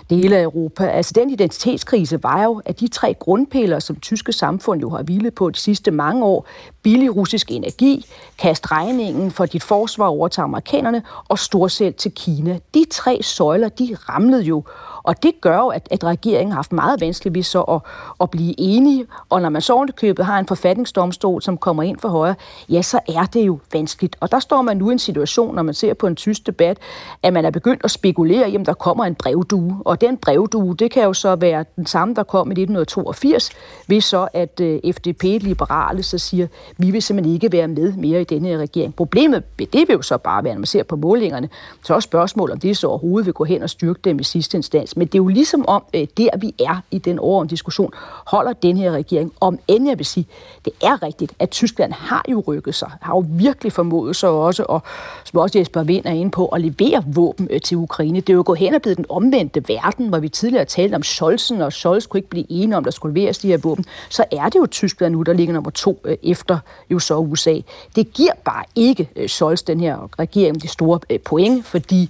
dele 0.10 0.38
af 0.38 0.44
Europa. 0.44 0.86
Altså 0.86 1.12
den 1.16 1.30
identitetskrise 1.30 2.24
var 2.24 2.44
jo, 2.44 2.62
at 2.66 2.80
de 2.80 2.88
tre 2.88 3.14
grundpiller, 3.14 3.80
som 3.80 3.96
tyske 3.96 4.34
samfund 4.34 4.82
jo 4.82 4.90
har 4.90 5.04
hvilet 5.04 5.34
på 5.34 5.50
de 5.50 5.60
sidste 5.60 5.92
mange 5.92 6.26
år, 6.26 6.48
billig 6.84 7.16
russisk 7.16 7.52
energi, 7.52 8.06
kast 8.38 8.72
regningen 8.72 9.32
for 9.32 9.46
dit 9.46 9.64
forsvar 9.64 10.08
over 10.08 10.28
til 10.28 10.42
amerikanerne 10.42 11.04
og 11.28 11.40
storsæt 11.40 11.96
til 11.96 12.12
Kina. 12.12 12.60
De 12.74 12.86
tre 12.92 13.20
søjler, 13.24 13.70
de 13.70 13.98
ramlede 14.10 14.44
jo, 14.44 14.64
og 15.06 15.24
det 15.24 15.42
gør 15.42 15.58
jo, 15.58 15.68
at, 15.68 15.88
at 15.92 16.04
regeringen 16.04 16.52
har 16.52 16.56
haft 16.56 16.74
meget 16.74 17.02
vanskeligt 17.02 17.36
ved 17.36 17.44
så 17.44 17.62
at, 17.62 17.82
at 18.22 18.30
blive 18.32 18.56
enige, 18.58 19.06
og 19.30 19.42
når 19.42 19.50
man 19.50 19.62
så 19.62 19.76
købet 19.96 20.26
har 20.26 20.40
en 20.40 20.48
forfatningsdomstol, 20.48 21.42
som 21.42 21.58
kommer 21.58 21.84
ind 21.84 22.00
for 22.00 22.10
højre, 22.10 22.36
ja, 22.70 22.82
så 22.82 23.00
er 23.08 23.26
det 23.26 23.48
jo 23.48 23.60
vanskeligt. 23.74 24.16
Og 24.20 24.32
der 24.32 24.40
står 24.40 24.62
man 24.62 24.78
nu 24.78 24.90
i 24.90 24.94
en 24.94 25.00
situation, 25.00 25.56
når 25.56 25.64
man 25.64 25.74
ser 25.74 25.94
på 25.94 26.08
en 26.08 26.16
tysk 26.16 26.48
debat, 26.48 26.78
at 27.24 27.34
man 27.34 27.46
er 27.46 27.50
begyndt 27.50 27.82
at 27.84 27.92
spekulere, 27.92 28.50
jamen 28.50 28.66
der 28.66 28.74
kommer 28.74 29.06
en 29.06 29.16
brevdue, 29.16 29.82
og 29.86 30.02
den 30.02 30.18
brevdue, 30.18 30.76
det 30.76 30.92
kan 30.92 31.04
jo 31.04 31.14
så 31.14 31.36
være 31.36 31.66
den 31.76 31.86
samme, 31.86 32.14
der 32.14 32.24
kom 32.24 32.48
i 32.48 32.52
1982, 32.52 33.50
hvis 33.88 34.04
så 34.04 34.28
at 34.34 34.60
øh, 34.60 34.80
FDP, 34.94 35.24
liberale, 35.24 36.04
så 36.04 36.18
siger, 36.18 36.48
vi 36.78 36.92
vil 36.92 37.02
simpelthen 37.02 37.34
ikke 37.34 37.52
være 37.52 37.68
med 37.68 37.94
mere 37.94 38.22
i 38.22 38.24
denne 38.24 38.48
her 38.48 38.58
regering. 38.58 38.96
Problemet, 38.96 39.44
det 39.60 39.74
vil 39.74 39.94
jo 39.94 40.02
så 40.02 40.18
bare 40.18 40.44
være, 40.44 40.54
når 40.54 40.60
man 40.60 40.66
ser 40.66 40.84
på 40.84 40.96
målingerne, 40.96 41.50
så 41.84 41.96
er 41.96 42.00
spørgsmålet, 42.00 42.54
om 42.54 42.60
det 42.60 42.78
så 42.78 42.88
overhovedet 42.88 43.26
vil 43.26 43.34
gå 43.34 43.44
hen 43.44 43.64
og 43.64 43.70
styrke 43.70 44.00
dem 44.04 44.20
i 44.20 44.24
sidste 44.24 44.58
instans. 44.58 44.95
Men 44.96 45.08
det 45.08 45.16
er 45.16 45.24
jo 45.24 45.28
ligesom 45.28 45.66
om, 45.68 45.84
øh, 45.94 46.08
der 46.18 46.38
vi 46.38 46.56
er 46.60 46.82
i 46.92 46.98
den 46.98 47.20
overordnede 47.20 47.52
diskussion, 47.52 47.92
holder 48.28 48.54
den 48.54 48.78
her 48.78 48.92
regering. 48.92 49.34
Om 49.40 49.60
end 49.68 49.88
jeg 49.88 49.98
vil 49.98 50.06
sige, 50.06 50.28
det 50.66 50.74
er 50.84 51.04
rigtigt, 51.04 51.34
at 51.40 51.50
Tyskland 51.50 51.92
har 51.94 52.26
jo 52.32 52.44
rykket 52.48 52.76
sig, 52.76 52.92
har 53.02 53.16
jo 53.16 53.26
virkelig 53.30 53.72
formået 53.72 54.16
sig 54.16 54.30
også, 54.30 54.64
og 54.64 54.82
som 55.24 55.40
også 55.40 55.60
Jesper 55.60 55.84
Vind 55.84 56.06
er 56.06 56.12
inde 56.12 56.32
på, 56.32 56.48
at 56.48 56.62
levere 56.62 57.04
våben 57.08 57.48
øh, 57.52 57.62
til 57.62 57.78
Ukraine. 57.78 58.20
Det 58.20 58.30
er 58.30 58.34
jo 58.34 58.44
gået 58.46 58.60
hen 58.60 58.76
og 58.76 58.82
blevet 58.82 58.98
den 58.98 59.06
omvendte 59.10 59.64
verden, 59.68 60.08
hvor 60.10 60.20
vi 60.20 60.30
tidligere 60.30 60.66
talte 60.66 60.96
om 60.96 61.04
Scholzen, 61.04 61.62
og 61.62 61.74
Scholz 61.74 62.08
kunne 62.08 62.18
ikke 62.18 62.30
blive 62.30 62.46
enige 62.50 62.78
om, 62.78 62.84
der 62.84 62.92
skulle 62.92 63.20
leveres 63.20 63.38
de 63.38 63.48
her 63.48 63.58
våben. 63.58 63.86
Så 64.10 64.26
er 64.32 64.50
det 64.50 64.56
jo 64.56 64.66
Tyskland 64.66 65.14
nu, 65.14 65.22
der 65.22 65.34
ligger 65.34 65.54
nummer 65.54 65.72
to 65.72 66.02
øh, 66.04 66.18
efter 66.24 66.58
jo 66.90 67.00
så 67.00 67.18
USA. 67.18 67.60
Det 67.96 68.14
giver 68.14 68.32
bare 68.46 68.64
ikke 68.76 69.10
øh, 69.16 69.28
Scholz, 69.28 69.64
den 69.64 69.80
her 69.80 70.10
regering, 70.20 70.62
de 70.62 70.68
store 70.68 71.00
øh, 71.10 71.20
point, 71.20 71.66
fordi 71.66 72.10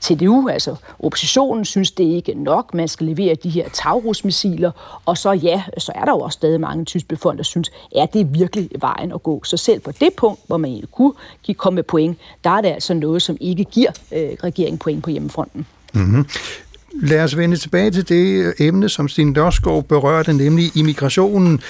TDU, 0.00 0.48
altså 0.48 0.74
oppositionen, 0.98 1.64
synes 1.64 1.90
det 1.90 2.04
ikke 2.04 2.25
ikke 2.28 2.42
nok. 2.42 2.74
Man 2.74 2.88
skal 2.88 3.06
levere 3.06 3.34
de 3.34 3.50
her 3.50 3.68
Taurus-missiler, 3.68 5.00
og 5.06 5.18
så 5.18 5.32
ja, 5.32 5.62
så 5.78 5.92
er 5.94 6.04
der 6.04 6.12
jo 6.12 6.18
også 6.18 6.36
stadig 6.36 6.60
mange 6.60 6.84
tyske 6.84 7.08
befolkning, 7.08 7.38
der 7.38 7.44
synes, 7.44 7.70
er 7.96 8.06
det 8.06 8.34
virkelig 8.34 8.70
vejen 8.80 9.12
at 9.12 9.22
gå. 9.22 9.44
Så 9.44 9.56
selv 9.56 9.80
på 9.80 9.92
det 10.00 10.08
punkt, 10.16 10.40
hvor 10.46 10.56
man 10.56 10.70
egentlig 10.70 10.90
kunne 10.90 11.12
komme 11.56 11.74
med 11.74 11.82
point, 11.82 12.18
der 12.44 12.50
er 12.50 12.60
det 12.60 12.68
altså 12.68 12.94
noget, 12.94 13.22
som 13.22 13.36
ikke 13.40 13.64
giver 13.64 13.90
øh, 14.12 14.28
regeringen 14.44 14.78
point 14.78 15.02
på 15.02 15.10
hjemmefronten. 15.10 15.66
Mm-hmm. 15.94 16.26
Lad 17.02 17.24
os 17.24 17.36
vende 17.36 17.56
tilbage 17.56 17.90
til 17.90 18.08
det 18.08 18.44
øh, 18.44 18.54
emne, 18.58 18.88
som 18.88 19.08
Stine 19.08 19.34
Dørskov 19.34 19.82
berørte, 19.82 20.32
nemlig 20.32 20.76
immigrationen. 20.76 21.60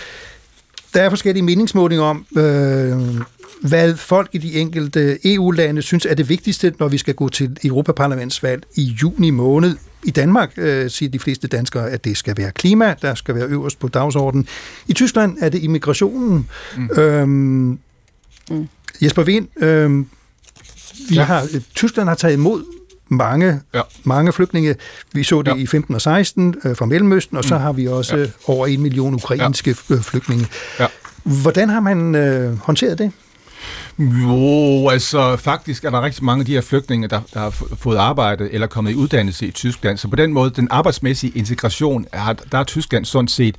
Der 0.95 1.03
er 1.03 1.11
forskellige 1.11 1.43
meningsmålinger 1.43 2.05
om, 2.05 2.27
øh, 2.37 3.21
hvad 3.63 3.97
folk 3.97 4.29
i 4.33 4.39
de 4.39 4.55
enkelte 4.55 5.19
EU-lande 5.35 5.83
synes 5.83 6.07
er 6.07 6.15
det 6.15 6.29
vigtigste, 6.29 6.73
når 6.79 6.89
vi 6.89 6.99
skal 6.99 7.15
gå 7.15 7.29
til 7.29 7.57
Europaparlamentsvalg 7.65 8.63
i 8.77 8.83
juni 9.03 9.31
måned. 9.31 9.77
I 10.05 10.11
Danmark 10.11 10.53
øh, 10.57 10.91
siger 10.91 11.11
de 11.11 11.19
fleste 11.19 11.49
danskere, 11.49 11.91
at 11.91 12.05
det 12.05 12.17
skal 12.17 12.37
være 12.37 12.53
klima, 12.53 12.95
der 13.03 13.15
skal 13.15 13.35
være 13.35 13.47
øverst 13.47 13.79
på 13.79 13.89
dagsordenen. 13.89 14.49
I 14.89 14.93
Tyskland 14.93 15.37
er 15.41 15.49
det 15.49 15.63
immigrationen. 15.63 16.49
Mm. 16.77 16.91
Øhm, 16.99 17.79
mm. 18.51 18.69
Jesper 19.03 19.23
Vind, 19.23 19.49
øh, 19.63 19.99
vi 21.09 21.15
ja. 21.15 21.23
har, 21.23 21.49
Tyskland 21.75 22.09
har 22.09 22.17
taget 22.17 22.35
imod 22.35 22.65
mange, 23.09 23.61
ja. 23.75 23.81
mange 24.05 24.33
flygtninge. 24.33 24.75
Vi 25.13 25.23
så 25.23 25.43
det 25.43 25.51
ja. 25.51 25.57
i 25.57 25.67
15 25.67 25.95
og 25.95 26.01
16 26.01 26.55
øh, 26.65 26.77
fra 26.77 26.87
Mellemøsten, 26.87 27.37
og 27.37 27.45
så 27.45 27.55
mm. 27.55 27.61
har 27.61 27.73
vi 27.73 27.89
også 27.89 28.17
ja. 28.17 28.27
over 28.47 28.67
en 28.67 28.83
million 28.83 29.15
ukrainske 29.15 29.77
ja. 29.91 29.95
flygtninge. 29.95 30.47
Ja. 30.81 30.87
Hvordan 31.23 31.69
har 31.69 31.81
man 31.81 32.15
øh, 32.15 32.59
håndteret 32.59 32.99
det? 32.99 33.13
Jo, 33.99 34.89
altså 34.89 35.37
faktisk 35.37 35.85
er 35.85 35.91
der 35.91 36.03
rigtig 36.03 36.25
mange 36.25 36.41
af 36.41 36.47
de 36.47 36.53
her 36.53 36.61
flygtninge, 36.61 37.09
der, 37.09 37.21
der 37.35 37.41
har 37.41 37.51
fået 37.79 37.97
arbejde 37.97 38.53
eller 38.53 38.67
kommet 38.67 38.91
i 38.91 38.95
uddannelse 38.95 39.47
i 39.47 39.51
Tyskland. 39.51 39.99
Så 39.99 40.09
på 40.09 40.17
den 40.17 40.33
måde, 40.33 40.51
den 40.51 40.69
arbejdsmæssige 40.71 41.33
integration, 41.39 42.07
er, 42.13 42.33
der 42.33 42.59
er 42.59 42.65
Tyskland 42.65 43.05
sådan 43.05 43.29
set 43.29 43.57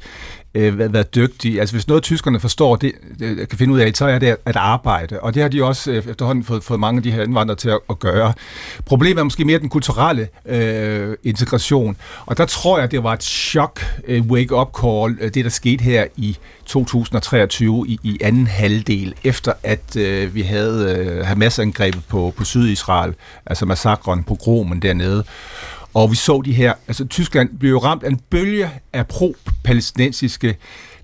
øh, 0.58 0.80
været, 0.80 0.94
været. 0.94 1.60
Altså 1.60 1.76
hvis 1.76 1.88
noget 1.88 2.04
tyskerne 2.04 2.40
forstår, 2.40 2.76
det, 2.76 2.92
det 3.20 3.50
kan 3.50 3.58
finde 3.58 3.74
ud 3.74 3.80
af, 3.80 3.92
så 3.96 4.06
er 4.06 4.20
det 4.20 4.38
at 4.46 4.56
arbejde. 4.56 5.20
Og 5.20 5.34
det 5.34 5.42
har 5.42 5.50
de 5.50 5.64
også 5.64 5.92
øh, 5.92 5.98
efterhånden 5.98 6.44
fået, 6.44 6.64
fået 6.64 6.80
mange 6.80 6.98
af 6.98 7.04
de 7.04 7.12
her 7.12 7.24
indvandrere 7.24 7.58
til 7.58 7.70
at, 7.70 7.80
at 7.90 8.00
gøre. 8.00 8.34
Problemet 8.86 9.20
er 9.20 9.24
måske 9.24 9.46
mere 9.46 9.60
den 9.60 9.70
kulturelle 9.70 10.28
øh, 10.46 11.16
integration. 11.24 11.98
Og 12.26 12.38
der 12.38 12.46
tror 12.46 12.80
jeg, 12.80 12.92
det 12.92 13.04
var 13.04 13.14
et 13.14 13.24
chok 13.24 13.86
øh, 14.08 14.22
wake-up 14.26 14.70
call, 14.82 15.18
øh, 15.22 15.34
det 15.34 15.46
der 15.46 15.50
skete 15.50 15.84
her 15.84 16.06
i 16.16 16.38
2023 16.66 17.86
i, 17.88 18.00
i 18.04 18.18
anden 18.22 18.48
halvdel, 18.48 19.14
efter 19.24 19.54
at 19.64 19.96
øh, 19.96 20.36
vi 20.36 20.42
havde 20.42 20.96
øh, 20.98 21.26
Hamas-angrebet 21.26 22.02
på, 22.08 22.34
på 22.38 22.44
Sydisrael, 22.44 23.14
altså 23.46 23.66
massakren 23.66 24.24
på 24.24 24.36
Gromen 24.36 24.82
dernede. 24.82 25.24
Og 25.98 26.12
vi 26.12 26.16
så 26.16 26.42
de 26.46 26.54
her, 26.54 26.74
altså 26.88 27.06
Tyskland 27.06 27.50
blev 27.60 27.72
jo 27.72 27.78
ramt 27.78 28.04
af 28.04 28.10
en 28.10 28.20
bølge 28.30 28.70
af 28.94 29.08
pro-palæstinensiske 29.08 30.58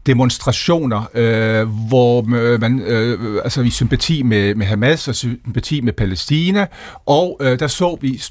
demonstrationer, 0.06 1.10
øh, 1.14 1.88
hvor 1.88 2.36
øh, 2.36 2.62
man 2.62 2.80
øh, 2.80 3.42
altså 3.44 3.62
i 3.62 3.70
sympati 3.70 4.24
med, 4.24 4.56
med 4.56 4.66
Hamas 4.66 5.08
og 5.08 5.16
sympati 5.16 5.82
med 5.82 5.94
Palæstina, 5.94 6.66
og 7.06 7.38
øh, 7.42 7.60
der 7.60 7.68
så 7.68 7.98
vi 8.02 8.22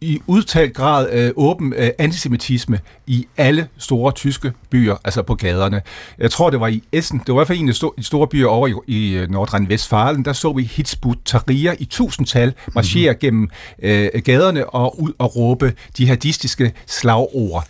i 0.00 0.20
udtalt 0.26 0.74
grad 0.74 1.12
øh, 1.12 1.30
åben 1.36 1.72
øh, 1.76 1.90
antisemitisme 1.98 2.80
i 3.06 3.26
alle 3.36 3.68
store 3.78 4.12
tyske 4.12 4.52
byer, 4.70 4.96
altså 5.04 5.22
på 5.22 5.34
gaderne. 5.34 5.82
Jeg 6.18 6.30
tror, 6.30 6.50
det 6.50 6.60
var 6.60 6.66
i 6.66 6.82
Essen, 6.92 7.18
det 7.18 7.28
var 7.28 7.34
i 7.34 7.38
hvert 7.38 7.46
fald 7.46 7.58
en 7.58 7.68
af 7.68 7.74
de 7.74 8.04
store 8.04 8.26
byer 8.26 8.46
over 8.46 8.68
i, 8.68 8.72
i 8.86 9.14
øh, 9.14 9.28
Nordrhein-Westfalen, 9.30 10.24
der 10.24 10.32
så 10.32 10.52
vi 10.52 10.62
Hitzbut 10.62 11.18
Tahrir 11.24 11.74
i 11.78 11.84
tusindtal 11.84 12.54
marchere 12.74 13.12
mm-hmm. 13.12 13.20
gennem 13.20 13.48
øh, 13.82 14.08
gaderne 14.24 14.66
og 14.70 15.02
ud 15.02 15.12
og 15.18 15.36
råbe 15.36 15.72
jihadistiske 15.98 16.72
slagord 16.86 17.66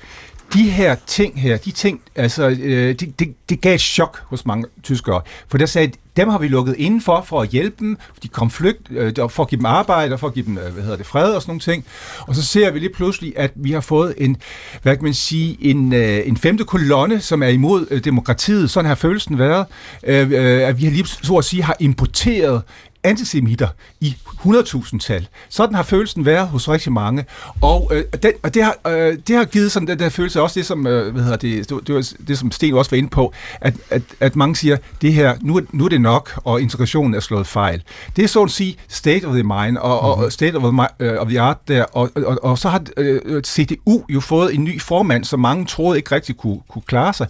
de 0.55 0.71
her 0.71 0.97
ting 1.07 1.41
her, 1.41 1.57
de 1.57 1.71
ting, 1.71 2.01
altså, 2.17 2.49
øh, 2.49 2.95
det, 3.01 3.19
det, 3.19 3.35
det 3.49 3.61
gav 3.61 3.75
et 3.75 3.81
chok 3.81 4.23
hos 4.27 4.47
mange 4.47 4.67
tyskere. 4.83 5.23
For 5.49 5.59
der 5.59 5.67
sagde, 5.67 5.93
dem 6.21 6.29
har 6.29 6.39
vi 6.39 6.49
lukket 6.49 6.75
indenfor 6.79 7.23
for 7.27 7.41
at 7.43 7.49
hjælpe 7.49 7.77
dem, 7.79 7.99
de 8.23 8.29
kom 8.29 8.51
flygt, 8.51 8.89
øh, 8.91 9.13
for 9.29 9.43
at 9.43 9.49
give 9.49 9.59
dem 9.59 9.67
arbejde, 9.67 10.13
og 10.13 10.21
for 10.21 10.27
at 10.27 10.35
give 10.35 10.45
dem, 10.45 10.59
øh, 10.59 10.73
hvad 10.73 10.83
hedder 10.83 10.97
det, 10.97 11.07
fred 11.07 11.33
og 11.33 11.43
sådan 11.43 11.51
nogle 11.51 11.61
ting. 11.61 11.85
Og 12.21 12.35
så 12.35 12.43
ser 12.43 12.71
vi 12.71 12.79
lige 12.79 12.93
pludselig, 12.93 13.33
at 13.37 13.53
vi 13.55 13.73
har 13.73 13.81
fået 13.81 14.15
en, 14.17 14.37
hvad 14.83 14.97
kan 14.97 15.05
man 15.05 15.15
sige, 15.15 15.57
en, 15.61 15.93
øh, 15.93 16.21
en 16.25 16.37
femte 16.37 16.65
kolonne, 16.65 17.21
som 17.21 17.43
er 17.43 17.49
imod 17.49 17.87
øh, 17.91 18.05
demokratiet. 18.05 18.71
Sådan 18.71 18.89
har 18.89 18.95
følelsen 18.95 19.39
været. 19.39 19.67
Øh, 20.05 20.31
øh, 20.31 20.69
at 20.69 20.79
vi 20.79 20.85
har 20.85 20.91
lige 20.91 21.07
så 21.07 21.35
at 21.37 21.45
sige 21.45 21.63
har 21.63 21.77
importeret 21.81 22.63
antisemitter 23.05 23.69
i 24.01 24.17
100.000 24.27 24.99
tal. 24.99 25.29
Sådan 25.49 25.75
har 25.75 25.83
følelsen 25.83 26.25
været 26.25 26.49
hos 26.49 26.69
rigtig 26.69 26.93
mange. 26.93 27.25
Og, 27.61 27.91
øh, 27.95 28.05
den, 28.23 28.33
og 28.43 28.55
det, 28.55 28.65
har, 28.65 28.77
øh, 28.87 29.19
det 29.29 29.37
har 29.37 29.45
givet 29.45 29.73
sådan 29.73 29.89
den 29.89 29.99
der 29.99 30.09
følelse, 30.09 30.43
også 30.43 30.61
det 30.61 30.67
som, 30.67 30.87
øh, 30.87 31.13
hvad 31.13 31.23
hedder 31.23 31.37
det, 31.37 31.71
det, 31.71 31.87
det, 31.87 31.95
var, 31.95 32.13
det 32.29 32.39
som 32.39 32.51
Sten 32.51 32.75
også 32.75 32.91
var 32.91 32.99
inde 32.99 33.09
på, 33.09 33.33
at, 33.61 33.75
at, 33.91 34.03
at 34.21 34.37
mange 34.37 34.57
siger, 34.57 34.77
det 35.03 35.13
her, 35.13 35.37
nu, 35.41 35.61
nu 35.73 35.85
er 35.85 35.89
det 35.89 36.01
nok, 36.01 36.41
og 36.45 36.61
integrationen 36.61 37.15
er 37.15 37.21
slået 37.21 37.47
fejl. 37.47 37.83
Det 38.17 38.25
er 38.25 38.29
så 38.29 38.43
at 38.43 38.51
sige 38.51 38.77
state 38.89 39.25
of 39.25 39.33
the 39.33 39.43
mind, 39.43 39.53
og, 39.53 39.65
mm-hmm. 39.67 39.83
og 39.87 40.19
mhm. 40.19 40.31
state 40.31 40.57
of 40.57 40.63
the, 40.63 41.13
uh, 41.13 41.21
of 41.21 41.29
the 41.29 41.41
art 41.41 41.69
der, 41.69 41.85
og, 41.85 42.11
og, 42.15 42.25
og, 42.25 42.39
og 42.43 42.59
så 42.59 42.69
har 42.69 42.83
øh, 42.97 43.43
CDU 43.43 44.05
jo 44.09 44.21
fået 44.21 44.55
en 44.55 44.65
ny 44.65 44.81
formand, 44.81 45.25
som 45.25 45.41
mange 45.41 45.67
troede 45.67 45.99
ikke 45.99 46.15
rigtig 46.15 46.37
kunne, 46.37 46.61
kunne 46.69 46.83
klare 46.87 47.15
sig. 47.15 47.27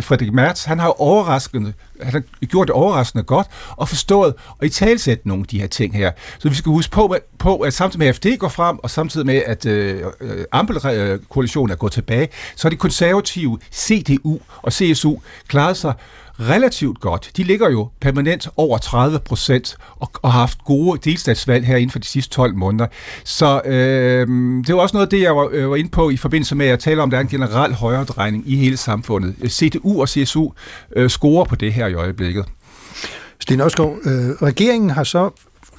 Frederik 0.00 0.32
Merz, 0.32 0.64
han 0.64 0.78
har 0.78 1.00
overraskende, 1.00 1.72
han 2.02 2.12
har 2.12 2.46
gjort 2.46 2.68
det 2.68 2.74
overraskende 2.74 3.24
godt 3.24 3.46
og 3.76 3.88
forstået 3.88 4.34
og 4.58 4.66
i 4.66 4.68
talsæt 4.68 5.26
nogle 5.26 5.42
af 5.42 5.46
de 5.46 5.60
her 5.60 5.66
ting 5.66 5.94
her. 5.94 6.12
Så 6.38 6.48
vi 6.48 6.54
skal 6.54 6.70
huske 6.70 6.92
på, 6.92 7.16
på 7.38 7.56
at 7.56 7.74
samtidig 7.74 7.98
med 7.98 8.06
at 8.06 8.16
FD 8.16 8.26
går 8.38 8.48
frem, 8.48 8.78
og 8.78 8.90
samtidig 8.90 9.26
med 9.26 9.42
at 9.46 9.66
øh, 9.66 10.02
øh 10.20 10.44
Ampel-koalitionen 10.52 11.72
er 11.72 11.76
gået 11.76 11.92
tilbage, 11.92 12.28
så 12.56 12.68
er 12.68 12.70
de 12.70 12.76
konservative 12.76 13.58
CDU 13.72 14.38
og 14.62 14.72
CSU 14.72 15.16
klaret 15.48 15.76
sig 15.76 15.94
relativt 16.40 17.00
godt. 17.00 17.30
De 17.36 17.42
ligger 17.42 17.70
jo 17.70 17.88
permanent 18.00 18.48
over 18.56 18.78
30 18.78 19.18
procent 19.18 19.76
og, 19.96 20.10
og 20.22 20.32
har 20.32 20.40
haft 20.40 20.64
gode 20.64 21.10
delstatsvalg 21.10 21.66
her 21.66 21.76
inden 21.76 21.90
for 21.90 21.98
de 21.98 22.06
sidste 22.06 22.34
12 22.34 22.54
måneder. 22.54 22.86
Så 23.24 23.60
øh, 23.64 24.26
det 24.66 24.74
var 24.74 24.80
også 24.80 24.96
noget 24.96 25.06
af 25.06 25.10
det, 25.10 25.20
jeg 25.20 25.36
var, 25.36 25.48
øh, 25.52 25.70
var 25.70 25.76
inde 25.76 25.90
på 25.90 26.10
i 26.10 26.16
forbindelse 26.16 26.54
med 26.54 26.66
at 26.66 26.78
tale 26.78 27.02
om, 27.02 27.08
at 27.08 27.12
der 27.12 27.18
er 27.18 27.22
en 27.22 27.28
generel 27.28 27.74
højredrejning 27.74 28.44
i 28.46 28.56
hele 28.56 28.76
samfundet. 28.76 29.52
CDU 29.52 30.00
og 30.00 30.08
CSU 30.08 30.50
øh, 30.96 31.10
scorer 31.10 31.44
på 31.44 31.56
det 31.56 31.72
her 31.72 31.86
i 31.86 31.94
øjeblikket. 31.94 32.44
Sten 33.40 33.60
Osgaard, 33.60 33.98
øh, 34.04 34.30
regeringen 34.48 34.90
har 34.90 35.04
så 35.04 35.30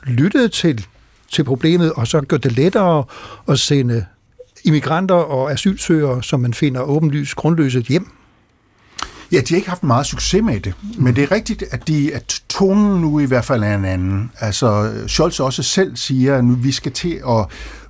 lyttet 0.07 0.51
til, 0.51 0.85
til 1.31 1.43
problemet 1.43 1.93
og 1.93 2.07
så 2.07 2.21
gjort 2.21 2.43
det 2.43 2.51
lettere 2.51 3.03
at 3.47 3.59
sende 3.59 4.05
immigranter 4.63 5.15
og 5.15 5.51
asylsøgere, 5.51 6.23
som 6.23 6.39
man 6.39 6.53
finder 6.53 6.81
åbenlyst 6.81 7.35
grundløse 7.35 7.79
hjem 7.79 8.14
Ja, 9.31 9.39
de 9.39 9.53
har 9.53 9.55
ikke 9.55 9.69
haft 9.69 9.83
meget 9.83 10.05
succes 10.05 10.41
med 10.43 10.59
det, 10.59 10.73
men 10.97 11.15
det 11.15 11.23
er 11.23 11.31
rigtigt, 11.31 11.63
at, 11.71 11.87
de, 11.87 12.15
at 12.15 12.41
tonen 12.49 13.01
nu 13.01 13.19
i 13.19 13.25
hvert 13.25 13.45
fald 13.45 13.63
er 13.63 13.75
en 13.75 13.85
anden. 13.85 14.31
Altså, 14.39 14.93
Scholz 15.07 15.39
også 15.39 15.63
selv 15.63 15.95
siger, 15.97 16.37
at 16.37 16.43
nu 16.43 16.53
vi 16.53 16.71
skal 16.71 16.91
til 16.91 17.21
at 17.29 17.45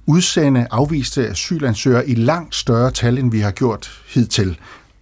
udsende 0.05 0.67
afviste 0.71 1.29
asylansøgere 1.29 2.09
i 2.09 2.15
langt 2.15 2.55
større 2.55 2.91
tal, 2.91 3.17
end 3.17 3.31
vi 3.31 3.39
har 3.39 3.51
gjort 3.51 4.01
hidtil. 4.07 4.57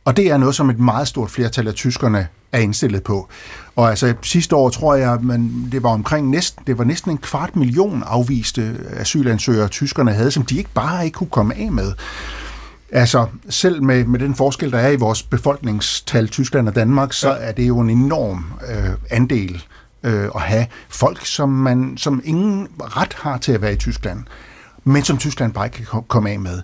Og 0.06 0.18
det 0.18 0.32
er 0.32 0.38
noget, 0.38 0.56
som 0.56 0.70
et 0.70 0.80
meget 0.80 1.08
stort 1.08 1.32
flertal 1.32 1.68
af 1.68 1.74
tyskerne 1.74 2.28
er 2.52 2.60
indstillet 2.60 3.04
på. 3.04 3.30
Og 3.76 3.90
altså 3.90 4.14
sidste 4.22 4.56
år 4.56 4.70
tror 4.70 4.96
jeg, 4.96 5.18
man, 5.22 5.70
det 5.72 5.84
var 5.84 5.90
omkring 5.90 6.30
næsten, 6.30 6.64
det 6.68 6.78
var 6.78 6.84
næsten 6.84 7.12
en 7.12 7.18
kvart 7.18 7.56
million 7.56 8.04
afviste 8.06 8.76
asylansøgere, 8.98 9.68
tyskerne 9.68 10.12
havde, 10.12 10.32
som 10.32 10.46
de 10.46 10.58
ikke 10.58 10.70
bare 10.74 11.06
ikke 11.06 11.16
kunne 11.16 11.30
komme 11.30 11.56
af 11.56 11.72
med. 11.72 11.94
Altså, 12.96 13.26
selv 13.50 13.84
med, 13.84 14.06
med 14.06 14.20
den 14.20 14.36
forskel, 14.36 14.72
der 14.72 14.78
er 14.78 14.90
i 14.90 14.96
vores 14.96 15.24
befolkningstal, 15.24 16.28
Tyskland 16.28 16.68
og 16.68 16.76
Danmark, 16.76 17.14
så 17.14 17.30
er 17.30 17.52
det 17.52 17.68
jo 17.68 17.80
en 17.80 17.90
enorm 17.90 18.46
øh, 18.70 18.90
andel 19.10 19.64
øh, 20.04 20.30
at 20.36 20.42
have 20.42 20.66
folk, 20.90 21.26
som, 21.26 21.50
man, 21.50 21.94
som 21.98 22.22
ingen 22.26 22.68
ret 22.80 23.14
har 23.14 23.38
til 23.38 23.52
at 23.52 23.62
være 23.62 23.74
i 23.74 23.76
Tyskland, 23.76 24.20
men 24.84 25.04
som 25.04 25.18
Tyskland 25.18 25.54
bare 25.54 25.66
ikke 25.66 25.78
kan 25.78 26.02
komme 26.08 26.30
af 26.30 26.40
med. 26.40 26.62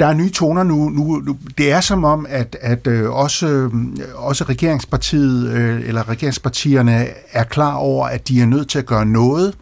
Der 0.00 0.06
er 0.06 0.12
nye 0.12 0.30
toner 0.30 0.62
nu. 0.62 0.88
nu, 0.88 1.22
nu 1.26 1.36
det 1.58 1.72
er 1.72 1.80
som 1.80 2.04
om, 2.04 2.26
at, 2.28 2.56
at 2.60 2.86
øh, 2.86 3.10
også, 3.10 3.46
øh, 3.46 3.70
også 4.14 4.44
regeringspartiet 4.44 5.52
øh, 5.52 5.88
eller 5.88 6.08
regeringspartierne 6.08 7.06
er 7.32 7.44
klar 7.44 7.74
over, 7.74 8.06
at 8.06 8.28
de 8.28 8.40
er 8.40 8.46
nødt 8.46 8.68
til 8.68 8.78
at 8.78 8.86
gøre 8.86 9.06
noget 9.06 9.54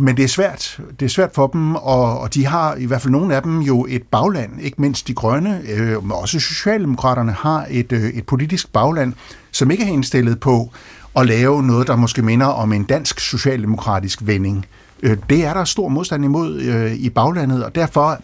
men 0.00 0.16
det 0.16 0.24
er 0.24 0.28
svært. 0.28 0.80
Det 1.00 1.06
er 1.06 1.10
svært 1.10 1.30
for 1.34 1.46
dem, 1.46 1.74
og, 1.74 2.20
og 2.20 2.34
de 2.34 2.46
har 2.46 2.74
i 2.74 2.84
hvert 2.84 3.02
fald 3.02 3.12
nogle 3.12 3.36
af 3.36 3.42
dem 3.42 3.60
jo 3.60 3.86
et 3.88 4.02
bagland, 4.02 4.60
ikke 4.60 4.80
mindst 4.80 5.08
de 5.08 5.14
grønne, 5.14 5.62
øh, 5.68 6.02
men 6.02 6.12
også 6.12 6.40
Socialdemokraterne 6.40 7.32
har 7.32 7.66
et, 7.70 7.92
øh, 7.92 8.10
et 8.10 8.26
politisk 8.26 8.72
bagland, 8.72 9.12
som 9.50 9.70
ikke 9.70 9.84
er 9.84 9.88
indstillet 9.88 10.40
på 10.40 10.70
at 11.16 11.26
lave 11.26 11.62
noget, 11.62 11.86
der 11.86 11.96
måske 11.96 12.22
minder 12.22 12.46
om 12.46 12.72
en 12.72 12.84
dansk 12.84 13.20
socialdemokratisk 13.20 14.18
vending. 14.22 14.66
Øh, 15.02 15.16
det 15.30 15.44
er 15.44 15.54
der 15.54 15.64
stor 15.64 15.88
modstand 15.88 16.24
imod 16.24 16.60
øh, 16.60 16.92
i 16.92 17.10
baglandet, 17.10 17.64
og 17.64 17.74
derfor 17.74 18.20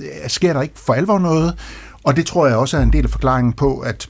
øh, 0.00 0.28
sker 0.28 0.52
der 0.52 0.62
ikke 0.62 0.74
for 0.86 0.94
alvor 0.94 1.18
noget. 1.18 1.54
Og 2.04 2.16
det 2.16 2.26
tror 2.26 2.46
jeg 2.46 2.56
også 2.56 2.76
er 2.76 2.82
en 2.82 2.92
del 2.92 3.04
af 3.04 3.10
forklaringen 3.10 3.52
på, 3.52 3.78
at 3.78 4.08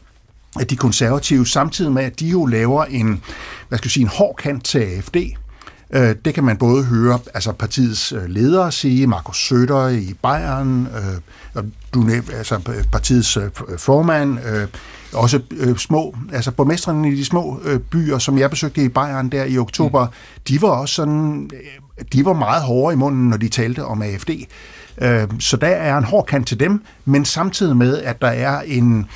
at 0.60 0.70
de 0.70 0.76
konservative, 0.76 1.46
samtidig 1.46 1.92
med, 1.92 2.04
at 2.04 2.20
de 2.20 2.26
jo 2.26 2.46
laver 2.46 2.84
en, 2.84 3.22
hvad 3.68 3.78
skal 3.78 3.86
jeg 3.86 3.92
sige, 3.92 4.02
en 4.02 4.08
hård 4.08 4.36
kant 4.36 4.64
til 4.64 4.78
AFD, 4.78 5.16
øh, 5.92 6.14
det 6.24 6.34
kan 6.34 6.44
man 6.44 6.56
både 6.56 6.84
høre 6.84 7.18
altså 7.34 7.52
partiets 7.52 8.12
øh, 8.12 8.24
ledere 8.26 8.72
sige, 8.72 9.06
Markus 9.06 9.48
Søder 9.48 9.88
i 9.88 10.14
Bayern, 10.22 10.86
øh, 10.86 11.62
du 11.94 12.10
altså 12.32 12.82
partiets 12.92 13.38
formand, 13.78 14.38
også 15.12 15.40
små, 15.76 16.16
altså 16.32 16.50
borgmestrene 16.50 17.12
i 17.12 17.16
de 17.16 17.24
små 17.24 17.60
byer, 17.90 18.18
som 18.18 18.38
jeg 18.38 18.50
besøgte 18.50 18.84
i 18.84 18.88
Bayern 18.88 19.28
der 19.28 19.44
i 19.44 19.58
oktober, 19.58 20.04
mm. 20.06 20.12
de 20.48 20.62
var 20.62 20.68
også 20.68 20.94
sådan, 20.94 21.50
de 22.12 22.24
var 22.24 22.32
meget 22.32 22.62
hårde 22.62 22.94
i 22.94 22.96
munden, 22.96 23.28
når 23.28 23.36
de 23.36 23.48
talte 23.48 23.84
om 23.84 24.02
AFD. 24.02 24.30
Så 25.40 25.56
der 25.60 25.66
er 25.66 25.98
en 25.98 26.04
hård 26.04 26.26
kant 26.26 26.46
til 26.46 26.60
dem, 26.60 26.82
men 27.04 27.24
samtidig 27.24 27.76
med, 27.76 27.98
at 27.98 28.22
der 28.22 28.28
er 28.28 28.60
en, 28.60 29.06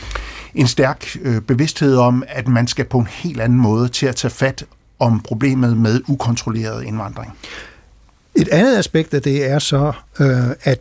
en 0.55 0.66
stærk 0.66 1.16
øh, 1.22 1.41
bevidsthed 1.41 1.97
om, 1.97 2.22
at 2.29 2.49
man 2.49 2.66
skal 2.66 2.85
på 2.85 2.99
en 2.99 3.07
helt 3.07 3.41
anden 3.41 3.59
måde 3.59 3.89
til 3.89 4.07
at 4.07 4.16
tage 4.16 4.31
fat 4.31 4.64
om 4.99 5.20
problemet 5.20 5.76
med 5.76 6.01
ukontrolleret 6.09 6.84
indvandring. 6.84 7.32
Et 8.34 8.49
andet 8.49 8.76
aspekt 8.76 9.14
af 9.14 9.22
det 9.22 9.51
er 9.51 9.59
så, 9.59 9.92
øh, 10.20 10.51
at 10.62 10.80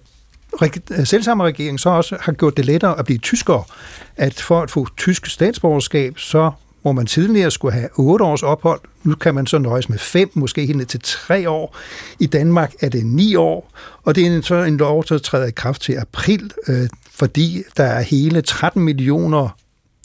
selvsamme 1.04 1.44
regering 1.44 1.80
så 1.80 1.90
også 1.90 2.18
har 2.22 2.32
gjort 2.32 2.58
det 2.58 2.66
lettere 2.66 3.00
at 3.00 3.06
blive 3.06 3.18
tysker. 3.18 3.70
At 4.18 4.34
for 4.34 4.62
at 4.62 4.72
få 4.72 4.88
tysk 4.98 5.26
statsborgerskab, 5.26 6.20
så 6.20 6.52
hvor 6.82 6.92
man 6.92 7.06
tidligere 7.06 7.52
skulle 7.52 7.74
have 7.74 7.90
8 7.96 8.26
års 8.26 8.44
ophold, 8.44 8.82
nu 9.04 9.16
kan 9.16 9.36
man 9.36 9.48
så 9.48 9.58
nøjes 9.58 9.90
med 9.90 9.98
5, 9.98 10.32
måske 10.34 10.66
helt 10.66 10.78
ned 10.78 10.86
til 10.86 11.00
3 11.04 11.50
år. 11.50 11.78
I 12.20 12.26
Danmark 12.26 12.74
er 12.82 12.90
det 12.90 13.06
9 13.06 13.36
år, 13.36 13.72
og 14.04 14.16
det 14.16 14.28
er 14.28 14.42
så 14.42 14.56
en 14.56 14.78
lov, 14.78 15.06
der 15.10 15.18
træder 15.18 15.46
i 15.46 15.52
kraft 15.52 15.82
til 15.82 15.94
april, 15.94 16.52
øh, 16.68 16.90
fordi 17.12 17.64
der 17.78 17.84
er 17.84 18.02
hele 18.02 18.42
13 18.42 18.84
millioner 18.84 19.50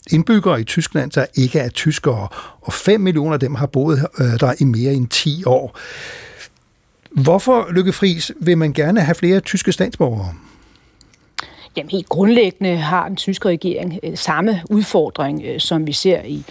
indbyggere 0.09 0.61
i 0.61 0.63
Tyskland, 0.63 1.11
der 1.11 1.25
ikke 1.35 1.59
er 1.59 1.69
tyskere, 1.69 2.27
og 2.61 2.73
5 2.73 3.01
millioner 3.01 3.33
af 3.33 3.39
dem 3.39 3.55
har 3.55 3.65
boet 3.65 4.07
øh, 4.19 4.39
der 4.39 4.53
i 4.59 4.63
mere 4.63 4.93
end 4.93 5.07
10 5.07 5.43
år. 5.45 5.77
Hvorfor, 7.11 7.67
Lykke 7.71 7.93
Friis, 7.93 8.31
vil 8.39 8.57
man 8.57 8.73
gerne 8.73 9.01
have 9.01 9.15
flere 9.15 9.39
tyske 9.39 9.71
statsborgere? 9.71 10.33
Jamen 11.77 11.89
helt 11.89 12.09
grundlæggende 12.09 12.77
har 12.77 13.07
den 13.07 13.17
tyske 13.17 13.49
regering 13.49 13.99
øh, 14.03 14.17
samme 14.17 14.61
udfordring, 14.69 15.43
øh, 15.45 15.59
som 15.59 15.87
vi 15.87 15.93
ser 15.93 16.21
i 16.23 16.43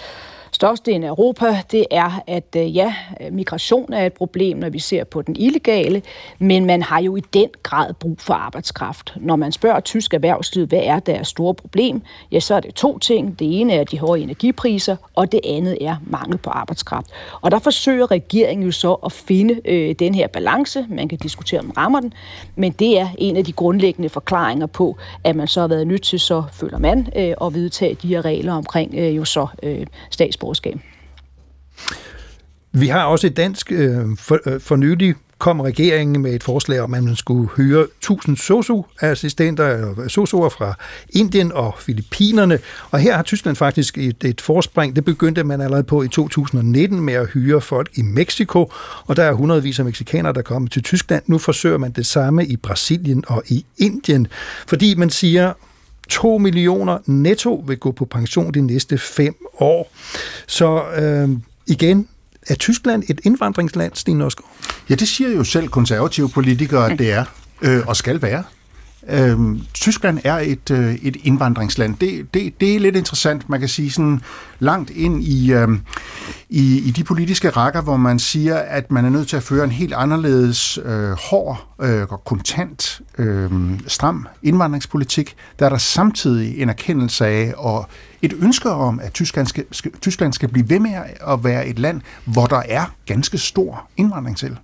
størstedelen 0.61 1.05
af 1.05 1.09
Europa, 1.09 1.63
det 1.73 1.87
er, 1.91 2.23
at 2.27 2.57
øh, 2.57 2.77
ja, 2.77 2.95
migration 3.33 3.93
er 3.93 4.07
et 4.07 4.13
problem, 4.13 4.59
når 4.59 4.69
vi 4.69 4.79
ser 4.79 5.05
på 5.05 5.23
den 5.23 5.37
illegale, 5.37 6.03
men 6.39 6.67
man 6.67 6.83
har 6.83 7.01
jo 7.01 7.17
i 7.17 7.21
den 7.21 7.49
grad 7.63 7.95
brug 7.95 8.17
for 8.19 8.35
arbejdskraft. 8.35 9.15
Når 9.17 9.37
man 9.37 9.53
spørger 9.53 9.81
tysk 9.81 10.15
erhvervsliv, 10.15 10.67
hvad 10.67 10.81
er 10.83 10.99
deres 10.99 11.29
store 11.29 11.55
problem, 11.55 12.03
ja, 12.33 12.41
så 12.41 12.55
er 12.55 12.61
det 12.61 12.75
to 12.75 12.99
ting. 12.99 13.39
Det 13.39 13.61
ene 13.61 13.73
er 13.73 13.85
de 13.85 13.99
høje 13.99 14.21
energipriser, 14.21 14.97
og 15.15 15.33
det 15.33 15.41
andet 15.45 15.79
er 15.81 15.97
mangel 16.07 16.39
på 16.39 16.51
arbejdskraft. 16.51 17.07
Og 17.41 17.51
der 17.51 17.59
forsøger 17.59 18.11
regeringen 18.11 18.67
jo 18.67 18.73
så 18.73 18.93
at 18.93 19.13
finde 19.13 19.61
øh, 19.65 19.95
den 19.99 20.15
her 20.15 20.27
balance. 20.27 20.87
Man 20.89 21.09
kan 21.09 21.19
diskutere, 21.19 21.61
om 21.61 21.71
rammer 21.77 22.01
den, 22.01 22.13
men 22.57 22.73
det 22.73 22.99
er 22.99 23.09
en 23.19 23.37
af 23.37 23.45
de 23.45 23.53
grundlæggende 23.53 24.09
forklaringer 24.09 24.67
på, 24.67 24.97
at 25.25 25.37
man 25.37 25.49
så 25.49 25.61
har 25.61 25.69
været 25.69 25.87
nødt 25.87 26.03
til, 26.03 26.21
så 26.21 26.43
føler 26.53 26.79
man, 26.79 27.09
øh, 27.17 27.35
at 27.43 27.55
vedtage 27.55 27.95
de 28.03 28.09
her 28.09 28.25
regler 28.25 28.53
omkring 28.53 28.95
øh, 28.95 29.17
jo 29.17 29.25
så 29.25 29.47
øh, 29.63 29.87
statsborger 30.11 30.50
statsborgerskab. 30.55 30.81
Vi 32.73 32.87
har 32.87 33.05
også 33.05 33.27
et 33.27 33.37
dansk 33.37 33.73
øh, 33.73 34.17
for, 34.19 34.39
øh, 34.47 34.61
for 34.61 34.77
nylig 34.77 35.15
kom 35.39 35.61
regeringen 35.61 36.23
med 36.23 36.35
et 36.35 36.43
forslag 36.43 36.81
om, 36.81 36.95
at 36.95 37.05
man 37.05 37.17
skulle 37.17 37.49
høre 37.49 37.83
1000 37.83 38.37
sosu-assistenter, 38.37 39.99
øh, 39.99 40.09
sosuer 40.09 40.49
fra 40.49 40.75
Indien 41.11 41.53
og 41.53 41.75
Filippinerne. 41.79 42.59
Og 42.91 42.99
her 42.99 43.17
har 43.17 43.23
Tyskland 43.23 43.57
faktisk 43.57 43.99
et, 43.99 44.25
et 44.25 44.41
forspring. 44.41 44.97
Det 44.97 45.05
begyndte 45.05 45.45
man 45.45 45.61
allerede 45.61 45.85
på 45.85 46.03
i 46.03 46.09
2019 46.09 47.01
med 47.01 47.15
at 47.15 47.29
hyre 47.29 47.61
folk 47.61 47.91
i 47.95 48.03
Mexico, 48.03 48.73
og 49.07 49.17
der 49.17 49.23
er 49.23 49.33
hundredvis 49.33 49.79
af 49.79 49.85
mexikanere, 49.85 50.33
der 50.33 50.43
kommer 50.43 50.69
til 50.69 50.83
Tyskland. 50.83 51.23
Nu 51.27 51.39
forsøger 51.39 51.79
man 51.79 51.93
det 51.93 52.07
samme 52.07 52.47
i 52.47 52.57
Brasilien 52.57 53.25
og 53.27 53.43
i 53.49 53.65
Indien, 53.79 54.27
fordi 54.67 54.95
man 54.95 55.11
siger, 55.11 55.53
2 56.11 56.39
millioner 56.39 56.99
netto 57.07 57.65
vil 57.67 57.77
gå 57.77 57.93
på 57.93 58.05
pension 58.05 58.55
de 58.55 58.61
næste 58.61 58.99
fem 58.99 59.35
år. 59.59 59.93
Så 60.47 60.83
øh, 60.97 61.29
igen, 61.67 62.09
er 62.49 62.55
Tyskland 62.55 63.03
et 63.09 63.21
indvandringsland, 63.25 63.93
Stine 63.95 64.25
Osgaard? 64.25 64.51
Ja, 64.91 64.95
det 64.95 65.09
siger 65.09 65.31
jo 65.31 65.45
selv 65.45 65.69
konservative 65.69 66.29
politikere, 66.29 66.93
at 66.93 66.99
det 66.99 67.13
er 67.13 67.25
øh, 67.63 67.87
og 67.87 67.97
skal 67.97 68.23
være. 68.23 68.45
Øhm, 69.09 69.61
Tyskland 69.75 70.19
er 70.25 70.35
et, 70.39 70.71
øh, 70.71 70.95
et 70.95 71.17
indvandringsland. 71.23 71.97
Det, 71.97 72.35
det, 72.35 72.61
det 72.61 72.75
er 72.75 72.81
lidt 72.81 72.97
interessant, 72.97 73.49
man 73.49 73.61
kan 73.61 73.69
sige 73.69 73.91
sådan 73.91 74.21
langt 74.59 74.91
ind 74.91 75.23
i, 75.25 75.53
øh, 75.53 75.69
i, 76.49 76.79
i 76.79 76.91
de 76.91 77.05
politiske 77.05 77.51
rækker, 77.51 77.83
hvor 77.83 77.97
man 77.97 78.19
siger, 78.19 78.57
at 78.57 78.91
man 78.91 79.05
er 79.05 79.11
nødt 79.11 79.29
til 79.29 79.37
at 79.37 79.43
føre 79.43 79.65
en 79.65 79.71
helt 79.71 79.95
anderledes 79.95 80.79
øh, 80.85 81.11
hård 81.11 81.67
øh, 81.81 82.07
og 82.11 82.25
kontant, 82.25 83.01
øh, 83.19 83.51
stram 83.87 84.27
indvandringspolitik. 84.43 85.37
Der 85.59 85.65
er 85.65 85.71
der 85.71 85.79
samtidig 85.79 86.63
en 86.63 86.69
erkendelse 86.69 87.27
af 87.27 87.55
og 87.57 87.89
et 88.23 88.33
ønske 88.41 88.71
om, 88.71 89.01
at 89.03 89.13
Tyskland 89.13 89.47
skal, 89.47 89.65
skal, 89.71 89.93
Tyskland 90.01 90.33
skal 90.33 90.49
blive 90.49 90.71
ved 90.71 90.81
med 90.81 90.95
at 91.29 91.45
være 91.45 91.67
et 91.67 91.79
land, 91.79 92.01
hvor 92.25 92.47
der 92.47 92.63
er 92.69 92.85
ganske 93.07 93.39
stor 93.39 93.89
indvandring 93.97 94.37
til. 94.37 94.59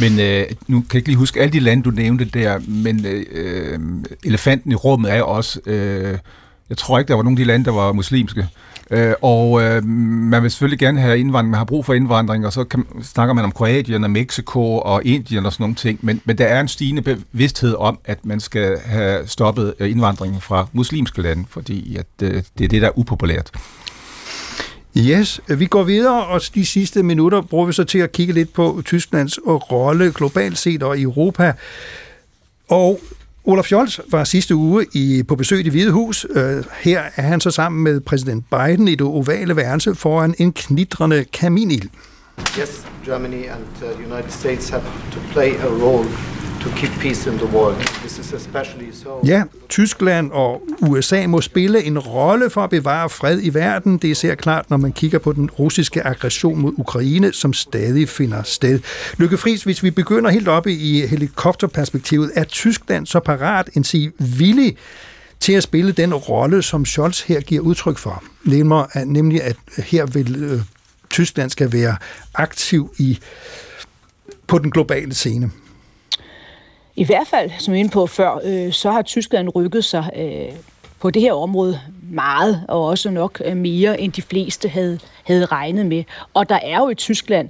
Men 0.00 0.20
øh, 0.20 0.46
nu 0.66 0.80
kan 0.80 0.86
jeg 0.92 0.94
ikke 0.94 1.08
lige 1.08 1.18
huske 1.18 1.40
alle 1.40 1.52
de 1.52 1.60
lande, 1.60 1.82
du 1.82 1.90
nævnte 1.90 2.24
der, 2.24 2.58
men 2.68 3.06
øh, 3.06 3.26
øh, 3.32 3.78
elefanten 4.24 4.72
i 4.72 4.74
rummet 4.74 5.12
er 5.12 5.22
også, 5.22 5.60
øh, 5.66 6.18
jeg 6.68 6.76
tror 6.76 6.98
ikke, 6.98 7.08
der 7.08 7.14
var 7.14 7.22
nogen 7.22 7.38
af 7.38 7.44
de 7.44 7.48
lande, 7.48 7.64
der 7.64 7.72
var 7.72 7.92
muslimske. 7.92 8.48
Øh, 8.90 9.14
og 9.22 9.62
øh, 9.62 9.84
man 9.84 10.42
vil 10.42 10.50
selvfølgelig 10.50 10.78
gerne 10.78 11.00
have 11.00 11.18
indvandring, 11.18 11.50
man 11.50 11.58
har 11.58 11.64
brug 11.64 11.86
for 11.86 11.94
indvandring, 11.94 12.46
og 12.46 12.52
så 12.52 12.64
kan, 12.64 12.84
snakker 13.02 13.34
man 13.34 13.44
om 13.44 13.52
Kroatien 13.52 14.04
og 14.04 14.10
Mexico 14.10 14.78
og 14.78 15.02
Indien 15.04 15.46
og 15.46 15.52
sådan 15.52 15.62
nogle 15.62 15.74
ting, 15.74 15.98
men, 16.02 16.20
men 16.24 16.38
der 16.38 16.44
er 16.44 16.60
en 16.60 16.68
stigende 16.68 17.02
bevidsthed 17.02 17.74
om, 17.78 17.98
at 18.04 18.26
man 18.26 18.40
skal 18.40 18.78
have 18.84 19.26
stoppet 19.26 19.74
øh, 19.80 19.90
indvandringen 19.90 20.40
fra 20.40 20.66
muslimske 20.72 21.22
lande, 21.22 21.44
fordi 21.48 21.96
at, 21.96 22.06
øh, 22.22 22.42
det 22.58 22.64
er 22.64 22.68
det, 22.68 22.82
der 22.82 22.88
er 22.88 22.98
upopulært. 22.98 23.50
Yes, 24.98 25.40
vi 25.48 25.66
går 25.66 25.82
videre, 25.82 26.26
og 26.26 26.40
de 26.54 26.66
sidste 26.66 27.02
minutter 27.02 27.40
bruger 27.40 27.66
vi 27.66 27.72
så 27.72 27.84
til 27.84 27.98
at 27.98 28.12
kigge 28.12 28.32
lidt 28.34 28.52
på 28.52 28.82
Tysklands 28.84 29.38
rolle 29.46 30.12
globalt 30.12 30.58
set 30.58 30.82
og 30.82 30.98
i 30.98 31.02
Europa. 31.02 31.52
Og 32.68 33.00
Olaf 33.44 33.64
Scholz 33.64 33.98
var 34.10 34.24
sidste 34.24 34.54
uge 34.54 34.86
i, 34.92 35.22
på 35.28 35.36
besøg 35.36 35.60
i 35.60 35.62
det 35.62 35.72
Hvide 35.72 35.90
Hus. 35.90 36.26
Øh, 36.30 36.64
her 36.80 37.02
er 37.16 37.22
han 37.22 37.40
så 37.40 37.50
sammen 37.50 37.84
med 37.84 38.00
præsident 38.00 38.44
Biden 38.50 38.88
i 38.88 38.94
det 38.94 39.06
ovale 39.06 39.56
værelse 39.56 39.94
foran 39.94 40.34
en 40.38 40.52
knitrende 40.52 41.24
kaminild. 41.32 41.88
Yes, 42.60 42.86
Germany 43.04 43.44
and 43.44 43.64
the 43.80 44.12
United 44.12 44.30
States 44.30 44.68
have 44.68 44.82
to 45.12 45.20
play 45.32 45.50
a 45.54 45.66
role 45.66 46.08
to 46.60 46.68
keep 46.76 46.90
peace 47.00 47.30
in 47.30 47.38
the 47.38 47.46
world. 47.46 47.76
This 47.76 48.18
is 48.18 48.32
especially 48.32 48.92
so. 48.92 49.20
Ja, 49.26 49.42
Tyskland 49.68 50.30
og 50.32 50.62
USA 50.80 51.26
må 51.26 51.40
spille 51.40 51.84
en 51.84 51.98
rolle 51.98 52.50
for 52.50 52.64
at 52.64 52.70
bevare 52.70 53.10
fred 53.10 53.40
i 53.42 53.54
verden. 53.54 53.98
Det 53.98 54.16
ser 54.16 54.34
klart, 54.34 54.70
når 54.70 54.76
man 54.76 54.92
kigger 54.92 55.18
på 55.18 55.32
den 55.32 55.50
russiske 55.50 56.06
aggression 56.06 56.58
mod 56.58 56.72
Ukraine, 56.76 57.32
som 57.32 57.52
stadig 57.52 58.08
finder 58.08 58.42
sted. 58.42 58.80
Lykke 59.18 59.36
Friis, 59.36 59.62
hvis 59.62 59.82
vi 59.82 59.90
begynder 59.90 60.30
helt 60.30 60.48
oppe 60.48 60.72
i 60.72 61.06
helikopterperspektivet, 61.06 62.30
er 62.34 62.44
Tyskland 62.44 63.06
så 63.06 63.20
parat, 63.20 63.70
end 63.74 63.84
sige 63.84 64.12
villig 64.18 64.76
til 65.40 65.52
at 65.52 65.62
spille 65.62 65.92
den 65.92 66.14
rolle, 66.14 66.62
som 66.62 66.84
Scholz 66.84 67.20
her 67.20 67.40
giver 67.40 67.62
udtryk 67.62 67.98
for. 67.98 68.24
Nemlig, 69.04 69.42
at 69.42 69.56
her 69.78 70.06
vil 70.06 70.36
øh, 70.36 70.60
Tyskland 71.10 71.50
skal 71.50 71.72
være 71.72 71.96
aktiv 72.34 72.94
i 72.98 73.18
på 74.46 74.58
den 74.58 74.70
globale 74.70 75.14
scene. 75.14 75.50
I 76.98 77.04
hvert 77.04 77.26
fald, 77.26 77.50
som 77.58 77.74
jeg 77.74 77.80
inde 77.80 77.90
på 77.90 78.06
før, 78.06 78.40
øh, 78.44 78.72
så 78.72 78.90
har 78.90 79.02
Tyskland 79.02 79.48
rykket 79.56 79.84
sig 79.84 80.10
øh, 80.16 80.58
på 81.00 81.10
det 81.10 81.22
her 81.22 81.32
område 81.32 81.80
meget, 82.10 82.64
og 82.68 82.86
også 82.86 83.10
nok 83.10 83.42
øh, 83.44 83.56
mere, 83.56 84.00
end 84.00 84.12
de 84.12 84.22
fleste 84.22 84.68
havde, 84.68 84.98
havde 85.24 85.44
regnet 85.44 85.86
med. 85.86 86.04
Og 86.34 86.48
der 86.48 86.58
er 86.62 86.78
jo 86.78 86.88
i 86.88 86.94
Tyskland 86.94 87.48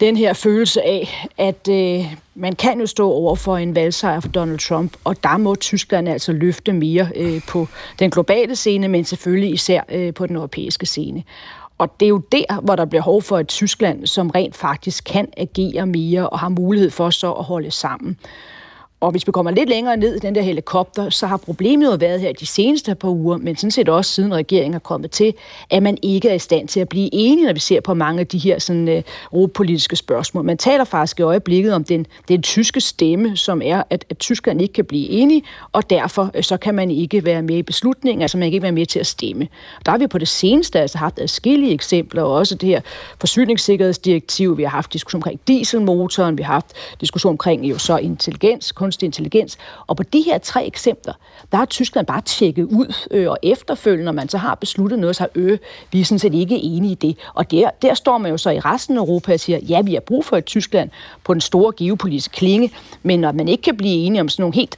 den 0.00 0.16
her 0.16 0.32
følelse 0.32 0.82
af, 0.82 1.28
at 1.38 1.68
øh, 1.70 2.14
man 2.34 2.52
kan 2.52 2.80
jo 2.80 2.86
stå 2.86 3.10
over 3.10 3.34
for 3.34 3.56
en 3.56 3.74
valgsejr 3.74 4.20
for 4.20 4.28
Donald 4.28 4.58
Trump, 4.58 4.96
og 5.04 5.22
der 5.22 5.36
må 5.36 5.54
Tyskland 5.54 6.08
altså 6.08 6.32
løfte 6.32 6.72
mere 6.72 7.08
øh, 7.16 7.40
på 7.48 7.68
den 7.98 8.10
globale 8.10 8.56
scene, 8.56 8.88
men 8.88 9.04
selvfølgelig 9.04 9.52
især 9.52 9.80
øh, 9.88 10.14
på 10.14 10.26
den 10.26 10.36
europæiske 10.36 10.86
scene. 10.86 11.22
Og 11.78 12.00
det 12.00 12.06
er 12.06 12.10
jo 12.10 12.22
der, 12.32 12.60
hvor 12.60 12.76
der 12.76 12.84
bliver 12.84 13.02
behov 13.02 13.22
for 13.22 13.38
et 13.38 13.48
Tyskland, 13.48 14.06
som 14.06 14.30
rent 14.30 14.56
faktisk 14.56 15.04
kan 15.04 15.28
agere 15.36 15.86
mere 15.86 16.28
og 16.28 16.38
har 16.38 16.48
mulighed 16.48 16.90
for 16.90 17.10
så 17.10 17.32
at 17.32 17.44
holde 17.44 17.70
sammen. 17.70 18.18
Og 19.04 19.10
hvis 19.10 19.26
vi 19.26 19.32
kommer 19.32 19.50
lidt 19.50 19.68
længere 19.68 19.96
ned 19.96 20.16
i 20.16 20.18
den 20.18 20.34
der 20.34 20.42
helikopter, 20.42 21.10
så 21.10 21.26
har 21.26 21.36
problemet 21.36 21.86
jo 21.86 21.96
været 22.00 22.20
her 22.20 22.32
de 22.32 22.46
seneste 22.46 22.94
par 22.94 23.08
uger, 23.08 23.36
men 23.36 23.56
sådan 23.56 23.70
set 23.70 23.88
også 23.88 24.10
siden 24.12 24.34
regeringen 24.34 24.74
er 24.74 24.78
kommet 24.78 25.10
til, 25.10 25.34
at 25.70 25.82
man 25.82 25.98
ikke 26.02 26.28
er 26.28 26.34
i 26.34 26.38
stand 26.38 26.68
til 26.68 26.80
at 26.80 26.88
blive 26.88 27.08
enige, 27.12 27.46
når 27.46 27.52
vi 27.52 27.60
ser 27.60 27.80
på 27.80 27.94
mange 27.94 28.20
af 28.20 28.26
de 28.26 28.38
her 28.38 28.58
sådan, 28.58 28.88
øh, 28.88 28.96
uh, 28.96 29.02
europolitiske 29.32 29.96
spørgsmål. 29.96 30.44
Man 30.44 30.58
taler 30.58 30.84
faktisk 30.84 31.20
i 31.20 31.22
øjeblikket 31.22 31.74
om 31.74 31.84
den, 31.84 32.06
den 32.28 32.42
tyske 32.42 32.80
stemme, 32.80 33.36
som 33.36 33.62
er, 33.64 33.82
at, 33.90 34.04
at 34.10 34.18
Tyskland 34.18 34.62
ikke 34.62 34.72
kan 34.72 34.84
blive 34.84 35.08
enige, 35.08 35.42
og 35.72 35.90
derfor 35.90 36.30
uh, 36.36 36.42
så 36.42 36.56
kan 36.56 36.74
man 36.74 36.90
ikke 36.90 37.24
være 37.24 37.42
med 37.42 37.56
i 37.56 37.62
beslutningen, 37.62 38.22
altså 38.22 38.38
man 38.38 38.46
kan 38.46 38.54
ikke 38.54 38.62
være 38.62 38.72
med 38.72 38.86
til 38.86 38.98
at 38.98 39.06
stemme. 39.06 39.48
Der 39.86 39.90
har 39.90 39.98
vi 39.98 40.06
på 40.06 40.18
det 40.18 40.28
seneste 40.28 40.80
altså 40.80 40.98
haft 40.98 41.18
adskillige 41.18 41.72
eksempler, 41.72 42.22
og 42.22 42.32
også 42.32 42.54
det 42.54 42.68
her 42.68 42.80
forsyningssikkerhedsdirektiv, 43.20 44.58
vi 44.58 44.62
har 44.62 44.70
haft 44.70 44.92
diskussion 44.92 45.18
omkring 45.18 45.40
dieselmotoren, 45.48 46.38
vi 46.38 46.42
har 46.42 46.52
haft 46.52 46.72
diskussion 47.00 47.30
omkring 47.30 47.64
jo 47.64 47.78
så 47.78 47.96
intelligens, 47.96 48.72
kunstig 48.94 49.06
intelligens. 49.06 49.58
Og 49.86 49.96
på 49.96 50.02
de 50.02 50.22
her 50.22 50.38
tre 50.38 50.66
eksempler, 50.66 51.14
der 51.52 51.58
har 51.58 51.64
Tyskland 51.64 52.06
bare 52.06 52.20
tjekket 52.20 52.64
ud, 52.64 52.94
øh, 53.10 53.30
og 53.30 53.38
efterfølgende, 53.42 54.04
når 54.04 54.12
man 54.12 54.28
så 54.28 54.38
har 54.38 54.54
besluttet 54.54 54.98
noget, 54.98 55.16
så 55.16 55.22
har 55.22 55.30
øh, 55.34 55.58
vi 55.92 56.00
er 56.00 56.04
sådan 56.04 56.18
set 56.18 56.34
ikke 56.34 56.56
enige 56.56 56.92
i 56.92 56.94
det. 56.94 57.18
Og 57.34 57.50
der, 57.50 57.70
der 57.82 57.94
står 57.94 58.18
man 58.18 58.30
jo 58.30 58.36
så 58.36 58.50
i 58.50 58.60
resten 58.60 58.96
af 58.96 59.00
Europa 59.00 59.32
og 59.32 59.40
siger, 59.40 59.58
ja, 59.58 59.82
vi 59.82 59.94
har 59.94 60.00
brug 60.00 60.24
for 60.24 60.36
et 60.36 60.44
Tyskland 60.44 60.90
på 61.24 61.34
den 61.34 61.40
store 61.40 61.72
geopolitiske 61.76 62.32
klinge, 62.32 62.70
men 63.02 63.20
når 63.20 63.32
man 63.32 63.48
ikke 63.48 63.62
kan 63.62 63.76
blive 63.76 63.94
enige 63.94 64.20
om 64.20 64.28
sådan 64.28 64.42
nogle 64.42 64.54
helt 64.54 64.76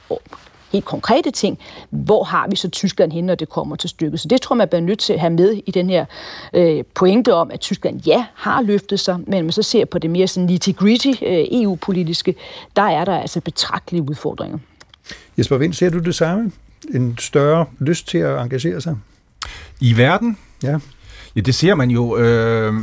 helt 0.77 0.85
konkrete 0.85 1.31
ting, 1.31 1.59
hvor 1.89 2.23
har 2.23 2.47
vi 2.49 2.55
så 2.55 2.69
Tyskland 2.69 3.11
hen, 3.11 3.25
når 3.25 3.35
det 3.35 3.49
kommer 3.49 3.75
til 3.75 3.89
stykket. 3.89 4.19
Så 4.19 4.27
det 4.27 4.41
tror 4.41 4.55
jeg, 4.55 4.57
man 4.57 4.67
bliver 4.67 4.81
nødt 4.81 4.99
til 4.99 5.13
at 5.13 5.19
have 5.19 5.33
med 5.33 5.61
i 5.65 5.71
den 5.71 5.89
her 5.89 6.05
øh, 6.53 6.83
pointe 6.95 7.33
om, 7.33 7.51
at 7.51 7.59
Tyskland 7.59 8.01
ja, 8.05 8.25
har 8.33 8.61
løftet 8.61 8.99
sig, 8.99 9.19
men 9.27 9.43
man 9.43 9.51
så 9.51 9.63
ser 9.63 9.85
på 9.85 9.99
det 9.99 10.09
mere 10.09 10.27
sådan 10.27 10.49
nitty-gritty 10.49 11.23
øh, 11.25 11.45
EU-politiske, 11.51 12.35
der 12.75 12.81
er 12.81 13.05
der 13.05 13.17
altså 13.17 13.41
betragtelige 13.41 14.09
udfordringer. 14.09 14.57
Jesper 15.37 15.57
Vind, 15.57 15.73
ser 15.73 15.89
du 15.89 15.99
det 15.99 16.15
samme? 16.15 16.51
En 16.93 17.17
større 17.17 17.65
lyst 17.79 18.07
til 18.07 18.17
at 18.17 18.41
engagere 18.41 18.81
sig? 18.81 18.97
I 19.81 19.97
verden? 19.97 20.37
Ja. 20.63 20.79
Ja, 21.37 21.41
det 21.41 21.55
ser 21.55 21.75
man 21.75 21.91
jo, 21.91 22.17
øh, 22.17 22.73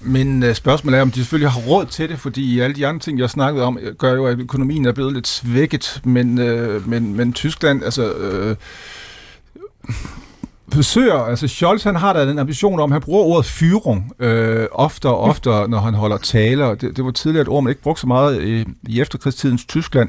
men 0.00 0.42
øh, 0.42 0.54
spørgsmålet 0.54 0.98
er, 0.98 1.02
om 1.02 1.10
de 1.10 1.16
selvfølgelig 1.16 1.50
har 1.50 1.60
råd 1.60 1.86
til 1.86 2.08
det, 2.08 2.18
fordi 2.18 2.60
alle 2.60 2.76
de 2.76 2.86
andre 2.86 3.00
ting, 3.00 3.18
jeg 3.18 3.30
snakkede 3.30 3.64
om, 3.64 3.78
øh, 3.82 3.94
gør 3.94 4.14
jo, 4.14 4.26
at 4.26 4.38
økonomien 4.38 4.86
er 4.86 4.92
blevet 4.92 5.12
lidt 5.12 5.28
svækket, 5.28 6.00
men, 6.04 6.38
øh, 6.38 6.88
men, 6.88 7.16
men 7.16 7.32
Tyskland, 7.32 7.84
altså... 7.84 8.12
Øh, 8.12 8.56
forsøger, 10.72 11.14
altså 11.14 11.48
Scholz 11.48 11.82
han 11.82 11.96
har 11.96 12.12
da 12.12 12.26
den 12.26 12.38
ambition 12.38 12.80
om, 12.80 12.92
han 12.92 13.00
bruger 13.00 13.24
ordet 13.24 13.46
fyrung 13.46 14.12
øh, 14.18 14.66
ofte 14.72 15.08
og 15.08 15.20
ofte, 15.20 15.48
når 15.48 15.78
han 15.78 15.94
holder 15.94 16.16
taler. 16.16 16.74
Det, 16.74 16.96
det 16.96 17.04
var 17.04 17.10
tidligere 17.10 17.42
et 17.42 17.48
ord, 17.48 17.62
man 17.62 17.70
ikke 17.70 17.82
brugte 17.82 18.00
så 18.00 18.06
meget 18.06 18.42
i, 18.42 18.64
i 18.88 19.00
efterkrigstidens 19.00 19.64
Tyskland, 19.64 20.08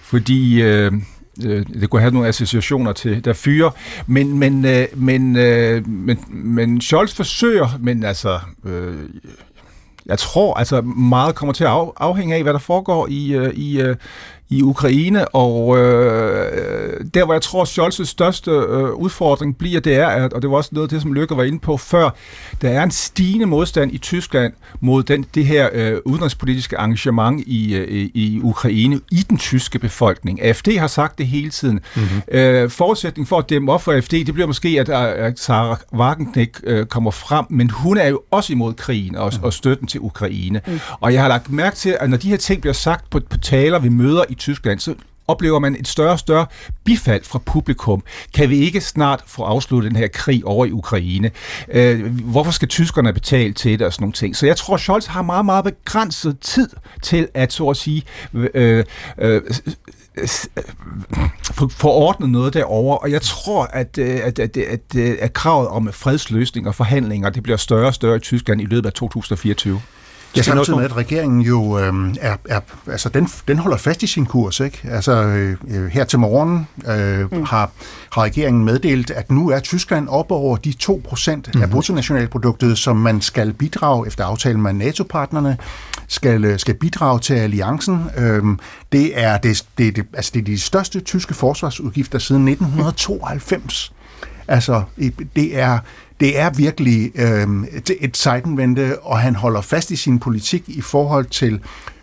fordi 0.00 0.62
øh, 0.62 0.92
øh, 1.44 1.66
det 1.66 1.90
kunne 1.90 2.00
have 2.00 2.12
nogle 2.12 2.28
associationer 2.28 2.92
til, 2.92 3.24
der 3.24 3.32
fyre. 3.32 3.70
Men, 4.06 4.38
men, 4.38 4.64
øh, 4.64 4.86
men, 4.94 5.36
øh, 5.36 5.88
men, 5.88 6.24
men 6.28 6.80
Scholz 6.80 7.14
forsøger, 7.14 7.78
men 7.80 8.04
altså... 8.04 8.40
Øh, 8.64 8.94
jeg 10.06 10.18
tror, 10.18 10.54
altså 10.54 10.80
meget 10.80 11.34
kommer 11.34 11.52
til 11.52 11.64
at 11.64 11.70
afhænge 11.96 12.34
af, 12.34 12.42
hvad 12.42 12.52
der 12.52 12.58
foregår 12.58 13.06
i, 13.10 13.34
øh, 13.34 13.54
i, 13.54 13.80
øh, 13.80 13.96
i 14.50 14.62
Ukraine, 14.62 15.28
og 15.28 15.78
øh, 15.78 17.04
der, 17.14 17.24
hvor 17.24 17.34
jeg 17.34 17.42
tror, 17.42 17.64
Scholz' 17.64 18.04
største 18.04 18.50
øh, 18.50 18.92
udfordring 18.92 19.58
bliver, 19.58 19.80
det 19.80 19.94
er, 19.94 20.06
at, 20.06 20.32
og 20.32 20.42
det 20.42 20.50
var 20.50 20.56
også 20.56 20.70
noget 20.72 20.86
af 20.86 20.88
det, 20.88 21.02
som 21.02 21.12
Lykke 21.12 21.36
var 21.36 21.42
inde 21.42 21.58
på 21.58 21.76
før, 21.76 22.10
der 22.62 22.68
er 22.68 22.82
en 22.82 22.90
stigende 22.90 23.46
modstand 23.46 23.92
i 23.92 23.98
Tyskland 23.98 24.52
mod 24.80 25.02
den, 25.02 25.26
det 25.34 25.46
her 25.46 25.68
øh, 25.72 25.98
udenrigspolitiske 26.04 26.76
engagement 26.78 27.44
i, 27.46 27.74
øh, 27.74 28.10
i 28.14 28.40
Ukraine, 28.42 29.00
i 29.12 29.16
den 29.16 29.38
tyske 29.38 29.78
befolkning. 29.78 30.42
AFD 30.42 30.68
har 30.78 30.86
sagt 30.86 31.18
det 31.18 31.26
hele 31.26 31.50
tiden. 31.50 31.80
Mm-hmm. 31.96 32.22
Øh, 32.32 32.70
forudsætning 32.70 33.28
for 33.28 33.38
at 33.38 33.50
dæmme 33.50 33.72
op 33.72 33.82
for 33.82 33.92
AFD, 33.92 34.12
det 34.12 34.34
bliver 34.34 34.46
måske, 34.46 34.68
at, 34.80 34.88
at 34.88 35.38
Sarah 35.38 35.76
Wagenknecht 35.92 36.60
øh, 36.64 36.86
kommer 36.86 37.10
frem, 37.10 37.44
men 37.50 37.70
hun 37.70 37.96
er 37.96 38.08
jo 38.08 38.20
også 38.30 38.52
imod 38.52 38.74
krigen 38.74 39.16
og, 39.16 39.32
mm. 39.36 39.44
og 39.44 39.52
støtten 39.52 39.86
til 39.86 40.00
Ukraine. 40.00 40.60
Mm. 40.66 40.80
Og 41.00 41.12
jeg 41.12 41.22
har 41.22 41.28
lagt 41.28 41.52
mærke 41.52 41.76
til, 41.76 41.96
at 42.00 42.10
når 42.10 42.16
de 42.16 42.28
her 42.28 42.36
ting 42.36 42.60
bliver 42.60 42.74
sagt 42.74 43.10
på, 43.10 43.20
på 43.30 43.38
taler, 43.38 43.78
vi 43.78 43.88
møder 43.88 44.24
i 44.28 44.35
Tyskland, 44.36 44.80
så 44.80 44.94
oplever 45.28 45.58
man 45.58 45.76
et 45.80 45.88
større 45.88 46.12
og 46.12 46.18
større 46.18 46.46
bifald 46.84 47.24
fra 47.24 47.38
publikum. 47.38 48.02
Kan 48.34 48.50
vi 48.50 48.56
ikke 48.56 48.80
snart 48.80 49.22
få 49.26 49.42
afsluttet 49.42 49.90
den 49.90 49.98
her 49.98 50.08
krig 50.08 50.44
over 50.44 50.66
i 50.66 50.72
Ukraine? 50.72 51.30
Øh, 51.72 52.20
hvorfor 52.20 52.50
skal 52.50 52.68
tyskerne 52.68 53.12
betale 53.12 53.52
til 53.52 53.78
det 53.78 53.86
og 53.86 53.92
sådan 53.92 54.02
nogle 54.02 54.12
ting? 54.12 54.36
Så 54.36 54.46
jeg 54.46 54.56
tror, 54.56 54.76
Scholz 54.76 55.06
har 55.06 55.22
meget, 55.22 55.44
meget 55.44 55.64
begrænset 55.64 56.38
tid 56.40 56.68
til 57.02 57.28
at, 57.34 57.52
så 57.52 57.68
at 57.68 57.76
sige, 57.76 58.02
øh, 58.34 58.50
øh, 58.54 58.84
øh 59.18 59.42
forordnet 61.70 62.30
noget 62.30 62.54
derover, 62.54 62.96
og 62.96 63.10
jeg 63.10 63.22
tror, 63.22 63.62
øh, 63.62 63.68
at, 63.72 63.98
at, 63.98 64.38
at, 64.38 64.56
at, 64.56 64.96
at 64.96 65.32
kravet 65.32 65.68
om 65.68 65.92
fredsløsning 65.92 66.68
og 66.68 66.74
forhandlinger, 66.74 67.30
det 67.30 67.42
bliver 67.42 67.56
større 67.56 67.86
og 67.86 67.94
større 67.94 68.16
i 68.16 68.20
Tyskland 68.20 68.60
i 68.60 68.64
løbet 68.64 68.86
af 68.86 68.92
2024. 68.92 69.80
Ja, 70.36 70.42
samtidig 70.42 70.78
med, 70.78 70.84
at 70.84 70.96
regeringen 70.96 71.40
jo 71.40 71.78
øh, 71.78 72.14
er, 72.20 72.36
er, 72.48 72.60
altså 72.90 73.08
den, 73.08 73.28
den 73.48 73.58
holder 73.58 73.76
fast 73.76 74.02
i 74.02 74.06
sin 74.06 74.26
kurs, 74.26 74.60
ikke? 74.60 74.80
Altså 74.90 75.12
øh, 75.12 75.56
øh 75.70 75.86
her 75.86 76.04
til 76.04 76.18
morgen 76.18 76.68
øh, 76.88 77.32
mm. 77.32 77.44
har, 77.44 77.70
har 78.12 78.22
regeringen 78.22 78.64
meddelt, 78.64 79.10
at 79.10 79.30
nu 79.30 79.50
er 79.50 79.60
Tyskland 79.60 80.08
op 80.08 80.30
over 80.30 80.56
de 80.56 80.74
2% 80.82 81.36
mm. 81.54 81.62
af 81.62 81.70
bruttonationalproduktet, 81.70 82.78
som 82.78 82.96
man 82.96 83.20
skal 83.20 83.52
bidrage 83.52 84.06
efter 84.06 84.24
aftalen 84.24 84.62
med 84.62 84.72
NATO-partnerne, 84.72 85.56
skal, 86.08 86.44
øh, 86.44 86.58
skal 86.58 86.74
bidrage 86.74 87.20
til 87.20 87.34
alliancen. 87.34 88.04
Øh, 88.16 88.42
det, 88.92 89.20
er, 89.20 89.38
det, 89.38 89.64
det, 89.78 89.96
det, 89.96 90.04
altså 90.12 90.30
det 90.34 90.40
er 90.40 90.44
de 90.44 90.58
største 90.58 91.00
tyske 91.00 91.34
forsvarsudgifter 91.34 92.18
siden 92.18 92.48
1992. 92.48 93.92
Altså, 94.48 94.82
det 95.36 95.58
er, 95.58 95.78
det 96.20 96.38
er 96.40 96.50
virkelig 96.50 97.12
øh, 97.14 97.64
et 98.00 98.16
sejtenvente, 98.16 99.02
og 99.02 99.18
han 99.18 99.34
holder 99.34 99.60
fast 99.60 99.90
i 99.90 99.96
sin 99.96 100.18
politik 100.18 100.64
i 100.66 100.80
forhold 100.80 101.24
til 101.24 101.60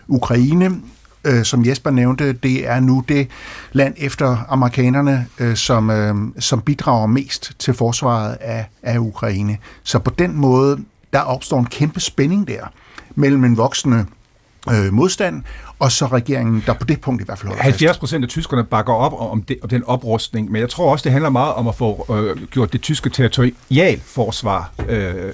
Ukraine, 0.07 0.81
øh, 1.25 1.43
som 1.43 1.65
Jesper 1.65 1.91
nævnte, 1.91 2.33
det 2.33 2.67
er 2.67 2.79
nu 2.79 3.03
det 3.07 3.27
land 3.71 3.93
efter 3.97 4.37
amerikanerne, 4.49 5.27
øh, 5.39 5.55
som, 5.55 5.89
øh, 5.89 6.15
som 6.39 6.61
bidrager 6.61 7.07
mest 7.07 7.51
til 7.59 7.73
forsvaret 7.73 8.37
af, 8.41 8.65
af 8.83 8.97
Ukraine. 8.97 9.57
Så 9.83 9.99
på 9.99 10.11
den 10.17 10.35
måde, 10.35 10.79
der 11.13 11.19
opstår 11.19 11.59
en 11.59 11.65
kæmpe 11.65 11.99
spænding 11.99 12.47
der 12.47 12.71
mellem 13.15 13.43
en 13.43 13.57
voksende 13.57 14.05
øh, 14.71 14.93
modstand, 14.93 15.43
og 15.79 15.91
så 15.91 16.05
regeringen, 16.05 16.63
der 16.65 16.73
på 16.73 16.85
det 16.85 17.01
punkt 17.01 17.21
i 17.21 17.25
hvert 17.25 17.39
fald 17.39 17.47
holder 17.47 17.63
70 17.63 17.97
procent 17.97 18.23
af 18.23 18.29
tyskerne 18.29 18.63
bakker 18.63 18.93
op 18.93 19.13
om, 19.31 19.41
det, 19.41 19.57
om 19.61 19.69
den 19.69 19.83
oprustning, 19.83 20.51
men 20.51 20.61
jeg 20.61 20.69
tror 20.69 20.91
også, 20.91 21.03
det 21.03 21.11
handler 21.11 21.29
meget 21.29 21.53
om 21.53 21.67
at 21.67 21.75
få 21.75 22.05
øh, 22.09 22.47
gjort 22.47 22.73
det 22.73 22.81
tyske 22.81 23.09
territorialforsvar 23.09 24.71
øh, 24.89 25.31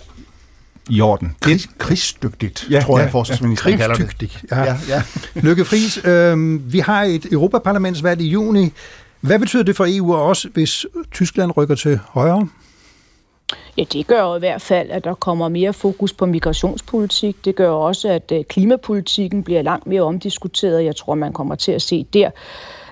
i 0.89 1.01
orden. 1.01 1.35
Krig, 1.41 1.59
krigsdygtigt, 1.77 2.67
ja, 2.69 2.81
tror 2.81 2.97
ja, 2.97 3.03
jeg, 3.03 3.11
forsvarsministeren 3.11 3.79
ja, 3.79 3.87
kalder 3.87 3.95
det. 4.19 4.43
Ja. 4.51 4.63
Ja, 4.63 4.77
ja. 4.87 5.03
Lykke 5.35 5.65
Friis, 5.65 6.05
øh, 6.05 6.59
vi 6.73 6.79
har 6.79 7.03
et 7.03 7.25
Europaparlamentsvalg 7.31 8.21
i 8.21 8.27
juni. 8.27 8.73
Hvad 9.21 9.39
betyder 9.39 9.63
det 9.63 9.75
for 9.75 9.85
EU 9.89 10.15
og 10.15 10.21
os, 10.21 10.47
hvis 10.53 10.85
Tyskland 11.11 11.57
rykker 11.57 11.75
til 11.75 11.99
højre? 12.07 12.47
Ja, 13.77 13.83
det 13.93 14.07
gør 14.07 14.23
jo 14.23 14.35
i 14.35 14.39
hvert 14.39 14.61
fald, 14.61 14.89
at 14.91 15.03
der 15.03 15.13
kommer 15.13 15.49
mere 15.49 15.73
fokus 15.73 16.13
på 16.13 16.25
migrationspolitik. 16.25 17.45
Det 17.45 17.55
gør 17.55 17.69
også, 17.69 18.09
at 18.09 18.31
øh, 18.31 18.43
klimapolitikken 18.43 19.43
bliver 19.43 19.61
langt 19.61 19.87
mere 19.87 20.01
omdiskuteret. 20.01 20.85
Jeg 20.85 20.95
tror, 20.95 21.15
man 21.15 21.33
kommer 21.33 21.55
til 21.55 21.71
at 21.71 21.81
se 21.81 22.03
der, 22.13 22.29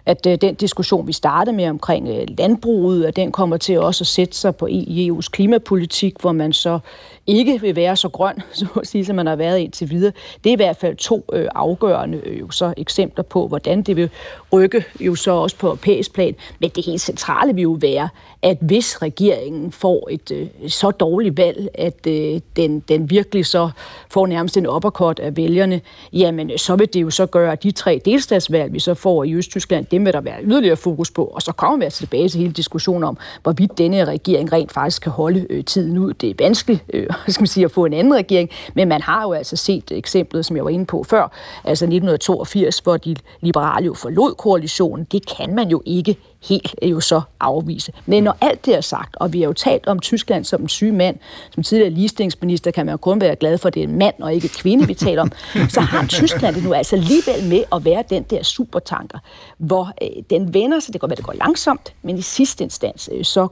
at 0.06 0.26
øh, 0.28 0.38
den 0.42 0.56
diskussion, 0.56 1.08
vi 1.08 1.14
startede 1.14 1.56
med 1.56 1.70
omkring 1.70 2.08
øh, 2.08 2.26
landbruget, 2.38 3.06
at 3.06 3.16
den 3.16 3.32
kommer 3.32 3.58
til 3.58 3.80
også 3.80 4.04
at 4.04 4.08
sætte 4.08 4.38
sig 4.38 4.56
på 4.56 4.68
EU's 4.72 5.30
klimapolitik, 5.32 6.14
hvor 6.22 6.32
man 6.32 6.54
så 6.54 6.80
ikke 7.28 7.62
vil 7.62 7.76
være 7.76 7.96
så 7.96 8.10
grøn, 8.10 8.36
så 8.54 8.66
at 8.82 8.88
sige, 8.88 9.06
som 9.06 9.16
man 9.16 9.28
har 9.28 9.36
været 9.36 9.60
indtil 9.60 9.90
videre. 9.90 10.12
Det 10.44 10.50
er 10.50 10.54
i 10.54 10.56
hvert 10.56 10.78
fald 10.78 10.96
to 10.96 11.26
øh, 11.34 11.48
afgørende 11.56 12.22
øh, 12.26 12.40
jo 12.40 12.52
så 12.52 12.74
eksempler 12.78 13.24
på, 13.24 13.48
hvordan 13.48 13.82
det 13.82 13.96
vil 13.96 14.10
rykke 14.54 14.86
jo 15.00 15.16
så 15.16 15.32
også 15.32 15.58
på 15.58 15.68
europæisk 15.68 16.14
plan. 16.14 16.36
Men 16.60 16.70
det 16.70 16.86
helt 16.86 17.02
centrale 17.02 17.56
vil 17.56 17.62
jo 17.62 17.78
være, 17.82 18.10
at 18.42 18.58
hvis 18.62 19.02
regeringen 19.02 19.72
får 19.72 20.08
et 20.12 20.32
øh, 20.32 20.48
så 20.68 20.92
dårligt 20.92 21.38
valg, 21.38 21.70
at 21.74 22.08
øh, 22.08 22.42
den, 22.56 22.80
den 22.80 23.10
virkelig 23.10 23.46
så 23.46 23.70
får 24.10 24.28
nærmest 24.28 24.58
en 24.58 24.68
uppercut 24.68 25.20
af 25.20 25.38
vælgerne, 25.38 25.82
jamen 26.14 26.58
så 26.58 26.76
vil 26.76 26.94
det 26.94 27.02
jo 27.02 27.10
så 27.10 27.26
gøre, 27.26 27.52
at 27.52 27.64
de 27.64 27.72
tre 27.72 28.02
delstatsvalg, 28.06 28.74
vi 28.74 28.80
så 28.80 28.94
får 28.94 29.24
i 29.24 29.34
Østtyskland, 29.34 29.86
dem 29.86 30.06
vil 30.06 30.14
der 30.14 30.22
være 30.22 30.44
yderligere 30.44 30.76
fokus 30.76 31.12
på, 31.12 31.26
og 31.26 31.42
så 31.42 31.52
kommer 31.52 31.78
vi 31.78 31.84
altså 31.84 32.00
tilbage 32.00 32.30
til 32.30 32.40
hele 32.40 32.54
diskussionen 32.54 33.04
om, 33.04 33.18
hvorvidt 33.44 33.78
denne 33.78 34.06
regering 34.06 34.54
rent 34.54 34.72
faktisk 34.72 35.02
kan 35.02 35.12
holde 35.12 35.48
øh, 35.50 35.64
tiden 35.64 35.98
ud. 35.98 36.14
Det 36.14 36.30
er 36.30 36.34
vanskeligt 36.40 36.84
øh, 36.94 37.08
skal 37.28 37.42
man 37.42 37.48
sige, 37.48 37.66
at 37.66 37.72
få 37.72 37.86
en 37.86 37.94
anden 37.94 38.14
regering. 38.14 38.50
Men 38.74 38.88
man 38.88 39.02
har 39.02 39.24
jo 39.24 39.34
altså 39.34 39.56
set 39.56 39.92
eksemplet, 39.92 40.46
som 40.46 40.56
jeg 40.56 40.64
var 40.64 40.70
inde 40.70 40.86
på 40.86 41.04
før, 41.04 41.32
altså 41.64 41.86
1982, 41.86 42.80
hvor 42.80 42.98
de 42.98 43.16
liberale 43.42 43.86
jo 43.86 43.94
forlod 43.94 44.36
koalitionen. 44.36 45.08
Det 45.12 45.38
kan 45.38 45.56
man 45.56 45.70
jo 45.70 45.82
ikke 45.86 46.18
helt 46.50 46.76
jo 46.84 47.00
så 47.00 47.22
afvise. 47.40 47.92
Men 48.06 48.24
når 48.24 48.38
alt 48.42 48.66
det 48.66 48.76
er 48.76 48.82
sagt, 48.82 49.16
og 49.16 49.34
vi 49.34 49.40
har 49.40 49.48
jo 49.48 49.54
talt 49.54 49.88
om 49.88 50.00
Tyskland 50.00 50.46
som 50.46 50.62
en 50.62 50.70
syg 50.70 50.94
mand, 50.94 51.18
som 51.52 51.64
tidligere 51.64 51.90
ligestillingsminister 51.90 52.72
kan 52.72 52.86
man 52.86 52.94
jo 52.94 52.98
kun 52.98 53.22
være 53.22 53.36
glad 53.36 53.58
for, 53.58 53.68
at 53.68 53.74
det 53.74 53.84
er 53.84 53.88
en 53.88 53.98
mand 53.98 54.16
og 54.22 54.34
ikke 54.34 54.48
kvinde, 54.48 54.88
vi 54.88 54.94
taler 54.94 55.22
om, 55.22 55.32
så 55.70 55.82
har 55.82 56.08
Tyskland 56.08 56.56
det 56.56 56.64
nu 56.64 56.74
altså 56.74 56.96
alligevel 56.96 57.50
med 57.50 57.64
at 57.72 57.86
være 57.86 58.04
den 58.10 58.24
der 58.24 58.44
supertanker, 58.44 59.20
hvor 59.58 59.92
øh, 60.02 60.24
den 60.30 60.54
vender 60.54 60.80
sig, 60.80 60.94
det 60.94 61.02
går, 61.02 61.08
det 61.08 61.24
går 61.24 61.34
langsomt, 61.34 61.94
men 62.02 62.18
i 62.18 62.22
sidste 62.22 62.64
instans, 62.64 63.10
øh, 63.14 63.26
så 63.26 63.48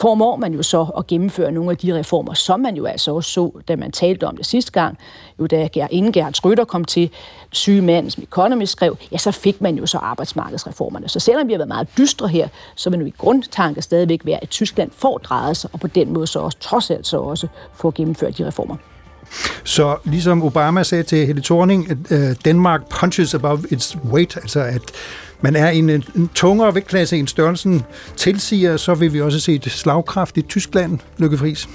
formår 0.00 0.36
man 0.36 0.54
jo 0.54 0.62
så 0.62 0.82
at 0.98 1.06
gennemføre 1.06 1.52
nogle 1.52 1.70
af 1.70 1.76
de 1.76 1.98
reformer, 1.98 2.34
som 2.34 2.60
man 2.60 2.76
jo 2.76 2.84
altså 2.84 3.14
også 3.14 3.30
så, 3.30 3.50
da 3.68 3.76
man 3.76 3.92
talte 3.92 4.26
om 4.26 4.36
det 4.36 4.46
sidste 4.46 4.72
gang, 4.72 4.98
jo 5.40 5.46
da 5.46 5.68
inden 5.90 6.12
Gerhard 6.12 6.34
Schröder 6.36 6.64
kom 6.64 6.84
til, 6.84 7.10
syge 7.52 7.82
mand, 7.82 8.10
som 8.10 8.22
Economist 8.22 8.72
skrev, 8.72 8.96
ja, 9.12 9.18
så 9.18 9.30
fik 9.30 9.60
man 9.60 9.76
jo 9.76 9.86
så 9.86 9.98
arbejdsmarkedsreformerne. 9.98 11.08
Så 11.08 11.20
selvom 11.20 11.48
vi 11.48 11.52
har 11.52 11.58
været 11.58 11.68
meget 11.68 11.88
dystre 11.98 12.28
her, 12.28 12.48
så 12.74 12.90
vil 12.90 12.98
nu 12.98 13.04
i 13.04 13.14
grundtanke 13.18 13.82
stadigvæk 13.82 14.20
være, 14.24 14.42
at 14.42 14.48
Tyskland 14.48 14.90
får 14.96 15.18
drejet 15.18 15.56
sig, 15.56 15.70
og 15.72 15.80
på 15.80 15.86
den 15.86 16.12
måde 16.12 16.26
så 16.26 16.38
også 16.38 16.58
trods 16.60 16.90
alt 16.90 17.06
så 17.06 17.18
også 17.18 17.48
få 17.74 17.90
gennemført 17.90 18.38
de 18.38 18.46
reformer. 18.46 18.76
Så 19.64 19.96
ligesom 20.04 20.42
Obama 20.42 20.82
sagde 20.82 21.04
til 21.04 21.26
Helle 21.26 21.42
Thorning, 21.42 21.90
at 21.90 21.96
uh, 22.10 22.36
Denmark 22.44 22.88
punches 23.00 23.34
above 23.34 23.62
its 23.70 23.96
weight, 24.12 24.36
altså 24.36 24.60
at 24.60 24.82
man 25.40 25.56
er 25.56 25.70
i 25.70 25.78
en, 25.78 25.90
en 25.90 26.30
tungere 26.34 26.74
vægtklasse 26.74 27.16
end 27.16 27.28
størrelsen 27.28 27.84
tilsiger, 28.16 28.76
så 28.76 28.94
vil 28.94 29.12
vi 29.12 29.20
også 29.20 29.40
se 29.40 29.54
et 29.54 29.64
slagkraftigt 29.64 30.48
Tyskland, 30.48 30.98
Lykke 31.18 31.38
Friis. 31.38 31.68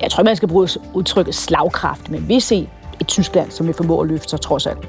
Jeg 0.00 0.10
tror, 0.10 0.22
man 0.22 0.36
skal 0.36 0.48
bruge 0.48 0.68
udtrykket 0.94 1.34
slagkraft, 1.34 2.10
men 2.10 2.28
vi 2.28 2.40
ser 2.40 2.64
et 3.00 3.06
Tyskland, 3.06 3.50
som 3.50 3.66
vil 3.66 3.74
formå 3.74 4.00
at 4.00 4.08
løfte 4.08 4.28
sig 4.28 4.40
trods 4.40 4.66
alt. 4.66 4.88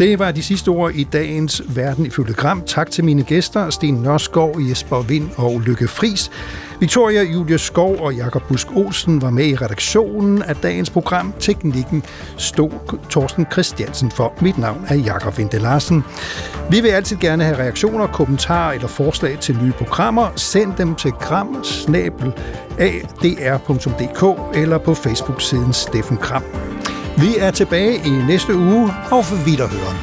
Det 0.00 0.18
var 0.18 0.30
de 0.30 0.42
sidste 0.42 0.68
ord 0.68 0.92
i 0.94 1.04
dagens 1.04 1.62
Verden 1.68 2.06
ifølge 2.06 2.32
Gram. 2.32 2.62
Tak 2.66 2.90
til 2.90 3.04
mine 3.04 3.22
gæster, 3.22 3.70
Sten 3.70 3.94
Nørskov, 3.94 4.56
Jesper 4.68 5.02
Vind 5.02 5.30
og 5.36 5.60
Lykke 5.60 5.88
Fris. 5.88 6.30
Victoria 6.80 7.22
Julie 7.22 7.58
Skov 7.58 7.96
og 8.00 8.14
Jakob 8.14 8.42
Busk 8.48 8.66
Olsen 8.76 9.22
var 9.22 9.30
med 9.30 9.46
i 9.46 9.56
redaktionen 9.56 10.42
af 10.42 10.56
dagens 10.56 10.90
program. 10.90 11.34
Teknikken 11.38 12.02
stod 12.36 12.70
Torsten 13.10 13.46
Christiansen 13.52 14.10
for. 14.10 14.34
Mit 14.40 14.58
navn 14.58 14.84
er 14.88 14.94
Jakob 14.94 15.38
Vinde 15.38 15.58
Larsen. 15.58 16.04
Vi 16.70 16.80
vil 16.80 16.88
altid 16.88 17.16
gerne 17.16 17.44
have 17.44 17.58
reaktioner, 17.58 18.06
kommentarer 18.06 18.72
eller 18.72 18.88
forslag 18.88 19.38
til 19.40 19.58
nye 19.62 19.72
programmer. 19.72 20.28
Send 20.36 20.72
dem 20.78 20.94
til 20.94 21.10
gram 21.10 21.56
eller 24.54 24.78
på 24.78 24.94
Facebook-siden 24.94 25.72
Steffen 25.72 26.16
Kram. 26.16 26.44
Vi 27.16 27.36
er 27.38 27.50
tilbage 27.50 27.94
i 28.06 28.10
næste 28.10 28.56
uge 28.56 28.92
og 29.10 29.24
for 29.24 29.44
vidderhøren. 29.44 29.96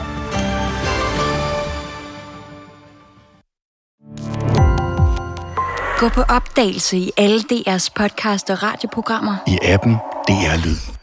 Gå 5.99 6.09
på 6.09 6.21
opdagelse 6.21 6.97
i 6.97 7.11
alle 7.17 7.39
DR's 7.39 7.89
podcast 7.95 8.49
og 8.49 8.63
radioprogrammer. 8.63 9.35
I 9.47 9.57
appen 9.61 9.93
DR 10.27 10.65
Lyd. 10.65 10.96